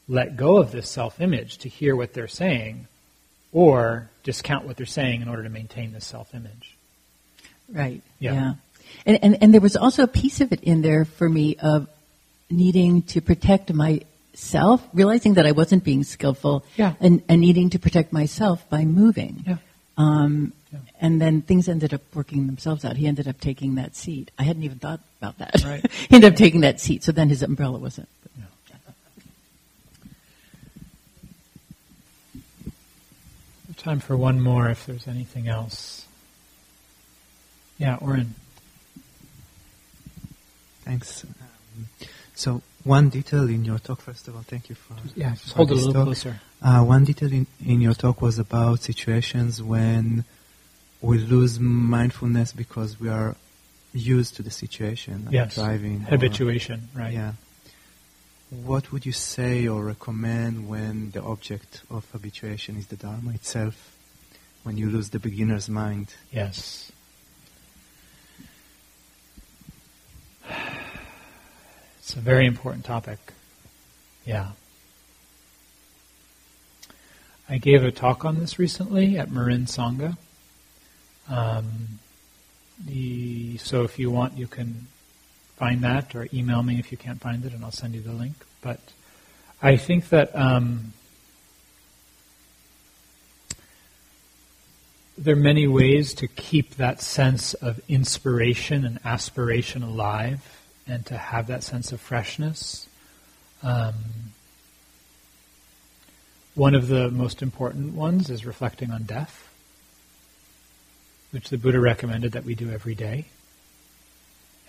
let 0.08 0.36
go 0.38 0.58
of 0.58 0.72
this 0.72 0.90
self 0.90 1.20
image 1.20 1.60
to 1.60 1.70
hear 1.70 1.96
what 1.96 2.14
they're 2.14 2.28
saying 2.28 2.88
or 3.52 4.10
discount 4.24 4.66
what 4.66 4.78
they're 4.78 4.86
saying 4.86 5.22
in 5.22 5.28
order 5.28 5.44
to 5.44 5.50
maintain 5.50 5.92
this 5.94 6.06
self 6.06 6.34
image. 6.34 6.76
Right. 7.70 8.02
Yeah. 8.20 8.34
yeah. 8.34 8.54
And, 9.06 9.20
and, 9.24 9.38
and 9.42 9.54
there 9.54 9.62
was 9.62 9.76
also 9.76 10.04
a 10.04 10.08
piece 10.08 10.42
of 10.42 10.52
it 10.52 10.62
in 10.64 10.82
there 10.82 11.06
for 11.06 11.28
me 11.28 11.56
of 11.56 11.88
needing 12.50 13.04
to 13.04 13.22
protect 13.22 13.74
myself, 14.34 14.88
realizing 14.94 15.36
that 15.36 15.46
I 15.46 15.52
wasn't 15.52 15.84
being 15.84 16.04
skillful, 16.04 16.66
yeah. 16.76 16.94
and, 17.00 17.22
and 17.28 17.42
needing 17.42 17.70
to 17.72 17.80
protect 17.80 18.14
myself 18.14 18.68
by 18.70 18.86
moving. 18.86 19.44
Yeah. 19.46 19.58
Um, 19.98 20.54
yeah. 20.72 20.80
And 21.00 21.22
then 21.22 21.42
things 21.42 21.68
ended 21.68 21.94
up 21.94 22.02
working 22.14 22.48
themselves 22.48 22.86
out. 22.86 22.96
He 22.96 23.08
ended 23.08 23.28
up 23.28 23.40
taking 23.40 23.76
that 23.76 23.96
seat. 23.96 24.32
I 24.40 24.44
hadn't 24.44 24.64
even 24.64 24.80
thought 24.80 25.02
about 25.22 25.38
that. 25.40 25.64
Right. 25.64 25.92
he 26.10 26.16
ended 26.16 26.34
up 26.34 26.38
taking 26.38 26.62
that 26.62 26.80
seat. 26.80 27.04
So 27.04 27.12
then 27.12 27.30
his 27.30 27.44
umbrella 27.44 27.78
wasn't 27.78 28.08
Time 33.78 34.00
for 34.00 34.16
one 34.16 34.40
more 34.40 34.70
if 34.70 34.86
there's 34.86 35.08
anything 35.08 35.48
else. 35.48 36.06
Yeah, 37.80 37.98
Oren. 38.00 38.36
Thanks. 40.84 41.24
Um, 41.24 41.88
so 42.42 42.64
one 42.84 43.10
detail 43.10 43.48
in 43.48 43.64
your 43.64 43.78
talk, 43.78 44.02
first 44.02 44.28
of 44.28 44.36
all, 44.36 44.42
thank 44.42 44.68
you 44.68 44.74
for 44.74 44.96
yeah, 45.16 45.36
for 45.36 45.58
hold 45.58 45.70
it 45.70 45.74
a 45.74 45.76
little 45.76 45.94
talk. 45.94 46.06
closer. 46.06 46.42
Uh, 46.60 46.84
one 46.84 47.04
detail 47.04 47.32
in, 47.32 47.46
in 47.64 47.82
your 47.82 47.94
talk 47.94 48.20
was 48.20 48.40
about 48.40 48.80
situations 48.80 49.62
when 49.62 50.26
we 51.02 51.20
lose 51.20 51.60
mindfulness 51.60 52.52
because 52.52 53.00
we 53.00 53.10
are 53.10 53.36
used 53.94 54.36
to 54.38 54.42
the 54.42 54.50
situation, 54.50 55.26
like 55.26 55.36
yes. 55.36 55.54
driving, 55.54 56.00
habituation, 56.00 56.90
or, 56.96 57.02
right? 57.02 57.14
Yeah. 57.14 57.34
What 58.50 58.92
would 58.92 59.06
you 59.06 59.12
say 59.12 59.68
or 59.68 59.84
recommend 59.84 60.68
when 60.68 61.12
the 61.12 61.22
object 61.22 61.84
of 61.92 62.10
habituation 62.12 62.76
is 62.76 62.88
the 62.88 62.96
Dharma 62.96 63.34
itself, 63.34 63.96
when 64.64 64.78
you 64.78 64.90
lose 64.90 65.12
the 65.12 65.20
beginner's 65.20 65.70
mind? 65.70 66.16
Yes. 66.32 66.92
It's 72.12 72.18
a 72.18 72.20
very 72.20 72.46
important 72.46 72.84
topic. 72.84 73.20
Yeah. 74.26 74.52
I 77.48 77.58
gave 77.58 77.86
a 77.86 77.92
talk 77.94 78.26
on 78.26 78.38
this 78.38 78.60
recently 78.60 79.18
at 79.18 79.32
Marin 79.32 79.64
Sangha. 79.64 80.18
Um, 81.30 82.00
the, 82.86 83.56
so 83.60 83.84
if 83.84 83.98
you 83.98 84.12
want, 84.12 84.38
you 84.38 84.46
can 84.46 84.88
find 85.56 85.86
that 85.86 86.14
or 86.14 86.28
email 86.34 86.62
me 86.64 86.80
if 86.80 86.92
you 86.92 86.98
can't 86.98 87.22
find 87.22 87.46
it 87.46 87.54
and 87.54 87.64
I'll 87.64 87.72
send 87.72 87.96
you 87.96 88.02
the 88.02 88.12
link. 88.12 88.36
But 88.60 88.82
I 89.62 89.78
think 89.78 90.10
that 90.10 90.36
um, 90.36 90.92
there 95.18 95.36
are 95.36 95.40
many 95.40 95.66
ways 95.66 96.14
to 96.16 96.28
keep 96.28 96.76
that 96.76 97.02
sense 97.02 97.54
of 97.54 97.80
inspiration 97.88 98.84
and 98.84 99.00
aspiration 99.06 99.82
alive 99.82 100.61
and 100.92 101.06
to 101.08 101.18
have 101.18 101.48
that 101.48 101.64
sense 101.64 101.92
of 101.92 102.02
freshness. 102.02 102.88
Um, 103.64 103.94
one 106.56 106.76
of 106.76 106.88
the 106.88 107.10
most 107.10 107.42
important 107.42 107.94
ones 107.94 108.30
is 108.30 108.46
reflecting 108.46 108.92
on 108.92 109.04
death, 109.04 109.50
which 111.32 111.50
the 111.50 111.58
Buddha 111.58 111.80
recommended 111.80 112.34
that 112.34 112.44
we 112.44 112.56
do 112.56 112.70
every 112.70 112.96
day 112.96 113.26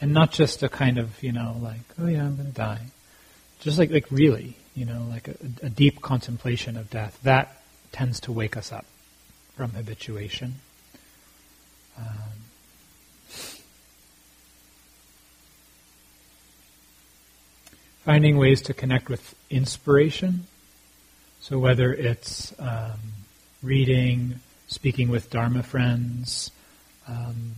and 0.03 0.13
not 0.13 0.33
just 0.33 0.65
a 0.65 0.69
kind 0.69 0.99
of 0.99 1.23
you 1.23 1.33
know 1.33 1.57
like 1.63 1.81
oh 1.99 2.07
yeah 2.07 2.25
I'm 2.25 2.37
going 2.37 2.49
to 2.49 2.55
die, 2.55 2.81
just 3.61 3.79
like 3.79 3.91
like 3.91 4.11
really 4.11 4.57
you 4.75 4.85
know 4.85 5.07
like 5.09 5.29
a, 5.29 5.37
a 5.63 5.71
deep 5.71 6.03
contemplation 6.03 6.77
of 6.77 6.91
death 6.91 7.19
that 7.23 7.63
tends 7.93 8.21
to 8.21 8.33
wake 8.33 8.57
us 8.57 8.73
up 8.73 8.85
from 9.57 9.71
habituation. 9.71 10.57
Um, 11.97 12.42
finding 18.05 18.37
ways 18.37 18.63
to 18.63 18.75
connect 18.75 19.09
with 19.09 19.35
inspiration. 19.51 20.47
So 21.41 21.59
whether 21.59 21.93
it's 21.93 22.53
um, 22.59 22.99
reading, 23.63 24.41
speaking 24.67 25.09
with 25.09 25.31
Dharma 25.31 25.63
friends, 25.63 26.51
um, 27.09 27.53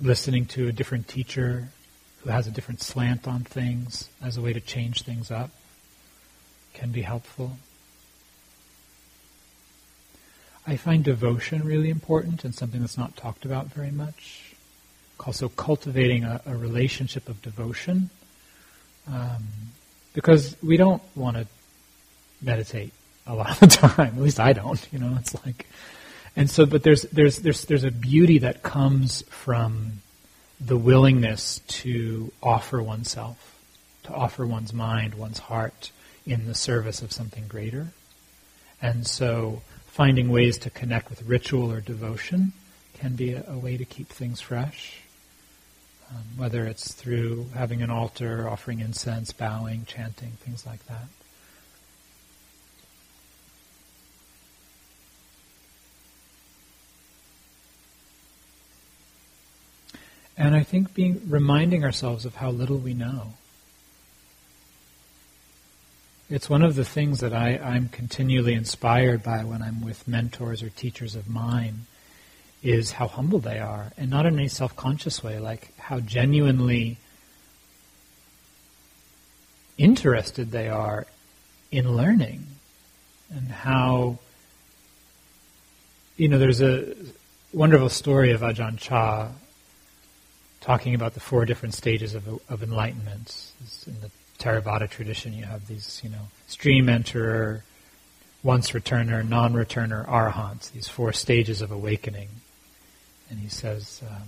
listening 0.00 0.46
to 0.46 0.68
a 0.68 0.72
different 0.72 1.08
teacher 1.08 1.68
who 2.22 2.30
has 2.30 2.46
a 2.46 2.50
different 2.50 2.80
slant 2.80 3.26
on 3.26 3.44
things 3.44 4.08
as 4.22 4.36
a 4.36 4.40
way 4.40 4.52
to 4.52 4.60
change 4.60 5.02
things 5.02 5.30
up 5.30 5.50
can 6.74 6.90
be 6.90 7.02
helpful. 7.02 7.56
I 10.66 10.76
find 10.76 11.02
devotion 11.02 11.62
really 11.64 11.90
important 11.90 12.44
and 12.44 12.54
something 12.54 12.80
that's 12.80 12.98
not 12.98 13.16
talked 13.16 13.44
about 13.44 13.66
very 13.68 13.90
much. 13.90 14.54
Also, 15.26 15.48
cultivating 15.48 16.24
a, 16.24 16.40
a 16.46 16.56
relationship 16.56 17.28
of 17.28 17.42
devotion, 17.42 18.10
um, 19.10 19.44
because 20.12 20.56
we 20.62 20.76
don't 20.76 21.02
want 21.14 21.36
to 21.36 21.46
meditate 22.40 22.92
a 23.26 23.34
lot 23.34 23.50
of 23.50 23.60
the 23.60 23.66
time. 23.66 24.14
At 24.16 24.22
least 24.22 24.40
I 24.40 24.52
don't. 24.52 24.86
You 24.92 24.98
know, 24.98 25.16
it's 25.18 25.34
like, 25.44 25.66
and 26.36 26.48
so, 26.48 26.66
but 26.66 26.82
there's 26.82 27.02
there's 27.02 27.38
there's 27.38 27.64
there's 27.64 27.84
a 27.84 27.90
beauty 27.90 28.38
that 28.38 28.62
comes 28.62 29.22
from 29.28 30.00
the 30.60 30.76
willingness 30.76 31.60
to 31.68 32.32
offer 32.42 32.82
oneself, 32.82 33.58
to 34.04 34.12
offer 34.12 34.46
one's 34.46 34.72
mind, 34.72 35.14
one's 35.14 35.38
heart 35.38 35.90
in 36.26 36.46
the 36.46 36.54
service 36.54 37.02
of 37.02 37.12
something 37.12 37.46
greater. 37.48 37.88
And 38.82 39.06
so 39.06 39.62
finding 39.86 40.30
ways 40.30 40.58
to 40.58 40.70
connect 40.70 41.10
with 41.10 41.22
ritual 41.22 41.72
or 41.72 41.80
devotion 41.80 42.52
can 42.98 43.16
be 43.16 43.32
a, 43.32 43.44
a 43.48 43.58
way 43.58 43.76
to 43.76 43.84
keep 43.84 44.08
things 44.08 44.40
fresh. 44.40 44.99
Um, 46.10 46.24
whether 46.36 46.66
it's 46.66 46.92
through 46.92 47.46
having 47.54 47.82
an 47.82 47.90
altar, 47.90 48.48
offering 48.48 48.80
incense, 48.80 49.32
bowing, 49.32 49.84
chanting, 49.84 50.32
things 50.40 50.66
like 50.66 50.84
that. 50.86 51.06
And 60.36 60.56
I 60.56 60.64
think 60.64 60.94
being 60.94 61.20
reminding 61.28 61.84
ourselves 61.84 62.24
of 62.24 62.36
how 62.36 62.50
little 62.50 62.78
we 62.78 62.94
know. 62.94 63.34
It's 66.28 66.48
one 66.48 66.62
of 66.62 66.74
the 66.76 66.84
things 66.84 67.20
that 67.20 67.34
I, 67.34 67.58
I'm 67.58 67.88
continually 67.88 68.54
inspired 68.54 69.22
by 69.22 69.44
when 69.44 69.62
I'm 69.62 69.82
with 69.82 70.08
mentors 70.08 70.62
or 70.62 70.70
teachers 70.70 71.14
of 71.14 71.28
mine 71.28 71.86
is 72.62 72.92
how 72.92 73.08
humble 73.08 73.38
they 73.38 73.58
are. 73.58 73.92
And 73.96 74.10
not 74.10 74.26
in 74.26 74.38
any 74.38 74.48
self 74.48 74.76
conscious 74.76 75.22
way, 75.22 75.38
like 75.38 75.76
how 75.78 76.00
genuinely 76.00 76.98
interested 79.78 80.50
they 80.50 80.68
are 80.68 81.06
in 81.70 81.96
learning. 81.96 82.46
And 83.30 83.48
how 83.48 84.18
you 86.20 86.28
know, 86.28 86.38
there's 86.38 86.60
a 86.60 86.94
wonderful 87.54 87.88
story 87.88 88.32
of 88.32 88.42
Ajahn 88.42 88.76
Chah 88.76 89.28
talking 90.60 90.94
about 90.94 91.14
the 91.14 91.20
four 91.20 91.46
different 91.46 91.74
stages 91.74 92.14
of, 92.14 92.28
of 92.50 92.62
enlightenment. 92.62 93.52
In 93.86 93.96
the 94.02 94.10
Theravada 94.38 94.86
tradition, 94.86 95.32
you 95.32 95.44
have 95.44 95.66
these, 95.66 95.98
you 96.04 96.10
know, 96.10 96.28
stream 96.46 96.88
enterer, 96.88 97.62
once 98.42 98.72
returner, 98.72 99.26
non-returner, 99.26 100.06
arahants, 100.06 100.70
these 100.72 100.88
four 100.88 101.10
stages 101.14 101.62
of 101.62 101.70
awakening. 101.70 102.28
And 103.30 103.38
he 103.38 103.48
says, 103.48 104.02
um, 104.08 104.22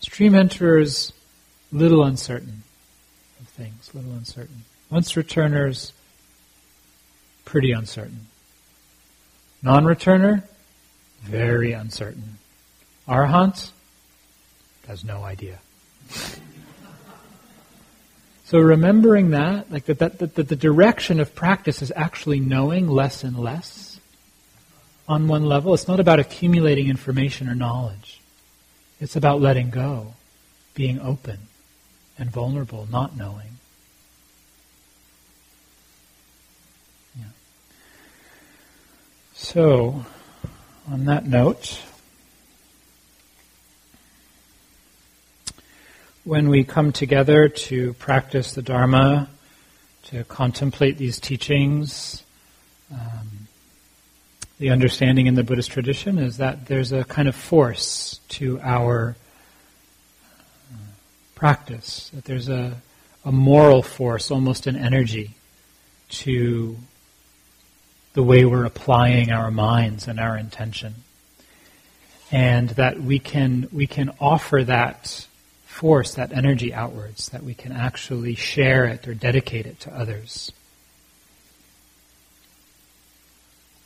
stream 0.00 0.34
enterers, 0.34 1.12
little 1.72 2.04
uncertain 2.04 2.62
of 3.40 3.48
things, 3.48 3.90
little 3.94 4.12
uncertain. 4.12 4.64
Once 4.90 5.16
returners, 5.16 5.92
pretty 7.44 7.72
uncertain. 7.72 8.26
Non-returner, 9.62 10.42
very 11.22 11.72
uncertain. 11.72 12.38
Arahant, 13.08 13.70
has 14.86 15.04
no 15.04 15.22
idea. 15.22 15.58
so 18.44 18.58
remembering 18.58 19.30
that, 19.30 19.70
like 19.70 19.84
that, 19.86 19.98
that, 19.98 20.34
that 20.34 20.48
the 20.48 20.56
direction 20.56 21.20
of 21.20 21.34
practice 21.34 21.82
is 21.82 21.92
actually 21.94 22.40
knowing 22.40 22.88
less 22.88 23.24
and 23.24 23.38
less 23.38 23.87
on 25.08 25.26
one 25.26 25.46
level. 25.46 25.72
It's 25.74 25.88
not 25.88 26.00
about 26.00 26.20
accumulating 26.20 26.88
information 26.88 27.48
or 27.48 27.54
knowledge. 27.54 28.20
It's 29.00 29.16
about 29.16 29.40
letting 29.40 29.70
go, 29.70 30.14
being 30.74 31.00
open 31.00 31.38
and 32.18 32.30
vulnerable, 32.30 32.86
not 32.90 33.16
knowing. 33.16 33.58
Yeah. 37.18 37.24
So, 39.34 40.04
on 40.90 41.06
that 41.06 41.26
note, 41.26 41.80
when 46.24 46.48
we 46.50 46.64
come 46.64 46.92
together 46.92 47.48
to 47.48 47.94
practice 47.94 48.52
the 48.52 48.62
Dharma, 48.62 49.30
to 50.04 50.24
contemplate 50.24 50.98
these 50.98 51.20
teachings, 51.20 52.22
um, 52.92 53.37
the 54.58 54.70
understanding 54.70 55.26
in 55.26 55.34
the 55.34 55.44
Buddhist 55.44 55.70
tradition 55.70 56.18
is 56.18 56.38
that 56.38 56.66
there's 56.66 56.92
a 56.92 57.04
kind 57.04 57.28
of 57.28 57.36
force 57.36 58.20
to 58.30 58.60
our 58.60 59.14
uh, 60.72 60.76
practice, 61.36 62.10
that 62.12 62.24
there's 62.24 62.48
a, 62.48 62.76
a 63.24 63.30
moral 63.30 63.82
force, 63.82 64.30
almost 64.30 64.66
an 64.66 64.76
energy, 64.76 65.30
to 66.08 66.76
the 68.14 68.22
way 68.22 68.44
we're 68.44 68.64
applying 68.64 69.30
our 69.30 69.50
minds 69.50 70.08
and 70.08 70.18
our 70.18 70.36
intention. 70.36 70.94
And 72.32 72.70
that 72.70 73.00
we 73.00 73.20
can, 73.20 73.68
we 73.72 73.86
can 73.86 74.10
offer 74.20 74.64
that 74.64 75.26
force, 75.64 76.14
that 76.14 76.32
energy 76.32 76.74
outwards, 76.74 77.28
that 77.28 77.44
we 77.44 77.54
can 77.54 77.70
actually 77.70 78.34
share 78.34 78.86
it 78.86 79.06
or 79.06 79.14
dedicate 79.14 79.66
it 79.66 79.78
to 79.80 79.94
others. 79.94 80.50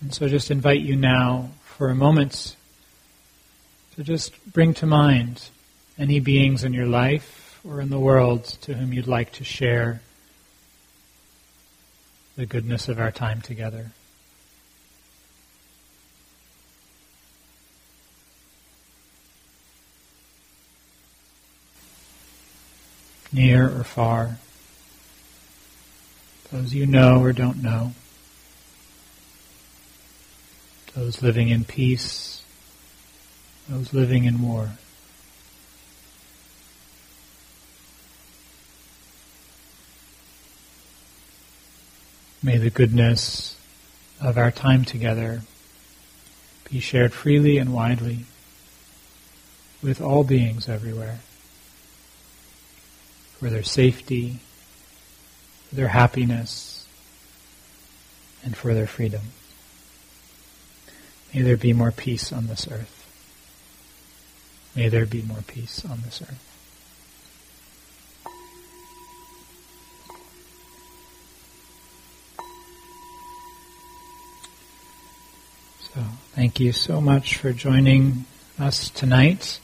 And 0.02 0.12
so 0.12 0.28
just 0.28 0.50
invite 0.50 0.80
you 0.80 0.96
now 0.96 1.50
for 1.62 1.88
a 1.88 1.94
moment 1.94 2.56
to 3.94 4.02
just 4.02 4.32
bring 4.52 4.74
to 4.74 4.86
mind 4.86 5.48
any 5.96 6.18
beings 6.18 6.64
in 6.64 6.72
your 6.72 6.86
life 6.86 7.60
or 7.64 7.80
in 7.80 7.88
the 7.88 8.00
world 8.00 8.44
to 8.62 8.74
whom 8.74 8.92
you'd 8.92 9.06
like 9.06 9.30
to 9.32 9.44
share 9.44 10.02
the 12.36 12.46
goodness 12.46 12.88
of 12.88 12.98
our 12.98 13.12
time 13.12 13.40
together. 13.40 13.92
near 23.34 23.64
or 23.64 23.82
far, 23.82 24.36
those 26.50 26.74
you 26.74 26.86
know 26.86 27.22
or 27.22 27.32
don't 27.32 27.62
know, 27.62 27.94
those 30.94 31.22
living 31.22 31.48
in 31.48 31.64
peace, 31.64 32.42
those 33.68 33.92
living 33.92 34.24
in 34.24 34.42
war. 34.42 34.72
May 42.42 42.58
the 42.58 42.70
goodness 42.70 43.56
of 44.20 44.36
our 44.36 44.50
time 44.50 44.84
together 44.84 45.42
be 46.70 46.80
shared 46.80 47.12
freely 47.12 47.58
and 47.58 47.72
widely 47.72 48.24
with 49.82 50.00
all 50.00 50.24
beings 50.24 50.68
everywhere 50.68 51.20
for 53.38 53.50
their 53.50 53.62
safety, 53.62 54.38
for 55.68 55.74
their 55.76 55.88
happiness, 55.88 56.86
and 58.44 58.56
for 58.56 58.74
their 58.74 58.86
freedom. 58.86 59.22
May 61.34 61.42
there 61.42 61.56
be 61.56 61.72
more 61.72 61.92
peace 61.92 62.32
on 62.32 62.46
this 62.46 62.68
earth. 62.70 62.98
May 64.76 64.88
there 64.88 65.06
be 65.06 65.22
more 65.22 65.42
peace 65.46 65.84
on 65.84 66.00
this 66.02 66.22
earth. 66.22 66.48
So, 75.94 76.00
thank 76.34 76.60
you 76.60 76.72
so 76.72 77.00
much 77.00 77.36
for 77.36 77.52
joining 77.52 78.24
us 78.58 78.90
tonight. 78.90 79.58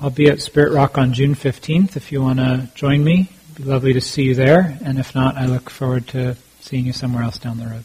I'll 0.00 0.10
be 0.10 0.28
at 0.28 0.40
Spirit 0.40 0.72
Rock 0.72 0.98
on 0.98 1.12
June 1.12 1.34
15th 1.34 1.96
if 1.96 2.12
you 2.12 2.22
want 2.22 2.38
to 2.38 2.68
join 2.74 3.02
me. 3.02 3.30
It'd 3.52 3.64
be 3.64 3.70
lovely 3.70 3.92
to 3.92 4.00
see 4.00 4.22
you 4.24 4.34
there. 4.34 4.78
And 4.84 4.98
if 4.98 5.14
not, 5.14 5.36
I 5.36 5.46
look 5.46 5.70
forward 5.70 6.06
to 6.08 6.36
seeing 6.60 6.86
you 6.86 6.92
somewhere 6.92 7.24
else 7.24 7.38
down 7.38 7.58
the 7.58 7.66
road. 7.66 7.84